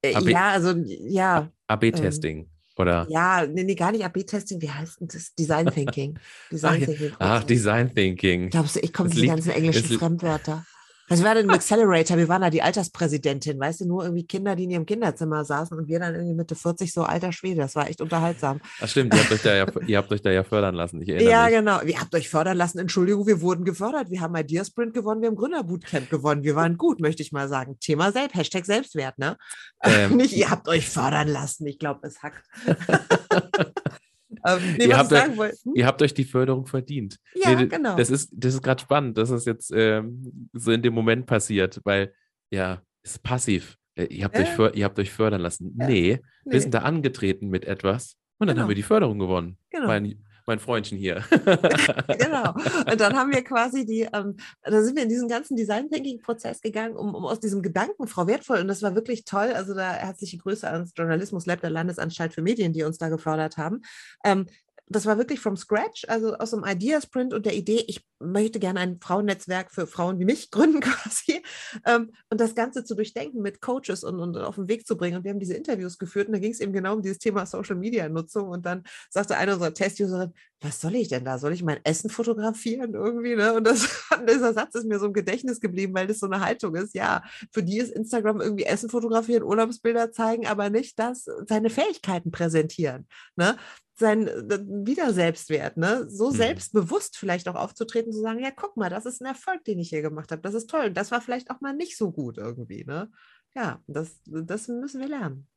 Äh, 0.02 0.18
ja, 0.22 0.52
also, 0.52 0.74
ja. 0.86 1.52
AB-Testing. 1.68 2.50
Oder? 2.80 3.06
Ja, 3.10 3.46
nee, 3.46 3.64
nee, 3.64 3.76
gar 3.76 3.92
nicht 3.92 4.06
AB-Testing. 4.06 4.62
Wie 4.62 4.72
heißt 4.72 5.02
denn 5.02 5.10
das? 5.10 5.36
Design 5.36 5.68
Thinking. 5.68 6.18
Design 6.52 6.86
Thinking. 6.86 7.12
Ach, 7.20 7.44
Design 7.44 7.94
Thinking. 7.94 8.50
Glaubst 8.50 8.78
du, 8.78 8.80
ich 8.80 8.94
komme 8.94 9.10
die 9.10 9.28
ganzen 9.28 9.52
englischen 9.52 10.00
Fremdwörter? 10.00 10.66
Was 11.10 11.24
war 11.24 11.36
denn 11.36 11.46
im 11.50 11.52
Accelerator? 11.52 12.18
Wir 12.18 12.30
waren 12.30 12.42
da 12.42 12.50
die 12.50 12.62
Alterspräsidentin, 12.62 13.60
weißt 13.60 13.82
du, 13.82 13.88
nur 13.88 14.04
irgendwie 14.04 14.26
Kinder, 14.26 14.56
die 14.56 14.64
in 14.64 14.72
ihrem 14.72 14.86
Kinderzimmer 14.86 15.44
saßen 15.44 15.78
und 15.78 15.88
wir 15.88 16.00
dann 16.00 16.16
irgendwie 16.16 16.36
Mitte 16.36 16.56
40, 16.56 16.94
so 16.94 17.04
alter 17.04 17.32
Schwede. 17.32 17.62
Das 17.62 17.76
war 17.76 17.90
echt 17.90 18.02
unterhaltsam. 18.02 18.62
Ach 18.80 18.88
stimmt, 18.88 19.14
ihr 19.14 19.20
habt 19.22 19.32
euch 19.32 19.42
da 19.42 19.56
ja, 19.56 19.66
ihr 19.88 19.98
habt 19.98 20.12
euch 20.12 20.22
da 20.22 20.32
ja 20.32 20.44
fördern 20.44 20.76
lassen. 20.76 21.02
ja, 21.02 21.46
mich. 21.46 21.56
genau. 21.56 21.82
Ihr 21.82 22.00
habt 22.00 22.14
euch 22.16 22.30
fördern 22.30 22.58
lassen. 22.58 22.80
Entschuldigung, 22.80 23.28
wir 23.28 23.42
wurden 23.42 23.66
gefördert. 23.66 24.10
Wir 24.10 24.22
haben 24.22 24.36
Idea 24.36 24.64
Sprint 24.64 24.94
gewonnen, 24.94 25.22
wir 25.22 25.30
haben 25.30 25.36
Gründerbootcamp 25.36 26.10
gewonnen. 26.10 26.44
Wir 26.44 26.56
waren 26.56 26.78
gut, 26.78 27.00
möchte 27.00 27.24
ich 27.24 27.32
mal 27.32 27.50
sagen. 27.50 27.78
Thema 27.80 28.12
selbst, 28.12 28.36
Hashtag 28.36 28.66
Selbstwert, 28.66 29.18
ne? 29.18 29.38
Ähm. 29.84 30.16
Nicht, 30.20 30.34
ihr 30.34 30.50
habt 30.50 30.68
euch 30.68 30.88
fördern 30.88 31.28
lassen. 31.28 31.66
Ich 31.68 31.80
glaube, 31.80 32.08
es 32.08 32.22
hackt. 32.22 32.44
Ähm, 34.46 34.76
nee, 34.78 34.86
ihr, 34.86 34.98
habt 34.98 35.12
euch, 35.12 35.24
hm? 35.24 35.74
ihr, 35.76 35.86
habt 35.86 36.02
euch, 36.02 36.14
die 36.14 36.24
Förderung 36.24 36.66
verdient. 36.66 37.18
Ja, 37.36 37.56
nee, 37.56 37.68
genau. 37.68 37.96
Das 37.96 38.10
ist, 38.10 38.32
das 38.34 38.56
ist 38.56 38.62
gerade 38.62 38.82
spannend, 38.82 39.18
dass 39.18 39.30
es 39.30 39.46
jetzt 39.46 39.72
ähm, 39.76 40.50
so 40.54 40.72
in 40.72 40.82
dem 40.82 40.94
Moment 40.94 41.26
passiert, 41.26 41.80
weil 41.84 42.14
ja, 42.52 42.82
es 43.04 43.12
ist 43.12 43.24
passiv. 43.24 43.78
Äh, 43.96 44.06
ihr 44.06 44.24
habt, 44.24 44.36
äh? 44.36 44.44
euch, 44.44 44.76
ihr 44.76 44.86
habt 44.86 45.00
euch 45.00 45.12
fördern 45.12 45.42
lassen. 45.42 45.76
Ja. 45.78 45.88
Nee, 45.88 46.20
nee, 46.46 46.52
wir 46.52 46.62
sind 46.62 46.74
da 46.74 46.80
angetreten 46.80 47.50
mit 47.50 47.66
etwas 47.66 48.18
und 48.38 48.48
dann 48.48 48.56
genau. 48.56 48.64
haben 48.64 48.70
wir 48.70 48.76
die 48.76 48.84
Förderung 48.84 49.20
gewonnen. 49.20 49.58
Genau. 49.70 49.88
Mein, 49.88 50.26
mein 50.50 50.60
Freundchen 50.60 50.98
hier. 50.98 51.24
genau. 51.32 52.54
Und 52.92 53.00
dann 53.00 53.16
haben 53.16 53.32
wir 53.32 53.44
quasi 53.44 53.86
die, 53.86 54.02
ähm, 54.02 54.36
dann 54.64 54.84
sind 54.84 54.96
wir 54.96 55.04
in 55.04 55.10
diesen 55.10 55.30
ganzen 55.30 55.56
Design 55.56 55.90
Thinking 55.90 56.20
Prozess 56.20 56.62
gegangen, 56.62 56.98
um, 56.98 57.16
um 57.16 57.26
aus 57.26 57.40
diesem 57.40 57.62
Gedanken, 57.62 58.08
Frau 58.08 58.28
Wertvoll, 58.28 58.60
und 58.60 58.68
das 58.68 58.82
war 58.84 58.96
wirklich 58.96 59.24
toll. 59.24 59.54
Also 59.54 59.74
da 59.74 59.94
herzliche 59.94 60.38
Grüße 60.38 60.70
ans 60.70 60.92
Journalismus 60.96 61.46
Lab 61.46 61.62
der 61.62 61.70
Landesanstalt 61.70 62.34
für 62.34 62.42
Medien, 62.42 62.74
die 62.74 62.84
uns 62.84 62.98
da 62.98 63.10
gefördert 63.10 63.58
haben. 63.58 63.82
Ähm, 64.26 64.48
das 64.90 65.06
war 65.06 65.18
wirklich 65.18 65.40
from 65.40 65.56
scratch, 65.56 66.06
also 66.08 66.36
aus 66.36 66.54
einem 66.54 66.66
Idea-Sprint 66.66 67.34
und 67.34 67.46
der 67.46 67.56
Idee, 67.56 67.84
ich 67.88 68.04
möchte 68.20 68.60
gerne 68.60 68.80
ein 68.80 69.00
Frauennetzwerk 69.00 69.72
für 69.72 69.86
Frauen 69.86 70.20
wie 70.20 70.26
mich 70.26 70.50
gründen 70.52 70.82
quasi 70.82 71.44
ähm, 71.86 72.12
und 72.30 72.42
das 72.42 72.56
Ganze 72.56 72.84
zu 72.84 72.96
durchdenken 72.96 73.42
mit 73.42 73.62
Coaches 73.62 74.04
und, 74.04 74.20
und 74.20 74.36
auf 74.38 74.56
den 74.56 74.68
Weg 74.68 74.88
zu 74.88 74.98
bringen. 74.98 75.18
Und 75.18 75.24
wir 75.24 75.32
haben 75.32 75.40
diese 75.40 75.54
Interviews 75.54 76.00
geführt 76.00 76.28
und 76.28 76.34
da 76.34 76.40
ging 76.40 76.52
es 76.52 76.60
eben 76.60 76.74
genau 76.74 76.96
um 76.96 77.02
dieses 77.04 77.20
Thema 77.20 77.46
Social-Media-Nutzung 77.46 78.50
und 78.50 78.66
dann 78.66 78.84
sagte 79.10 79.38
eine 79.38 79.54
unserer 79.54 79.74
Test-Userinnen, 79.74 80.34
was 80.62 80.82
soll 80.82 80.96
ich 80.96 81.08
denn 81.08 81.24
da? 81.24 81.38
Soll 81.38 81.54
ich 81.54 81.64
mein 81.64 81.80
Essen 81.84 82.10
fotografieren 82.10 82.94
irgendwie? 82.94 83.36
Ne? 83.36 83.54
Und 83.54 83.66
das, 83.66 83.88
dieser 84.30 84.54
Satz 84.54 84.76
ist 84.76 84.86
mir 84.86 85.00
so 85.00 85.06
im 85.06 85.14
Gedächtnis 85.14 85.62
geblieben, 85.62 85.94
weil 85.94 86.08
das 86.08 86.20
so 86.20 86.26
eine 86.26 86.42
Haltung 86.42 86.76
ist. 86.76 86.96
Ja, 86.96 87.24
für 87.52 87.64
die 87.64 87.78
ist 87.78 87.94
Instagram 87.94 88.42
irgendwie 88.42 88.66
Essen 88.66 88.90
fotografieren, 88.90 89.44
Urlaubsbilder 89.44 90.12
zeigen, 90.12 90.48
aber 90.48 90.70
nicht 90.70 90.98
das, 91.00 91.30
seine 91.48 91.70
Fähigkeiten 91.70 92.32
präsentieren. 92.32 93.08
Ne? 93.36 93.56
Sein 94.00 94.28
äh, 94.28 94.60
Wiederselbstwert, 94.66 95.78
ne? 95.78 96.10
so 96.10 96.30
mhm. 96.30 96.36
selbstbewusst 96.36 97.18
vielleicht 97.18 97.48
auch 97.48 97.56
aufzutreten, 97.56 98.12
zu 98.12 98.22
sagen, 98.22 98.40
ja, 98.40 98.52
guck 98.52 98.78
mal, 98.78 98.90
das 98.90 99.06
ist 99.06 99.22
ein 99.22 99.28
Erfolg, 99.28 99.64
den 99.66 99.80
ich 99.80 99.90
hier 99.90 100.02
gemacht 100.02 100.32
habe, 100.32 100.42
das 100.42 100.54
ist 100.54 100.70
toll. 100.70 100.92
Das 100.92 101.12
war 101.12 101.22
vielleicht 101.22 101.52
auch 101.52 101.62
mal 101.62 101.76
nicht 101.76 101.98
so 101.98 102.12
gut 102.12 102.38
irgendwie. 102.38 102.86
Ne? 102.86 103.12
Ja, 103.56 103.82
das, 103.88 104.22
das 104.26 104.68
müssen 104.68 105.02
wir 105.02 105.10
lernen. 105.10 105.48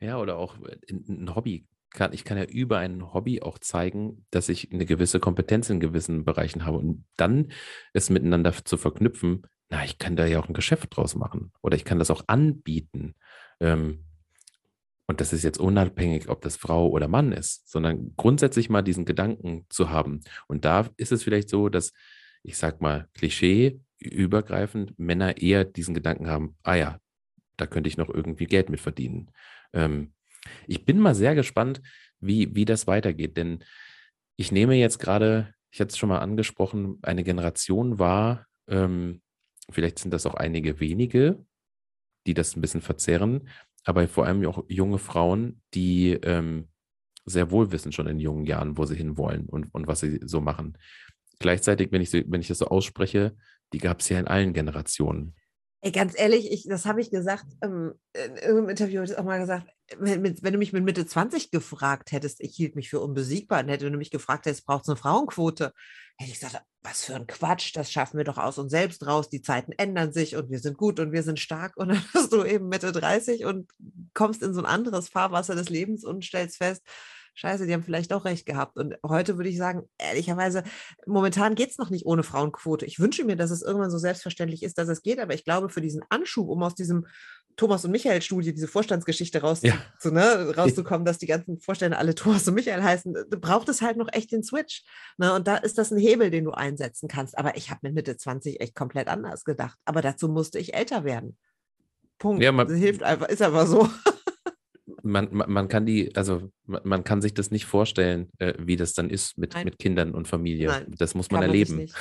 Ja, 0.00 0.18
oder 0.18 0.36
auch 0.36 0.56
äh, 0.62 0.76
ein 0.90 1.34
Hobby. 1.34 1.66
Kann, 1.90 2.12
ich 2.12 2.24
kann 2.24 2.36
ja 2.36 2.44
über 2.44 2.78
ein 2.78 3.14
Hobby 3.14 3.40
auch 3.40 3.58
zeigen, 3.58 4.26
dass 4.30 4.48
ich 4.48 4.72
eine 4.72 4.84
gewisse 4.84 5.20
Kompetenz 5.20 5.70
in 5.70 5.78
gewissen 5.78 6.24
Bereichen 6.24 6.66
habe. 6.66 6.78
Und 6.78 7.04
dann 7.16 7.52
es 7.92 8.10
miteinander 8.10 8.52
zu 8.64 8.76
verknüpfen, 8.76 9.46
na, 9.70 9.84
ich 9.84 9.98
kann 9.98 10.16
da 10.16 10.26
ja 10.26 10.40
auch 10.40 10.48
ein 10.48 10.54
Geschäft 10.54 10.96
draus 10.96 11.14
machen. 11.14 11.52
Oder 11.62 11.76
ich 11.76 11.84
kann 11.84 12.00
das 12.00 12.10
auch 12.10 12.24
anbieten. 12.26 13.14
Ähm, 13.60 14.04
und 15.06 15.20
das 15.20 15.32
ist 15.32 15.42
jetzt 15.42 15.58
unabhängig, 15.58 16.28
ob 16.28 16.40
das 16.42 16.56
Frau 16.56 16.88
oder 16.88 17.08
Mann 17.08 17.32
ist, 17.32 17.68
sondern 17.68 18.14
grundsätzlich 18.16 18.70
mal 18.70 18.82
diesen 18.82 19.04
Gedanken 19.04 19.66
zu 19.68 19.90
haben. 19.90 20.20
Und 20.48 20.64
da 20.64 20.88
ist 20.96 21.12
es 21.12 21.22
vielleicht 21.22 21.50
so, 21.50 21.68
dass, 21.68 21.92
ich 22.42 22.56
sag 22.56 22.80
mal, 22.80 23.08
Klischee 23.12 23.80
übergreifend 23.98 24.98
Männer 24.98 25.36
eher 25.38 25.64
diesen 25.64 25.94
Gedanken 25.94 26.28
haben, 26.28 26.56
ah 26.62 26.74
ja, 26.74 27.00
da 27.56 27.66
könnte 27.66 27.88
ich 27.88 27.96
noch 27.96 28.08
irgendwie 28.08 28.46
Geld 28.46 28.70
mit 28.70 28.80
verdienen. 28.80 29.30
Ähm, 29.72 30.14
ich 30.66 30.84
bin 30.84 30.98
mal 30.98 31.14
sehr 31.14 31.34
gespannt, 31.34 31.80
wie, 32.20 32.54
wie 32.54 32.64
das 32.64 32.86
weitergeht, 32.86 33.36
denn 33.36 33.62
ich 34.36 34.52
nehme 34.52 34.74
jetzt 34.74 34.98
gerade, 34.98 35.54
ich 35.70 35.80
hatte 35.80 35.90
es 35.90 35.98
schon 35.98 36.08
mal 36.08 36.18
angesprochen, 36.18 36.98
eine 37.02 37.24
Generation 37.24 37.98
wahr, 37.98 38.46
ähm, 38.68 39.22
vielleicht 39.70 39.98
sind 39.98 40.12
das 40.12 40.26
auch 40.26 40.34
einige 40.34 40.80
wenige, 40.80 41.44
die 42.26 42.34
das 42.34 42.56
ein 42.56 42.60
bisschen 42.60 42.80
verzerren, 42.80 43.48
aber 43.84 44.08
vor 44.08 44.26
allem 44.26 44.44
auch 44.46 44.64
junge 44.68 44.98
Frauen, 44.98 45.60
die 45.74 46.12
ähm, 46.12 46.68
sehr 47.24 47.50
wohl 47.50 47.72
wissen 47.72 47.92
schon 47.92 48.06
in 48.06 48.18
jungen 48.18 48.46
Jahren, 48.46 48.76
wo 48.76 48.84
sie 48.84 48.96
hinwollen 48.96 49.46
und, 49.46 49.72
und 49.74 49.86
was 49.86 50.00
sie 50.00 50.20
so 50.24 50.40
machen. 50.40 50.76
Gleichzeitig, 51.38 51.90
wenn 51.92 52.02
ich, 52.02 52.12
wenn 52.12 52.40
ich 52.40 52.48
das 52.48 52.58
so 52.58 52.66
ausspreche, 52.66 53.36
die 53.72 53.78
gab 53.78 54.00
es 54.00 54.08
ja 54.08 54.18
in 54.18 54.26
allen 54.26 54.52
Generationen. 54.52 55.34
Ey, 55.84 55.92
ganz 55.92 56.18
ehrlich, 56.18 56.50
ich, 56.50 56.64
das 56.66 56.86
habe 56.86 57.02
ich 57.02 57.10
gesagt, 57.10 57.44
ähm, 57.60 57.92
in 58.14 58.36
irgendeinem 58.36 58.70
Interview 58.70 59.00
habe 59.00 59.04
ich 59.04 59.18
auch 59.18 59.24
mal 59.24 59.38
gesagt, 59.38 59.68
wenn, 59.98 60.24
wenn, 60.24 60.52
du 60.54 60.58
mich 60.58 60.72
mit 60.72 60.82
Mitte 60.82 61.04
20 61.04 61.50
gefragt 61.50 62.10
hättest, 62.10 62.40
ich 62.40 62.56
hielt 62.56 62.74
mich 62.74 62.88
für 62.88 63.00
unbesiegbar 63.00 63.60
und 63.60 63.68
hätte 63.68 63.90
du 63.90 63.98
mich 63.98 64.10
gefragt 64.10 64.46
hättest, 64.46 64.64
braucht 64.64 64.84
es 64.84 64.88
eine 64.88 64.96
Frauenquote, 64.96 65.74
hätte 66.16 66.30
ich 66.30 66.40
gesagt, 66.40 66.64
was 66.82 67.04
für 67.04 67.14
ein 67.14 67.26
Quatsch, 67.26 67.76
das 67.76 67.92
schaffen 67.92 68.16
wir 68.16 68.24
doch 68.24 68.38
aus 68.38 68.56
uns 68.56 68.70
selbst 68.70 69.06
raus, 69.06 69.28
die 69.28 69.42
Zeiten 69.42 69.72
ändern 69.72 70.10
sich 70.10 70.36
und 70.36 70.50
wir 70.50 70.58
sind 70.58 70.78
gut 70.78 71.00
und 71.00 71.12
wir 71.12 71.22
sind 71.22 71.38
stark 71.38 71.76
und 71.76 71.88
dann 71.88 72.02
bist 72.14 72.32
du 72.32 72.44
eben 72.44 72.70
Mitte 72.70 72.90
30 72.90 73.44
und 73.44 73.70
kommst 74.14 74.42
in 74.42 74.54
so 74.54 74.60
ein 74.60 74.66
anderes 74.66 75.10
Fahrwasser 75.10 75.54
des 75.54 75.68
Lebens 75.68 76.02
und 76.02 76.24
stellst 76.24 76.56
fest, 76.56 76.82
scheiße, 77.34 77.66
die 77.66 77.72
haben 77.72 77.82
vielleicht 77.82 78.12
auch 78.12 78.24
recht 78.24 78.46
gehabt. 78.46 78.76
Und 78.76 78.96
heute 79.06 79.36
würde 79.36 79.50
ich 79.50 79.58
sagen, 79.58 79.88
ehrlicherweise, 79.98 80.62
momentan 81.06 81.54
geht 81.54 81.70
es 81.70 81.78
noch 81.78 81.90
nicht 81.90 82.06
ohne 82.06 82.22
Frauenquote. 82.22 82.86
Ich 82.86 82.98
wünsche 82.98 83.24
mir, 83.24 83.36
dass 83.36 83.50
es 83.50 83.62
irgendwann 83.62 83.90
so 83.90 83.98
selbstverständlich 83.98 84.62
ist, 84.62 84.78
dass 84.78 84.88
es 84.88 85.02
geht, 85.02 85.18
aber 85.18 85.34
ich 85.34 85.44
glaube, 85.44 85.68
für 85.68 85.80
diesen 85.80 86.02
Anschub, 86.08 86.48
um 86.48 86.62
aus 86.62 86.74
diesem 86.74 87.06
Thomas 87.56 87.84
und 87.84 87.92
Michael-Studie, 87.92 88.52
diese 88.52 88.66
Vorstandsgeschichte 88.66 89.40
raus, 89.40 89.60
ja. 89.62 89.74
zu, 89.98 90.10
ne, 90.10 90.22
rauszukommen, 90.56 91.04
dass 91.04 91.18
die 91.18 91.26
ganzen 91.26 91.60
Vorstände 91.60 91.98
alle 91.98 92.14
Thomas 92.14 92.48
und 92.48 92.54
Michael 92.54 92.82
heißen, 92.82 93.14
äh, 93.14 93.36
braucht 93.36 93.68
es 93.68 93.80
halt 93.80 93.96
noch 93.96 94.08
echt 94.12 94.32
den 94.32 94.42
Switch. 94.42 94.82
Ne? 95.18 95.32
Und 95.32 95.46
da 95.46 95.56
ist 95.56 95.78
das 95.78 95.90
ein 95.90 95.98
Hebel, 95.98 96.30
den 96.30 96.44
du 96.44 96.50
einsetzen 96.50 97.08
kannst. 97.08 97.38
Aber 97.38 97.56
ich 97.56 97.70
habe 97.70 97.80
mit 97.82 97.94
Mitte 97.94 98.16
20 98.16 98.60
echt 98.60 98.74
komplett 98.74 99.08
anders 99.08 99.44
gedacht. 99.44 99.78
Aber 99.84 100.02
dazu 100.02 100.28
musste 100.28 100.58
ich 100.58 100.74
älter 100.74 101.04
werden. 101.04 101.36
Punkt. 102.18 102.42
Ja, 102.42 102.52
man, 102.52 102.66
das 102.66 102.78
hilft 102.78 103.02
einfach, 103.02 103.28
ist 103.28 103.42
aber 103.42 103.66
so 103.66 103.88
man, 105.04 105.28
man, 105.30 105.68
kann 105.68 105.86
die, 105.86 106.14
also 106.16 106.50
man 106.66 107.04
kann 107.04 107.22
sich 107.22 107.34
das 107.34 107.50
nicht 107.50 107.66
vorstellen, 107.66 108.30
äh, 108.38 108.54
wie 108.58 108.76
das 108.76 108.94
dann 108.94 109.10
ist 109.10 109.38
mit, 109.38 109.54
mit 109.64 109.78
Kindern 109.78 110.12
und 110.14 110.26
Familie. 110.26 110.68
Nein, 110.68 110.94
das 110.98 111.14
muss 111.14 111.30
man 111.30 111.42
erleben. 111.42 111.88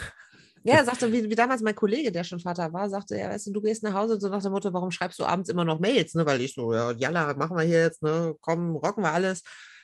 Ja, 0.65 0.75
er 0.75 0.85
sagte, 0.85 1.11
wie, 1.11 1.29
wie, 1.29 1.35
damals 1.35 1.61
mein 1.61 1.75
Kollege, 1.75 2.09
der 2.09 2.23
schon 2.23 2.39
Vater 2.39 2.71
war, 2.71 2.89
sagte, 2.89 3.17
ja, 3.17 3.29
weißt 3.29 3.47
du, 3.47 3.51
du 3.51 3.61
gehst 3.61 3.83
nach 3.83 3.93
Hause 3.93 4.13
und 4.13 4.21
so 4.21 4.29
nach 4.29 4.41
dem 4.41 4.53
Motto, 4.53 4.71
warum 4.71 4.91
schreibst 4.91 5.19
du 5.19 5.25
abends 5.25 5.49
immer 5.49 5.65
noch 5.65 5.81
Mails? 5.81 6.13
Ne? 6.13 6.25
Weil 6.25 6.39
ich 6.39 6.53
so, 6.53 6.73
ja, 6.73 6.91
jalla, 6.91 7.33
machen 7.33 7.57
wir 7.57 7.63
hier 7.63 7.81
jetzt, 7.81 8.01
ne? 8.01 8.33
komm, 8.39 8.77
rocken 8.77 9.03
wir 9.03 9.11
alles. 9.11 9.43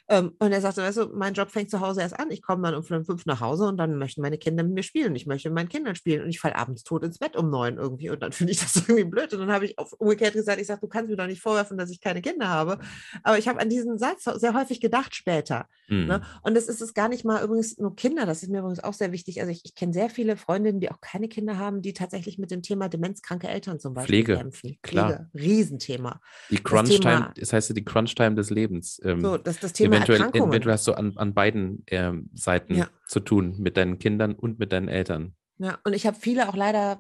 Ähm, 0.10 0.34
und 0.40 0.52
er 0.52 0.60
sagte, 0.60 0.82
weißt 0.82 0.98
du, 0.98 1.10
mein 1.14 1.36
Job 1.36 1.52
fängt 1.52 1.70
zu 1.70 1.82
Hause 1.82 2.02
erst 2.02 2.20
an. 2.20 2.32
Ich 2.32 2.42
komme 2.42 2.64
dann 2.64 2.74
um 2.74 2.84
fünf 2.84 3.26
nach 3.28 3.42
Hause 3.42 3.66
und 3.66 3.78
dann 3.78 3.98
möchten 3.98 4.22
meine 4.22 4.40
Kinder 4.40 4.64
mit 4.64 4.74
mir 4.74 4.84
spielen. 4.84 5.16
Ich 5.16 5.28
möchte 5.28 5.50
mit 5.50 5.56
meinen 5.56 5.70
Kindern 5.70 5.96
spielen 5.96 6.24
und 6.24 6.30
ich 6.30 6.40
falle 6.40 6.56
abends 6.56 6.84
tot 6.84 7.04
ins 7.04 7.20
Bett 7.20 7.36
um 7.36 7.52
neun 7.52 7.78
irgendwie. 7.78 8.10
Und 8.10 8.24
dann 8.24 8.32
finde 8.34 8.52
ich 8.52 8.60
das 8.60 8.76
irgendwie 8.76 9.04
blöd. 9.04 9.32
Und 9.34 9.42
dann 9.42 9.52
habe 9.52 9.66
ich 9.66 9.78
auf 9.78 9.94
umgekehrt 9.94 10.34
gesagt, 10.34 10.60
ich 10.60 10.66
sage, 10.66 10.82
du 10.82 10.88
kannst 10.88 11.12
mir 11.12 11.16
doch 11.16 11.28
nicht 11.28 11.42
vorwerfen, 11.42 11.78
dass 11.78 11.92
ich 11.92 12.02
keine 12.02 12.22
Kinder 12.22 12.48
habe. 12.48 12.80
Aber 13.22 13.38
ich 13.38 13.48
habe 13.48 13.60
an 13.60 13.70
diesen 13.70 14.00
Satz 14.00 14.24
sehr 14.24 14.56
häufig 14.56 14.82
gedacht 14.82 15.14
später. 15.14 15.68
Mhm. 15.90 16.08
Ne? 16.08 16.22
Und 16.42 16.58
es 16.58 16.68
ist 16.68 16.82
es 16.82 16.96
gar 16.96 17.08
nicht 17.08 17.24
mal 17.24 17.44
übrigens 17.44 17.78
nur 17.78 17.96
Kinder. 17.96 18.26
Das 18.26 18.42
ist 18.42 18.50
mir 18.50 18.60
übrigens 18.60 18.84
auch 18.84 18.94
sehr 18.94 19.12
wichtig. 19.12 19.42
Also 19.42 19.52
ich, 19.52 19.62
ich 19.64 19.76
kenne 19.76 19.94
sehr 19.94 20.10
viele 20.10 20.38
Freundinnen, 20.38 20.80
die 20.80 20.90
auch 20.90 21.02
keine 21.02 21.28
Kinder 21.28 21.60
haben, 21.60 21.84
die 21.84 21.94
tatsächlich 21.94 22.40
mit 22.40 22.50
dem 22.50 22.64
Thema 22.64 22.90
demenzkranke 22.90 23.48
Eltern 23.48 23.80
zum 23.80 23.94
Beispiel 23.94 24.24
Pflege, 24.24 24.38
kämpfen. 24.38 24.78
Klar. 24.82 25.28
Pflege, 25.30 25.30
Riesenthema. 25.36 26.20
Die 26.50 26.58
Crunch-Time, 26.58 27.32
das 27.40 27.54
heißt 27.54 27.70
ja 27.70 27.76
die 27.76 27.86
Crunch-Time 27.86 28.34
des 28.34 28.50
Lebens. 28.50 29.00
Ähm, 29.04 29.22
so, 29.22 29.38
das, 29.38 29.60
das 29.60 29.74
Thema 29.74 29.99
eventuell, 30.04 30.50
eventuell 30.50 30.74
hast 30.74 30.88
du 30.88 30.94
an, 30.94 31.14
an 31.18 31.34
beiden 31.34 31.84
ähm, 31.88 32.30
Seiten 32.34 32.76
ja. 32.76 32.90
zu 33.08 33.20
tun, 33.20 33.56
mit 33.60 33.78
deinen 33.78 34.00
Kindern 34.00 34.34
und 34.34 34.60
mit 34.60 34.72
deinen 34.72 34.88
Eltern. 34.88 35.36
Ja, 35.58 35.78
und 35.84 35.94
ich 35.94 36.08
habe 36.08 36.18
viele 36.18 36.48
auch 36.48 36.56
leider, 36.56 37.00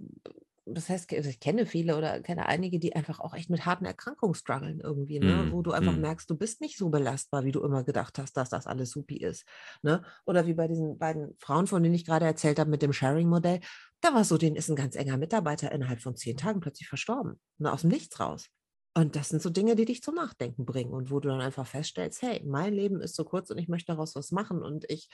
das 0.65 0.89
heißt, 0.89 1.13
also 1.13 1.29
ich 1.29 1.39
kenne 1.39 1.65
viele 1.65 1.97
oder 1.97 2.19
kenne 2.21 2.45
einige, 2.45 2.77
die 2.77 2.95
einfach 2.95 3.19
auch 3.19 3.33
echt 3.33 3.49
mit 3.49 3.65
harten 3.65 3.85
Erkrankungen 3.85 4.35
strugglen 4.35 4.81
irgendwie, 4.81 5.19
ne? 5.19 5.43
Mm, 5.43 5.51
wo 5.53 5.61
du 5.61 5.71
einfach 5.71 5.95
mm. 5.95 6.01
merkst, 6.01 6.29
du 6.29 6.35
bist 6.35 6.59
nicht 6.59 6.77
so 6.77 6.89
belastbar, 6.89 7.45
wie 7.45 7.53
du 7.53 7.63
immer 7.63 7.83
gedacht 7.83 8.19
hast, 8.19 8.35
dass 8.35 8.49
das 8.49 8.67
alles 8.67 8.91
supi 8.91 9.17
ist. 9.17 9.45
Ne? 9.81 10.03
Oder 10.25 10.45
wie 10.45 10.53
bei 10.53 10.67
diesen 10.67 10.97
beiden 10.97 11.35
Frauen, 11.39 11.67
von 11.67 11.81
denen 11.81 11.95
ich 11.95 12.05
gerade 12.05 12.25
erzählt 12.25 12.59
habe 12.59 12.69
mit 12.69 12.81
dem 12.81 12.91
Sharing-Modell, 12.91 13.61
da 14.01 14.13
war 14.13 14.25
so, 14.25 14.37
denen 14.37 14.57
ist 14.57 14.69
ein 14.69 14.75
ganz 14.75 14.95
enger 14.95 15.17
Mitarbeiter 15.17 15.71
innerhalb 15.71 16.01
von 16.01 16.15
zehn 16.15 16.37
Tagen 16.37 16.59
plötzlich 16.59 16.89
verstorben, 16.89 17.39
ne? 17.57 17.71
aus 17.71 17.81
dem 17.81 17.89
Nichts 17.89 18.19
raus. 18.19 18.49
Und 18.95 19.15
das 19.15 19.29
sind 19.29 19.41
so 19.41 19.49
Dinge, 19.49 19.75
die 19.75 19.85
dich 19.85 20.01
zum 20.01 20.15
Nachdenken 20.15 20.65
bringen 20.65 20.91
und 20.91 21.11
wo 21.11 21.19
du 21.19 21.29
dann 21.29 21.41
einfach 21.41 21.67
feststellst, 21.67 22.21
hey, 22.21 22.43
mein 22.45 22.73
Leben 22.73 23.01
ist 23.01 23.15
so 23.15 23.23
kurz 23.23 23.49
und 23.51 23.57
ich 23.57 23.67
möchte 23.67 23.91
daraus 23.91 24.15
was 24.15 24.31
machen 24.31 24.61
und 24.61 24.85
ich 24.89 25.09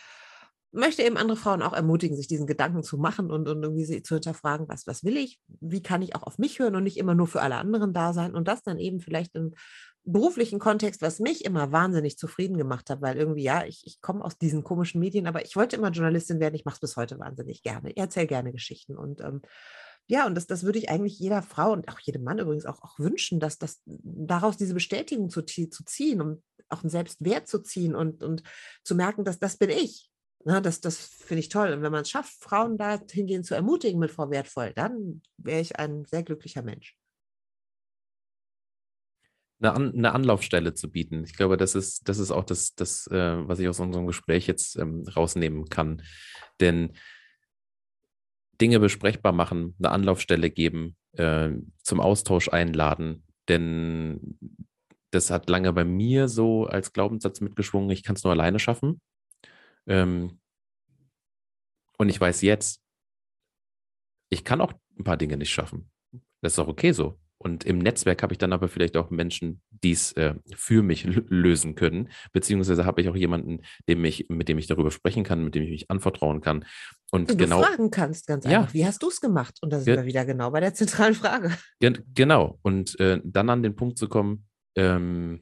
möchte 0.72 1.04
eben 1.04 1.18
andere 1.18 1.38
Frauen 1.38 1.62
auch 1.62 1.74
ermutigen, 1.74 2.18
sich 2.18 2.28
diesen 2.28 2.48
Gedanken 2.48 2.84
zu 2.84 2.98
machen 2.98 3.32
und, 3.32 3.48
und 3.48 3.64
irgendwie 3.64 3.86
sie 3.86 4.04
zu 4.04 4.16
hinterfragen, 4.16 4.68
was, 4.68 4.88
was 4.88 5.04
will 5.04 5.18
ich, 5.18 5.40
wie 5.48 5.82
kann 5.82 6.02
ich 6.02 6.16
auch 6.16 6.24
auf 6.24 6.38
mich 6.38 6.60
hören 6.60 6.76
und 6.76 6.84
nicht 6.84 6.98
immer 6.98 7.16
nur 7.16 7.28
für 7.28 7.42
alle 7.42 7.56
anderen 7.56 7.94
da 7.94 8.14
sein? 8.14 8.36
Und 8.36 8.48
das 8.48 8.64
dann 8.64 8.78
eben 8.78 9.00
vielleicht 9.00 9.36
im 9.36 9.54
beruflichen 10.04 10.60
Kontext, 10.60 11.02
was 11.02 11.20
mich 11.20 11.46
immer 11.46 11.72
wahnsinnig 11.72 12.18
zufrieden 12.18 12.58
gemacht 12.58 12.90
hat, 12.90 13.02
weil 13.02 13.18
irgendwie, 13.18 13.44
ja, 13.44 13.66
ich, 13.66 13.84
ich 13.86 14.02
komme 14.02 14.24
aus 14.24 14.38
diesen 14.38 14.64
komischen 14.64 15.00
Medien, 15.00 15.28
aber 15.28 15.44
ich 15.44 15.56
wollte 15.56 15.78
immer 15.78 15.90
Journalistin 15.90 16.40
werden, 16.40 16.56
ich 16.56 16.66
mache 16.66 16.76
es 16.76 16.82
bis 16.82 16.96
heute 16.96 17.18
wahnsinnig 17.20 17.64
gerne. 17.64 17.92
Ich 17.92 17.98
erzähle 17.98 18.28
gerne 18.28 18.52
Geschichten 18.52 18.98
und 18.98 19.22
ähm, 19.22 19.42
ja, 20.08 20.28
und 20.28 20.36
das, 20.36 20.46
das 20.46 20.64
würde 20.64 20.78
ich 20.78 20.90
eigentlich 20.90 21.18
jeder 21.18 21.42
Frau 21.42 21.72
und 21.72 21.90
auch 21.90 22.00
jedem 22.00 22.24
Mann 22.24 22.40
übrigens 22.40 22.66
auch, 22.66 22.82
auch 22.84 23.00
wünschen, 23.00 23.40
dass 23.40 23.58
das 23.58 23.82
daraus 23.86 24.58
diese 24.58 24.76
Bestätigung 24.76 25.30
zu, 25.30 25.44
zu 25.44 25.84
ziehen 25.84 26.22
und 26.22 26.44
auch 26.70 26.84
einen 26.84 26.90
Selbstwert 26.90 27.48
zu 27.48 27.60
ziehen 27.60 27.96
und, 27.96 28.24
und 28.24 28.44
zu 28.84 28.96
merken, 28.96 29.24
dass 29.24 29.40
das 29.40 29.58
bin 29.58 29.70
ich. 29.70 30.10
Na, 30.44 30.56
ne, 30.56 30.62
das 30.62 30.80
das 30.80 30.98
finde 30.98 31.40
ich 31.40 31.50
toll. 31.50 31.72
Und 31.74 31.82
wenn 31.82 31.92
man 31.92 32.04
es 32.04 32.10
schafft, 32.12 32.34
Frauen 32.40 32.78
dahingehend 32.78 33.48
zu 33.48 33.56
ermutigen 33.56 34.00
mit 34.00 34.12
Frau 34.12 34.30
Wertvoll, 34.30 34.74
dann 34.76 35.24
wäre 35.38 35.60
ich 35.60 35.80
ein 35.80 36.06
sehr 36.06 36.22
glücklicher 36.22 36.62
Mensch. 36.62 36.96
Eine, 39.60 39.74
An 39.74 39.94
eine, 39.96 40.14
Anlaufstelle 40.14 40.76
zu 40.76 40.92
bieten. 40.92 41.24
Ich 41.24 41.36
glaube, 41.36 41.58
das 41.58 41.74
ist, 41.74 42.08
das 42.08 42.20
ist 42.20 42.30
auch 42.30 42.44
das, 42.44 42.76
das 42.76 43.08
äh, 43.08 43.48
was 43.48 43.58
ich 43.58 43.68
aus 43.68 43.80
unserem 43.80 44.06
Gespräch 44.06 44.46
jetzt 44.46 44.76
ähm, 44.76 45.04
rausnehmen 45.16 45.66
kann. 45.66 46.04
Denn 46.60 46.94
Dinge 48.62 48.80
besprechbar 48.80 49.32
machen, 49.32 49.76
eine 49.80 49.92
Anlaufstelle 49.92 50.50
geben, 50.50 50.96
äh, 51.14 51.52
zum 51.84 52.00
Austausch 52.00 52.50
einladen. 52.50 53.24
Denn 53.48 54.38
das 55.12 55.30
hat 55.30 55.50
lange 55.50 55.72
bei 55.74 55.86
mir 55.86 56.28
so 56.28 56.66
als 56.66 56.94
Glaubenssatz 56.94 57.42
mitgeschwungen, 57.42 57.90
ich 57.90 58.04
kann 58.04 58.16
es 58.16 58.24
nur 58.24 58.34
alleine 58.34 58.60
schaffen. 58.60 59.02
Ähm, 59.88 60.40
und 61.98 62.10
ich 62.10 62.20
weiß 62.20 62.42
jetzt, 62.42 62.82
ich 64.30 64.44
kann 64.44 64.62
auch 64.62 64.74
ein 64.98 65.04
paar 65.04 65.18
Dinge 65.18 65.38
nicht 65.38 65.52
schaffen. 65.52 65.90
Das 66.42 66.54
ist 66.54 66.60
auch 66.60 66.68
okay 66.68 66.92
so. 66.92 67.20
Und 67.38 67.64
im 67.64 67.80
Netzwerk 67.80 68.24
habe 68.24 68.34
ich 68.34 68.38
dann 68.38 68.54
aber 68.54 68.68
vielleicht 68.68 68.98
auch 68.98 69.10
Menschen, 69.10 69.62
die 69.84 69.92
es 69.92 70.12
äh, 70.14 70.36
für 70.56 70.84
mich 70.84 71.06
lösen 71.30 71.76
können, 71.76 72.10
beziehungsweise 72.34 72.86
habe 72.86 73.02
ich 73.02 73.10
auch 73.10 73.16
jemanden, 73.16 73.62
dem 73.88 74.04
ich, 74.06 74.28
mit 74.30 74.50
dem 74.50 74.58
ich 74.58 74.68
darüber 74.68 74.92
sprechen 74.92 75.24
kann, 75.24 75.44
mit 75.44 75.56
dem 75.56 75.64
ich 75.64 75.70
mich 75.70 75.92
anvertrauen 75.92 76.42
kann. 76.42 76.66
Und 77.12 77.30
du 77.30 77.38
genau, 77.38 77.62
fragen 77.62 77.92
kannst 77.92 78.28
ganz 78.28 78.46
einfach, 78.46 78.68
ja, 78.68 78.74
wie 78.74 78.86
hast 78.86 79.02
du 79.04 79.08
es 79.08 79.22
gemacht? 79.22 79.58
Und 79.62 79.72
da 79.72 79.80
sind 79.80 79.96
wir 79.96 80.06
wieder 80.06 80.26
genau 80.26 80.52
bei 80.52 80.60
der 80.60 80.74
zentralen 80.74 81.16
Frage. 81.16 81.52
Genau. 81.80 82.60
Und 82.62 83.00
äh, 83.00 83.22
dann 83.24 83.50
an 83.50 83.64
den 83.64 83.76
Punkt 83.76 83.98
zu 83.98 84.10
kommen, 84.10 84.48
ähm, 84.76 85.42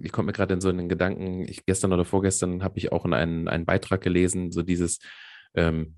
ich 0.00 0.12
komme 0.12 0.26
mir 0.26 0.32
gerade 0.32 0.54
in 0.54 0.60
so 0.60 0.70
einen 0.70 0.88
Gedanken, 0.88 1.46
ich 1.46 1.66
gestern 1.66 1.92
oder 1.92 2.04
vorgestern 2.04 2.62
habe 2.62 2.78
ich 2.78 2.90
auch 2.90 3.04
in 3.04 3.12
einen, 3.12 3.48
einen 3.48 3.66
Beitrag 3.66 4.00
gelesen, 4.00 4.50
so 4.50 4.62
dieses, 4.62 4.98
ähm, 5.54 5.97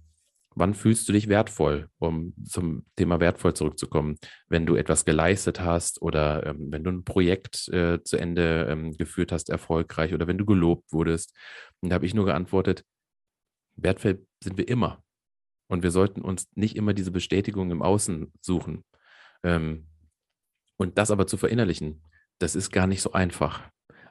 Wann 0.60 0.74
fühlst 0.74 1.08
du 1.08 1.14
dich 1.14 1.28
wertvoll, 1.28 1.88
um 1.98 2.34
zum 2.44 2.84
Thema 2.94 3.18
wertvoll 3.18 3.54
zurückzukommen? 3.54 4.18
Wenn 4.46 4.66
du 4.66 4.76
etwas 4.76 5.06
geleistet 5.06 5.62
hast 5.62 6.02
oder 6.02 6.44
ähm, 6.44 6.70
wenn 6.70 6.84
du 6.84 6.90
ein 6.90 7.02
Projekt 7.02 7.66
äh, 7.68 8.02
zu 8.04 8.18
Ende 8.18 8.66
ähm, 8.68 8.92
geführt 8.92 9.32
hast, 9.32 9.48
erfolgreich 9.48 10.12
oder 10.12 10.26
wenn 10.26 10.36
du 10.36 10.44
gelobt 10.44 10.92
wurdest. 10.92 11.34
Und 11.80 11.88
da 11.88 11.94
habe 11.94 12.04
ich 12.04 12.12
nur 12.12 12.26
geantwortet, 12.26 12.84
wertvoll 13.76 14.26
sind 14.44 14.58
wir 14.58 14.68
immer. 14.68 15.02
Und 15.66 15.82
wir 15.82 15.90
sollten 15.90 16.20
uns 16.20 16.46
nicht 16.54 16.76
immer 16.76 16.92
diese 16.92 17.10
Bestätigung 17.10 17.70
im 17.70 17.80
Außen 17.80 18.30
suchen. 18.42 18.84
Ähm, 19.42 19.86
und 20.76 20.98
das 20.98 21.10
aber 21.10 21.26
zu 21.26 21.38
verinnerlichen, 21.38 22.04
das 22.38 22.54
ist 22.54 22.70
gar 22.70 22.86
nicht 22.86 23.00
so 23.00 23.12
einfach. 23.12 23.62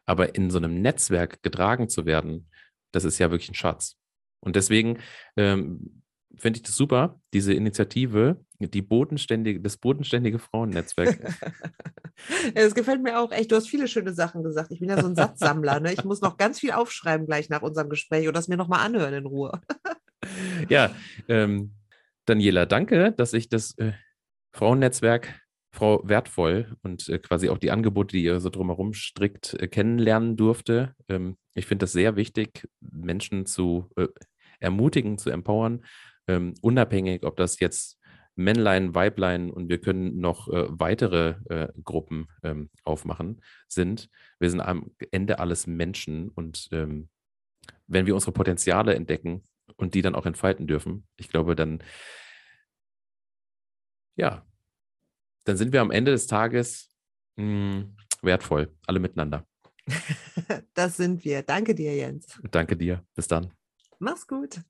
Aber 0.08 0.34
in 0.34 0.50
so 0.50 0.58
einem 0.58 0.82
Netzwerk 0.82 1.44
getragen 1.44 1.90
zu 1.90 2.08
werden, 2.08 2.50
das 2.92 3.04
ist 3.04 3.20
ja 3.20 3.30
wirklich 3.30 3.52
ein 3.52 3.54
Schatz. 3.54 4.00
Und 4.40 4.56
deswegen 4.56 4.98
ähm, 5.38 6.02
finde 6.38 6.58
ich 6.58 6.64
das 6.64 6.76
super, 6.76 7.20
diese 7.34 7.54
Initiative, 7.54 8.38
die 8.60 8.82
bodenständige, 8.82 9.62
das 9.62 9.78
bodenständige 9.78 10.40
Frauennetzwerk. 10.40 11.20
Es 12.54 12.76
gefällt 12.76 13.02
mir 13.02 13.18
auch 13.18 13.32
echt. 13.32 13.50
Du 13.50 13.56
hast 13.56 13.70
viele 13.70 13.88
schöne 13.88 14.12
Sachen 14.12 14.44
gesagt. 14.44 14.74
Ich 14.74 14.82
bin 14.82 14.90
ja 14.90 15.02
so 15.02 15.08
ein 15.08 15.16
Satzsammler. 15.16 15.80
Ne? 15.80 15.94
Ich 15.94 16.04
muss 16.04 16.20
noch 16.20 16.36
ganz 16.36 16.60
viel 16.60 16.72
aufschreiben 16.72 17.26
gleich 17.26 17.48
nach 17.48 17.62
unserem 17.62 17.90
Gespräch 17.90 18.28
und 18.28 18.36
das 18.36 18.50
mir 18.50 18.58
nochmal 18.58 18.86
anhören 18.86 19.14
in 19.14 19.26
Ruhe. 19.26 19.62
ja, 20.70 20.94
ähm, 21.30 21.72
Daniela, 22.26 22.66
danke, 22.66 23.14
dass 23.14 23.32
ich 23.32 23.48
das 23.48 23.78
äh, 23.78 23.94
Frauennetzwerk 24.52 25.40
Frau 25.72 26.02
Wertvoll 26.04 26.76
und 26.82 27.08
äh, 27.10 27.20
quasi 27.20 27.50
auch 27.50 27.58
die 27.58 27.72
Angebote, 27.72 28.18
die 28.18 28.24
ihr 28.24 28.40
so 28.40 28.50
drumherum 28.50 28.94
strickt, 28.94 29.54
äh, 29.54 29.68
kennenlernen 29.68 30.36
durfte. 30.36 30.96
Ähm, 31.08 31.38
ich 31.54 31.68
finde 31.68 31.84
das 31.84 31.92
sehr 31.92 32.16
wichtig, 32.16 32.68
Menschen 32.82 33.46
zu 33.46 33.90
äh, 33.96 34.08
ermutigen, 34.60 35.18
zu 35.18 35.30
empowern, 35.30 35.86
ähm, 36.30 36.54
unabhängig, 36.62 37.24
ob 37.24 37.36
das 37.38 37.60
jetzt 37.60 38.00
Männlein, 38.36 38.94
Weiblein 38.96 39.50
und 39.50 39.68
wir 39.68 39.82
können 39.82 40.20
noch 40.20 40.48
äh, 40.48 40.68
weitere 40.70 41.36
äh, 41.50 41.68
Gruppen 41.84 42.28
ähm, 42.44 42.70
aufmachen, 42.84 43.42
sind. 43.68 44.10
Wir 44.40 44.50
sind 44.50 44.62
am 44.62 44.92
Ende 45.12 45.40
alles 45.40 45.68
Menschen 45.68 46.30
und 46.30 46.70
ähm, 46.72 47.10
wenn 47.88 48.06
wir 48.06 48.14
unsere 48.14 48.32
Potenziale 48.32 48.94
entdecken 48.96 49.44
und 49.76 49.96
die 49.96 50.02
dann 50.02 50.16
auch 50.16 50.26
entfalten 50.26 50.68
dürfen, 50.68 51.08
ich 51.18 51.30
glaube, 51.30 51.56
dann, 51.56 51.84
ja, 54.16 54.46
dann 55.46 55.58
sind 55.58 55.74
wir 55.74 55.82
am 55.82 55.92
Ende 55.92 56.12
des 56.12 56.28
Tages 56.28 56.96
mh, 57.38 57.44
hm, 57.44 57.96
wertvoll, 58.22 58.72
alle 58.86 59.00
miteinander. 59.00 59.46
Das 60.74 60.98
sind 60.98 61.26
wir. 61.26 61.44
Danke 61.44 61.76
dir, 61.76 61.96
Jens. 61.96 62.40
Danke 62.50 62.76
dir. 62.76 63.04
Bis 63.14 63.28
dann. 63.28 63.52
Mach's 64.00 64.26
gut. 64.26 64.62